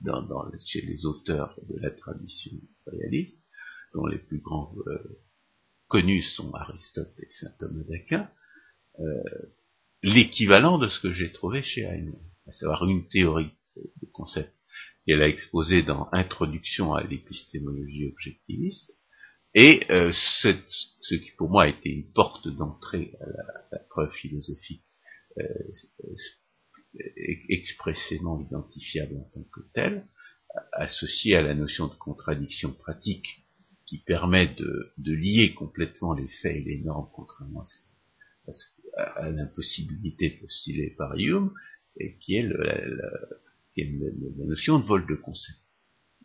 dans, 0.00 0.22
dans, 0.22 0.44
chez 0.66 0.80
les 0.82 1.06
auteurs 1.06 1.58
de 1.68 1.76
la 1.80 1.90
tradition 1.90 2.52
réaliste, 2.86 3.38
dont 3.94 4.06
les 4.06 4.18
plus 4.18 4.38
grands 4.38 4.74
connus 5.88 6.22
sont 6.22 6.52
Aristote 6.54 7.14
et 7.18 7.30
saint 7.30 7.52
Thomas 7.58 7.84
d'Aquin, 7.88 8.30
l'équivalent 10.02 10.78
de 10.78 10.88
ce 10.88 11.00
que 11.00 11.12
j'ai 11.12 11.32
trouvé 11.32 11.62
chez 11.62 11.82
Heinemann, 11.82 12.20
à 12.46 12.52
savoir 12.52 12.86
une 12.86 13.08
théorie 13.08 13.50
de 13.76 14.06
concept 14.12 14.52
qu'elle 15.06 15.22
a 15.22 15.28
exposée 15.28 15.82
dans 15.82 16.08
Introduction 16.12 16.92
à 16.92 17.02
l'épistémologie 17.02 18.06
objectiviste, 18.06 18.92
et 19.54 19.86
euh, 19.90 20.12
ce 20.12 21.14
qui 21.14 21.30
pour 21.36 21.48
moi 21.48 21.64
a 21.64 21.68
été 21.68 21.88
une 21.88 22.12
porte 22.12 22.48
d'entrée 22.48 23.12
à 23.20 23.26
la, 23.72 23.78
preuve 23.88 24.12
philosophique 24.12 24.84
euh, 25.38 25.44
expressément 27.48 28.40
identifiable 28.40 29.16
en 29.16 29.30
tant 29.32 29.44
que 29.52 29.60
telle, 29.74 30.06
associée 30.72 31.36
à 31.36 31.42
la 31.42 31.54
notion 31.54 31.86
de 31.86 31.94
contradiction 31.94 32.72
pratique 32.72 33.26
qui 33.86 33.98
permet 33.98 34.54
de, 34.54 35.12
lier 35.12 35.54
complètement 35.54 36.12
les 36.12 36.28
faits 36.28 36.56
et 36.56 36.64
les 36.64 36.82
normes, 36.82 37.08
contrairement 37.12 37.64
à 38.96 39.30
l'impossibilité 39.30 40.30
postulée 40.30 40.94
par 40.96 41.14
Hume, 41.16 41.52
et 41.98 42.16
qui 42.18 42.36
est, 42.36 42.42
la, 42.42 44.44
notion 44.44 44.78
de 44.78 44.84
vol 44.84 45.06
de 45.06 45.14
concept. 45.14 45.58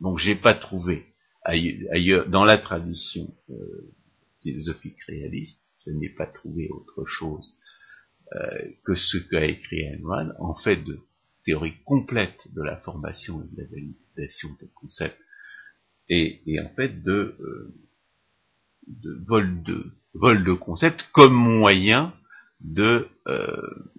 Donc 0.01 0.17
j'ai 0.17 0.35
pas 0.35 0.53
trouvé 0.53 1.05
ailleurs, 1.43 2.29
dans 2.29 2.45
la 2.45 2.57
tradition 2.57 3.35
euh, 3.49 3.93
philosophique 4.41 5.01
réaliste, 5.07 5.61
je 5.85 5.91
n'ai 5.91 6.09
pas 6.09 6.25
trouvé 6.25 6.69
autre 6.69 7.05
chose 7.05 7.57
que 8.83 8.95
ce 8.95 9.17
qu'a 9.17 9.45
écrit 9.45 9.81
Einstein, 9.81 10.33
en 10.39 10.55
fait 10.55 10.77
de 10.77 10.99
théorie 11.45 11.75
complète 11.85 12.47
de 12.53 12.63
la 12.63 12.77
formation 12.77 13.43
et 13.43 13.55
de 13.55 13.61
la 13.61 13.67
validation 13.67 14.49
des 14.59 14.69
concepts, 14.73 15.19
et, 16.09 16.41
en 16.59 16.69
fait 16.69 17.01
de, 17.03 17.35
euh, 17.39 17.73
de 18.87 19.23
vol 19.25 19.63
de 19.63 19.91
vol 20.13 20.43
de 20.43 20.53
concept 20.53 21.09
comme 21.11 21.33
moyen 21.33 22.13
de, 22.61 23.07
euh, 23.27 23.91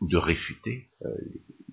de 0.00 0.16
réfuter 0.16 0.88
euh, 1.02 1.08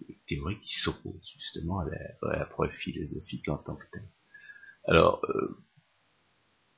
les 0.08 0.18
théories 0.28 0.60
qui 0.62 0.80
s'opposent 0.80 1.32
justement 1.38 1.80
à 1.80 1.86
la, 2.22 2.46
preuve 2.46 2.72
philosophique 2.72 3.48
en 3.50 3.58
tant 3.58 3.76
que 3.76 3.86
telle. 3.92 4.10
Alors, 4.86 5.24
euh, 5.26 5.58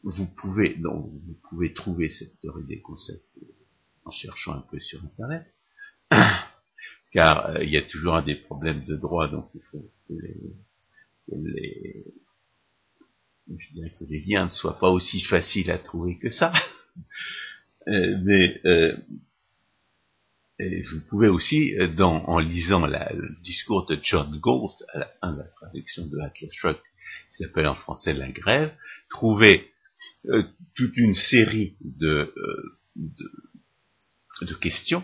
vous 0.03 0.27
pouvez 0.27 0.75
donc 0.75 1.11
vous 1.25 1.37
pouvez 1.49 1.73
trouver 1.73 2.09
cette 2.09 2.39
théorie 2.39 2.65
des 2.65 2.81
concepts 2.81 3.37
en 4.07 4.11
cherchant 4.11 4.53
un 4.53 4.65
peu 4.71 4.79
sur 4.79 5.03
Internet, 5.03 5.45
car 7.11 7.61
il 7.61 7.69
y 7.69 7.77
a 7.77 7.81
toujours 7.81 8.21
des 8.23 8.35
problèmes 8.35 8.83
de 8.85 8.95
droit, 8.95 9.27
donc 9.29 9.49
il 9.53 9.61
faut 9.71 9.91
que 10.07 10.13
les, 11.29 12.05
que 13.99 14.05
les 14.05 14.19
liens 14.21 14.45
ne 14.45 14.49
soient 14.49 14.79
pas 14.79 14.89
aussi 14.89 15.21
faciles 15.21 15.71
à 15.71 15.77
trouver 15.77 16.17
que 16.17 16.29
ça. 16.29 16.53
mais 17.87 18.61
et 20.59 20.81
vous 20.83 21.01
pouvez 21.01 21.27
aussi, 21.27 21.75
euh, 21.75 21.95
en 21.99 22.39
lisant 22.39 22.87
le 22.87 23.43
discours 23.43 23.85
de 23.85 23.99
John 24.01 24.39
Gould 24.39 24.71
à 24.91 24.99
la 24.99 25.09
fin 25.21 25.33
de 25.33 25.37
la 25.37 25.43
traduction 25.43 26.07
de 26.07 26.17
Atlas 26.19 26.51
Shrugged, 26.51 26.81
qui 27.31 27.43
s'appelle 27.43 27.67
en 27.67 27.75
français 27.75 28.13
La 28.13 28.31
Grève, 28.31 28.73
trouver 29.09 29.69
euh, 30.25 30.43
toute 30.75 30.97
une 30.97 31.13
série 31.13 31.77
euh, 32.01 32.31
de, 32.95 33.31
questions, 34.55 35.03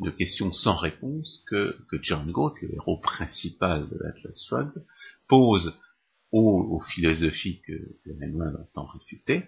de 0.00 0.10
questions 0.10 0.52
sans 0.52 0.76
réponse 0.76 1.42
que, 1.48 1.76
que 1.90 1.96
John 2.02 2.30
Gould, 2.30 2.54
le 2.62 2.74
héros 2.74 2.98
principal 2.98 3.88
de 3.88 3.98
Atlas 4.04 4.44
Shrugged, 4.46 4.84
pose 5.28 5.74
aux, 6.32 6.80
philosophies 6.80 7.60
que, 7.62 7.72
que 8.04 8.60
entend 8.60 8.86
réfuter, 8.86 9.44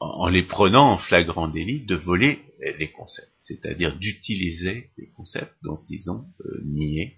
en 0.00 0.28
les 0.28 0.44
prenant 0.44 0.92
en 0.92 0.98
flagrant 0.98 1.48
délit 1.48 1.84
de 1.84 1.96
voler 1.96 2.40
les 2.78 2.90
concepts, 2.92 3.32
c'est-à-dire 3.40 3.98
d'utiliser 3.98 4.90
les 4.96 5.10
concepts 5.10 5.56
dont 5.62 5.82
ils 5.88 6.10
ont 6.10 6.32
euh, 6.44 6.62
nié 6.64 7.16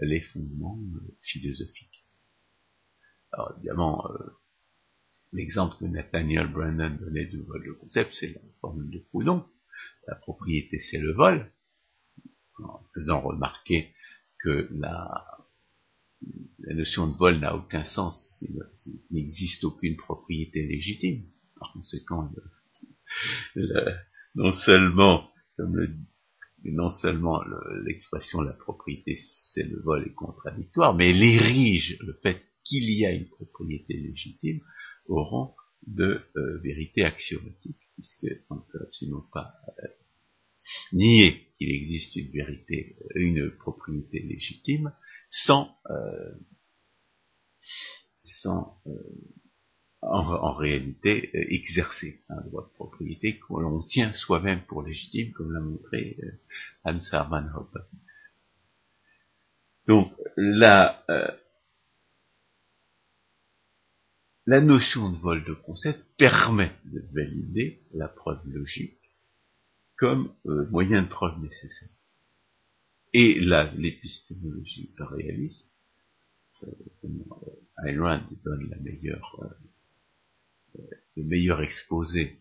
les 0.00 0.20
fondements 0.20 0.78
euh, 0.94 1.16
philosophiques. 1.22 2.04
Alors 3.32 3.54
évidemment, 3.56 4.06
euh, 4.10 4.18
l'exemple 5.32 5.76
que 5.78 5.84
Nathaniel 5.84 6.46
Brandon 6.46 6.96
donnait 7.00 7.26
du 7.26 7.42
vol 7.42 7.64
de 7.66 7.72
concept, 7.72 8.14
c'est 8.18 8.32
la 8.32 8.40
formule 8.60 8.90
de 8.90 8.98
Proudhon. 8.98 9.44
La 10.06 10.16
propriété, 10.16 10.78
c'est 10.80 10.98
le 10.98 11.12
vol, 11.12 11.52
en 12.58 12.82
faisant 12.94 13.20
remarquer 13.20 13.92
que 14.40 14.68
la, 14.72 15.24
notion 16.74 17.08
de 17.08 17.16
vol 17.16 17.38
n'a 17.38 17.54
aucun 17.56 17.84
sens 17.84 18.36
s'il 18.38 18.56
n'existe 19.10 19.64
aucune 19.64 19.96
propriété 19.96 20.66
légitime. 20.66 21.24
Par 21.58 21.72
conséquent, 21.72 22.30
non 24.34 24.52
seulement, 24.52 25.30
non 26.64 26.90
seulement 26.90 27.42
l'expression 27.84 28.40
la 28.40 28.54
propriété, 28.54 29.16
c'est 29.52 29.64
le 29.64 29.80
vol 29.82 30.06
est 30.06 30.14
contradictoire, 30.14 30.94
mais 30.94 31.10
elle 31.10 31.22
érige 31.22 31.96
le 32.00 32.14
fait 32.22 32.42
qu'il 32.64 32.90
y 32.90 33.04
a 33.04 33.12
une 33.12 33.28
propriété 33.28 33.94
légitime 33.94 34.60
au 35.06 35.22
rang 35.22 35.54
de 35.86 36.20
euh, 36.36 36.58
vérité 36.58 37.04
axiomatique, 37.04 37.88
puisqu'on 37.94 38.56
ne 38.56 38.72
peut 38.72 38.82
absolument 38.82 39.26
pas 39.32 39.54
euh, 39.82 39.88
nier 40.92 41.48
qu'il 41.54 41.70
existe 41.70 42.16
une 42.16 42.30
vérité, 42.30 42.96
euh, 43.00 43.20
une 43.20 43.50
propriété 43.50 44.20
légitime, 44.20 44.92
sans, 45.28 45.76
sans 48.22 48.80
en, 50.02 50.54
réalité 50.54 51.30
euh, 51.34 51.44
exercer 51.48 52.20
un 52.28 52.40
droit 52.42 52.64
de 52.64 52.74
propriété 52.74 53.38
que 53.38 53.54
l'on 53.54 53.82
tient 53.82 54.12
soi-même 54.12 54.62
pour 54.62 54.82
légitime, 54.82 55.32
comme 55.32 55.52
l'a 55.52 55.60
montré 55.60 56.16
euh, 56.22 56.30
Hans 56.84 56.98
Hermann 57.12 57.52
Hoppe. 57.54 57.78
Donc 59.86 60.12
la, 60.36 61.04
euh, 61.08 61.30
la 64.46 64.60
notion 64.60 65.10
de 65.10 65.18
vol 65.18 65.44
de 65.44 65.54
concept 65.54 66.04
permet 66.16 66.72
de 66.84 67.02
valider 67.12 67.82
la 67.92 68.08
preuve 68.08 68.40
logique 68.46 68.98
comme 69.96 70.32
moyen 70.44 71.02
de 71.02 71.08
preuve 71.08 71.40
nécessaire. 71.40 71.88
Et 73.12 73.38
l'épistémologie 73.40 74.90
réaliste, 74.98 75.70
Ayn 77.84 78.00
Rand 78.00 78.22
donne 78.42 78.68
la 78.68 78.78
meilleure 78.78 79.38
le 81.16 81.24
meilleur 81.24 81.60
exposé 81.60 82.38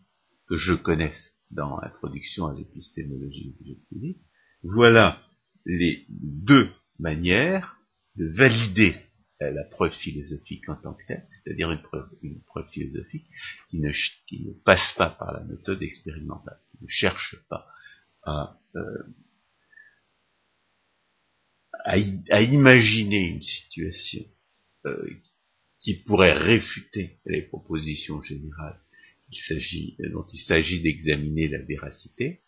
que 0.48 0.56
je 0.58 0.74
connaisse 0.74 1.36
dans 1.52 1.80
Introduction 1.82 2.46
à 2.46 2.54
l'épistémologie 2.54 3.54
objectiviste, 3.60 4.22
voilà 4.64 5.22
les 5.66 6.06
deux 6.10 6.70
manières 7.00 7.78
de 8.16 8.26
valider 8.28 8.96
la 9.50 9.64
preuve 9.64 9.94
philosophique 9.94 10.70
en 10.70 10.76
tant 10.76 10.94
que 10.94 11.06
telle, 11.08 11.26
c'est-à-dire 11.30 11.72
une 11.72 12.42
preuve, 12.44 12.70
philosophique 12.72 13.26
qui 13.70 13.80
ne, 13.80 13.92
qui 14.28 14.44
ne, 14.44 14.52
passe 14.52 14.94
pas 14.98 15.10
par 15.10 15.34
la 15.34 15.44
méthode 15.44 15.82
expérimentale, 15.82 16.60
qui 16.70 16.84
ne 16.84 16.90
cherche 16.90 17.36
pas 17.50 17.66
à, 18.24 18.60
euh, 18.76 19.04
à, 21.84 22.42
imaginer 22.42 23.20
une 23.20 23.42
situation 23.42 24.24
euh, 24.86 25.10
qui 25.80 25.96
pourrait 26.04 26.38
réfuter 26.38 27.20
les 27.26 27.42
propositions 27.42 28.22
générales 28.22 28.80
dont 30.12 30.26
il 30.26 30.40
s'agit 30.40 30.82
d'examiner 30.82 31.48
la 31.48 31.60
véracité, 31.60 32.42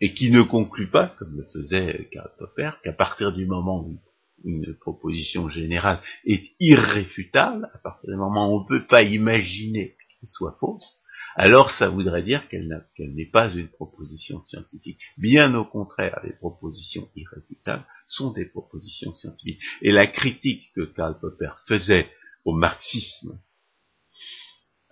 et 0.00 0.12
qui 0.12 0.30
ne 0.30 0.42
conclut 0.42 0.90
pas, 0.90 1.08
comme 1.08 1.36
le 1.36 1.44
faisait 1.44 2.08
Karl 2.10 2.30
Popper, 2.38 2.72
qu'à 2.82 2.92
partir 2.92 3.32
du 3.32 3.46
moment 3.46 3.86
où 3.86 4.00
une 4.44 4.74
proposition 4.74 5.48
générale 5.48 6.00
est 6.24 6.44
irréfutable, 6.60 7.70
à 7.74 7.78
partir 7.78 8.10
du 8.10 8.16
moment 8.16 8.50
où 8.50 8.58
on 8.58 8.62
ne 8.62 8.68
peut 8.68 8.86
pas 8.86 9.02
imaginer 9.02 9.96
soit 10.26 10.56
fausse, 10.58 11.00
alors 11.36 11.70
ça 11.70 11.88
voudrait 11.88 12.22
dire 12.22 12.48
qu'elle 12.48 12.86
n'est 12.98 13.30
pas 13.30 13.52
une 13.52 13.68
proposition 13.68 14.44
scientifique. 14.46 15.00
Bien 15.18 15.54
au 15.54 15.64
contraire, 15.64 16.20
les 16.24 16.32
propositions 16.32 17.08
irréfutables 17.16 17.84
sont 18.06 18.32
des 18.32 18.46
propositions 18.46 19.12
scientifiques. 19.12 19.60
Et 19.82 19.90
la 19.90 20.06
critique 20.06 20.72
que 20.74 20.84
Karl 20.84 21.18
Popper 21.18 21.50
faisait 21.66 22.08
au 22.44 22.52
marxisme 22.52 23.40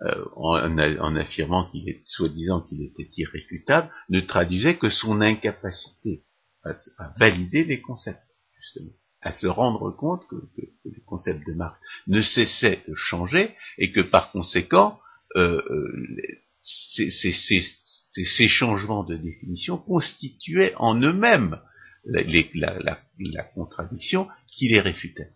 euh, 0.02 0.24
en, 0.34 1.14
affirmant 1.14 1.70
qu'il 1.70 1.88
est 1.88 2.02
soi-disant 2.06 2.62
qu'il 2.62 2.82
était 2.82 3.08
irréfutable, 3.16 3.88
ne 4.08 4.20
traduisait 4.20 4.76
que 4.76 4.90
son 4.90 5.20
incapacité 5.20 6.24
à, 6.64 6.72
valider 7.18 7.62
les 7.64 7.80
concepts, 7.80 8.22
justement, 8.56 8.90
à 9.22 9.32
se 9.32 9.46
rendre 9.46 9.90
compte 9.90 10.26
que, 10.28 10.36
les 10.84 11.00
concepts 11.06 11.46
de 11.46 11.54
Marx 11.54 11.78
ne 12.08 12.20
cessaient 12.20 12.82
de 12.88 12.94
changer 12.94 13.54
et 13.78 13.92
que 13.92 14.00
par 14.00 14.32
conséquent, 14.32 15.00
euh, 15.36 15.62
euh 15.70 16.16
ces, 16.64 18.48
changements 18.48 19.04
de 19.04 19.16
définition 19.16 19.78
constituaient 19.78 20.74
en 20.76 21.00
eux-mêmes 21.00 21.58
la, 22.04 23.44
contradiction 23.54 24.28
qui 24.46 24.68
les 24.68 24.80
réfutait. 24.80 25.32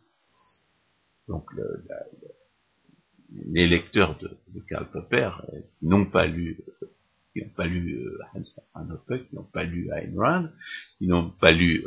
Donc 1.26 1.53
le, 1.53 1.82
les 3.47 3.66
lecteurs 3.66 4.18
de, 4.18 4.61
Karl 4.68 4.89
Popper 4.91 5.30
euh, 5.53 5.61
n'ont 5.82 6.07
pas 6.07 6.26
lu 6.26 6.61
qui 7.37 7.45
n'ont 7.45 7.55
pas 7.55 7.66
lu 7.66 7.95
euh, 7.95 8.18
Hans 8.34 8.43
Hermann 8.74 8.99
qui 9.28 9.34
n'ont 9.34 9.45
pas 9.45 9.64
lu 9.64 9.91
Ayn 9.93 10.18
Rand, 10.18 10.49
qui 10.97 11.07
n'ont 11.07 11.30
pas 11.30 11.53
lu 11.53 11.84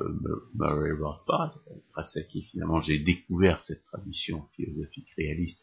Murray 0.53 0.91
Rothbard, 0.91 1.59
grâce 1.91 2.15
à 2.17 2.23
qui 2.23 2.43
finalement 2.43 2.81
j'ai 2.81 2.99
découvert 2.99 3.63
cette 3.65 3.83
tradition 3.85 4.47
philosophique 4.55 5.09
réaliste 5.17 5.59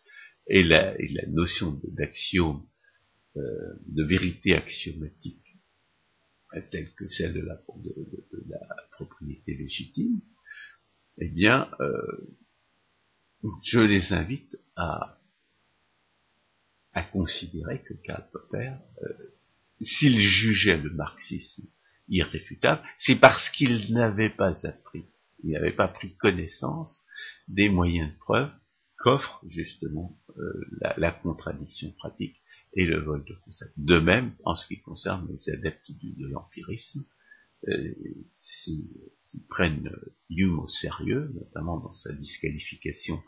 et 0.48 0.62
la, 0.62 0.96
notion 1.28 1.80
d'axiome, 1.84 2.62
de 3.34 4.04
vérité 4.04 4.54
axiomatique, 4.54 5.56
telle 6.70 6.92
que 6.94 7.06
celle 7.06 7.34
de 7.34 7.40
la, 7.40 7.60
propriété 8.92 9.54
légitime, 9.54 10.20
eh 11.18 11.28
bien, 11.28 11.68
je 13.64 13.80
les 13.80 14.12
invite 14.12 14.56
à 14.76 15.16
considérer 17.12 17.82
que 17.82 17.94
Karl 17.94 18.24
Popper, 18.32 18.72
euh, 19.02 19.35
s'il 19.80 20.18
jugeait 20.18 20.78
le 20.78 20.90
marxisme 20.90 21.66
irréfutable, 22.08 22.82
c'est 22.98 23.18
parce 23.18 23.50
qu'il 23.50 23.92
n'avait 23.92 24.30
pas 24.30 24.66
appris, 24.66 25.06
il 25.42 25.50
n'avait 25.50 25.72
pas 25.72 25.88
pris 25.88 26.16
connaissance 26.16 27.02
des 27.48 27.68
moyens 27.68 28.12
de 28.12 28.18
preuve 28.18 28.50
qu'offre 28.98 29.42
justement 29.46 30.18
euh, 30.38 30.94
la, 30.96 31.10
contradiction 31.10 31.90
pratique 31.92 32.36
et 32.74 32.86
le 32.86 32.98
vol 33.00 33.24
de 33.24 33.34
concept. 33.44 33.72
De 33.76 33.98
même, 33.98 34.34
en 34.44 34.54
ce 34.54 34.66
qui 34.68 34.80
concerne 34.80 35.28
les 35.28 35.52
adeptes 35.52 35.90
de 35.90 36.26
l'empirisme, 36.26 37.04
euh, 37.68 37.94
s'ils 38.34 39.46
prennent 39.48 39.90
Hume 40.30 40.58
au 40.58 40.66
sérieux, 40.66 41.30
notamment 41.34 41.78
dans 41.78 41.92
sa 41.92 42.12
disqualification 42.12 43.22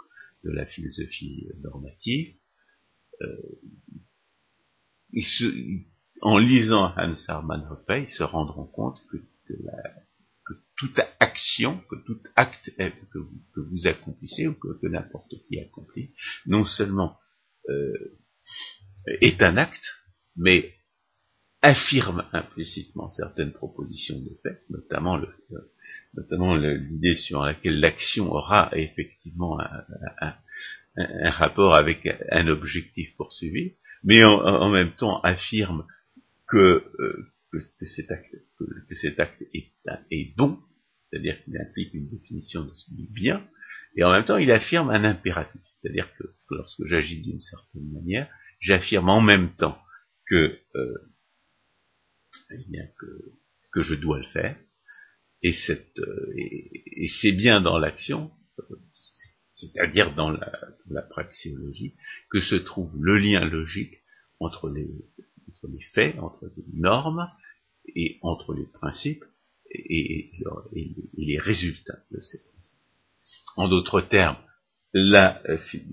de 0.44 0.50
la 0.50 0.66
philosophie 0.66 1.48
normative, 1.62 2.34
euh, 3.22 3.36
en 6.22 6.38
lisant 6.38 6.92
Hans 6.96 7.14
Hermann 7.28 7.66
Hoppe, 7.70 7.92
ils 7.96 8.10
se 8.10 8.22
rendront 8.22 8.66
compte 8.66 9.00
que, 9.10 9.16
toute 10.76 11.00
action, 11.18 11.82
que 11.90 11.96
tout 12.06 12.20
acte 12.36 12.70
que, 12.76 13.18
vous, 13.56 13.86
accomplissez 13.86 14.46
ou 14.46 14.54
que, 14.54 14.86
n'importe 14.86 15.34
qui 15.46 15.58
accomplit, 15.58 16.14
non 16.46 16.64
seulement 16.64 17.18
euh, 17.68 18.16
est 19.20 19.42
un 19.42 19.56
acte, 19.56 19.84
mais 20.36 20.72
affirme 21.62 22.24
implicitement 22.32 23.10
certaines 23.10 23.52
propositions 23.52 24.18
de 24.20 24.34
fait, 24.42 24.60
notamment 24.70 25.16
l'idée 26.56 27.16
sur 27.16 27.42
laquelle 27.42 27.80
l'action 27.80 28.30
aura 28.30 28.70
effectivement 28.72 29.58
un, 29.60 30.34
rapport 31.30 31.74
avec 31.74 32.08
un 32.30 32.48
objectif 32.48 33.14
poursuivi, 33.16 33.74
mais 34.04 34.24
en, 34.24 34.70
même 34.70 34.94
temps 34.94 35.20
affirme 35.22 35.84
que, 36.48 36.84
euh, 36.98 37.32
que, 37.52 37.86
cet 37.86 38.10
acte, 38.10 38.34
que, 38.58 38.94
cet 38.94 39.20
acte 39.20 39.42
est, 39.54 39.72
est 40.10 40.36
bon, 40.36 40.58
c'est-à-dire 41.10 41.42
qu'il 41.44 41.56
implique 41.58 41.94
une 41.94 42.08
définition 42.08 42.64
de 42.64 42.74
ce 42.74 42.90
bien, 43.12 43.46
et 43.96 44.04
en 44.04 44.12
même 44.12 44.24
temps 44.24 44.38
il 44.38 44.50
affirme 44.50 44.90
un 44.90 45.04
impératif, 45.04 45.60
c'est-à-dire 45.64 46.08
que 46.16 46.24
lorsque 46.50 46.84
j'agis 46.84 47.22
d'une 47.22 47.40
certaine 47.40 47.90
manière, 47.92 48.28
j'affirme 48.60 49.08
en 49.08 49.20
même 49.20 49.54
temps 49.56 49.78
que, 50.26 50.58
euh, 50.74 50.98
eh 52.50 52.70
bien, 52.70 52.86
que, 52.98 53.34
je 53.80 53.94
dois 53.94 54.18
le 54.18 54.26
faire, 54.26 54.58
euh, 55.44 56.32
et, 56.36 57.04
et 57.04 57.08
c'est 57.08 57.30
bien 57.30 57.60
dans 57.60 57.78
l'action, 57.78 58.32
c'est-à-dire 59.54 60.14
dans 60.16 60.30
la, 60.30 61.02
praxéologie, 61.02 61.94
que 62.30 62.40
se 62.40 62.56
trouve 62.56 62.90
le 63.00 63.18
lien 63.18 63.44
logique 63.44 64.02
entre 64.40 64.68
les, 64.68 64.88
faits, 65.94 66.18
entre 66.18 66.50
les 66.56 66.80
normes 66.80 67.26
et 67.94 68.18
entre 68.22 68.54
les 68.54 68.66
principes 68.66 69.24
et, 69.70 70.30
les 71.14 71.38
résultats 71.38 71.98
de 72.10 72.20
ces 72.20 72.42
principes. 72.42 72.78
En 73.56 73.68
d'autres 73.68 74.00
termes, 74.00 74.38
là, 74.92 75.42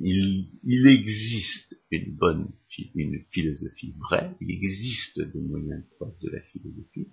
il, 0.02 0.88
existe 0.88 1.76
une 1.92 2.16
bonne 2.16 2.50
une 2.94 3.24
philosophie 3.32 3.96
vraie, 3.98 4.32
il 4.42 4.52
existe 4.52 5.20
des 5.20 5.40
moyens 5.40 5.82
de 5.84 5.90
preuve 5.96 6.14
de 6.22 6.30
la 6.30 6.42
philosophie. 6.42 7.08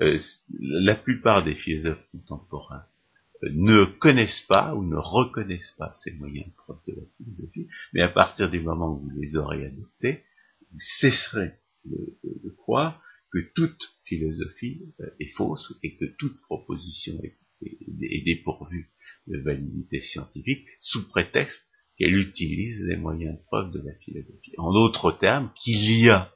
Euh, 0.00 0.18
la 0.60 0.94
plupart 0.94 1.44
des 1.44 1.54
philosophes 1.54 2.04
contemporains 2.12 2.84
ne 3.42 3.84
connaissent 3.84 4.44
pas 4.48 4.74
ou 4.74 4.84
ne 4.84 4.96
reconnaissent 4.96 5.74
pas 5.78 5.92
ces 6.04 6.12
moyens 6.12 6.46
de 6.46 6.92
de 6.92 7.00
la 7.00 7.06
philosophie, 7.16 7.68
mais 7.92 8.02
à 8.02 8.08
partir 8.08 8.50
du 8.50 8.60
moment 8.60 8.92
où 8.92 9.00
vous 9.00 9.20
les 9.20 9.36
aurez 9.36 9.64
adoptés, 9.66 10.22
vous 10.70 10.80
cesserez 11.00 11.52
de, 11.84 12.50
croire 12.58 13.00
que 13.32 13.38
toute 13.54 13.80
philosophie 14.04 14.82
euh, 15.00 15.06
est 15.20 15.32
fausse 15.36 15.72
et 15.82 15.96
que 15.96 16.04
toute 16.18 16.40
proposition 16.42 17.18
est, 17.22 17.36
dépourvue 18.24 18.90
de 19.26 19.38
validité 19.38 20.00
scientifique 20.00 20.66
sous 20.80 21.06
prétexte 21.08 21.62
qu'elle 21.98 22.16
utilise 22.16 22.82
les 22.86 22.96
moyens 22.96 23.36
de 23.36 23.44
preuve 23.44 23.70
de 23.72 23.80
la 23.80 23.94
philosophie. 23.96 24.54
En 24.56 24.72
d'autres 24.72 25.12
termes, 25.12 25.52
qu'il 25.62 26.00
y 26.00 26.08
a, 26.08 26.32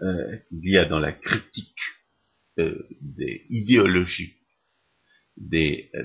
euh, 0.00 0.36
qu'il 0.48 0.66
y 0.66 0.78
a 0.78 0.86
dans 0.86 0.98
la 0.98 1.12
critique 1.12 1.76
euh, 2.58 2.86
des 3.02 3.44
idéologies 3.50 4.36
des, 5.36 5.90
euh, 5.94 6.04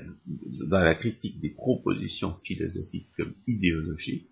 dans 0.68 0.80
la 0.80 0.94
critique 0.94 1.40
des 1.40 1.50
propositions 1.50 2.34
philosophiques 2.44 3.12
comme 3.16 3.34
idéologiques, 3.46 4.30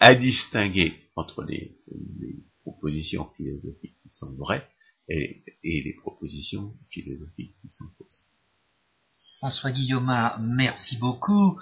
à 0.00 0.14
distinguer 0.14 0.92
entre 1.16 1.44
les, 1.44 1.76
propositions 2.64 3.28
philosophiques 3.36 3.96
qui 4.02 4.10
sont 4.10 4.32
vraies 4.36 4.66
et, 5.08 5.44
les 5.62 5.94
propositions 6.00 6.74
philosophiques 6.90 7.54
qui 7.60 7.68
sont 7.68 7.84
fausses. 7.98 8.22
François 9.38 9.70
Guillaume, 9.70 10.10
merci 10.40 10.96
beaucoup. 10.96 11.60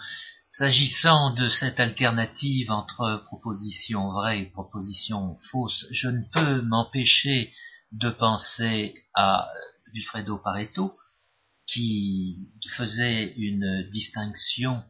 S'agissant 0.48 1.34
de 1.34 1.48
cette 1.48 1.80
alternative 1.80 2.70
entre 2.70 3.22
propositions 3.26 4.12
vraies 4.12 4.42
et 4.42 4.46
propositions 4.46 5.36
fausses, 5.50 5.86
je 5.90 6.09
ne 6.09 6.22
peux 6.32 6.62
m'empêcher 6.62 7.53
de 7.92 8.11
penser 8.11 8.94
à 9.14 9.50
Vilfredo 9.92 10.38
Pareto, 10.38 10.90
qui, 11.66 12.48
faisait 12.76 13.34
une 13.36 13.88
distinction 13.90 14.82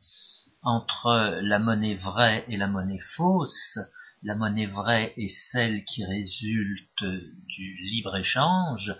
entre 0.62 1.40
la 1.42 1.58
monnaie 1.58 1.96
vraie 1.96 2.44
et 2.48 2.56
la 2.56 2.68
monnaie 2.68 3.00
fausse. 3.16 3.78
La 4.22 4.36
monnaie 4.36 4.66
vraie 4.66 5.12
est 5.16 5.34
celle 5.50 5.84
qui 5.84 6.04
résulte 6.04 7.02
du 7.02 7.76
libre-échange. 7.90 8.94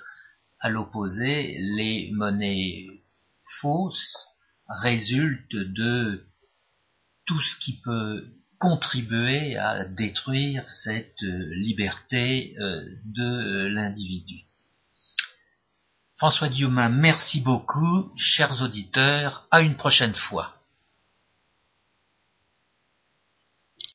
À 0.58 0.68
l'opposé, 0.68 1.56
les 1.76 2.10
monnaies 2.12 2.86
fausses 3.60 4.26
résultent 4.68 5.54
de 5.54 6.24
tout 7.26 7.40
ce 7.40 7.56
qui 7.58 7.80
peut 7.82 8.26
contribuer 8.58 9.56
à 9.56 9.84
détruire 9.84 10.68
cette 10.68 11.22
liberté 11.22 12.54
euh, 12.58 12.84
de 13.04 13.66
l'individu. 13.66 14.44
François 16.16 16.48
Guillaumin, 16.48 16.88
merci 16.88 17.40
beaucoup. 17.40 18.12
Chers 18.16 18.62
auditeurs, 18.62 19.48
à 19.50 19.60
une 19.60 19.76
prochaine 19.76 20.14
fois. 20.14 20.61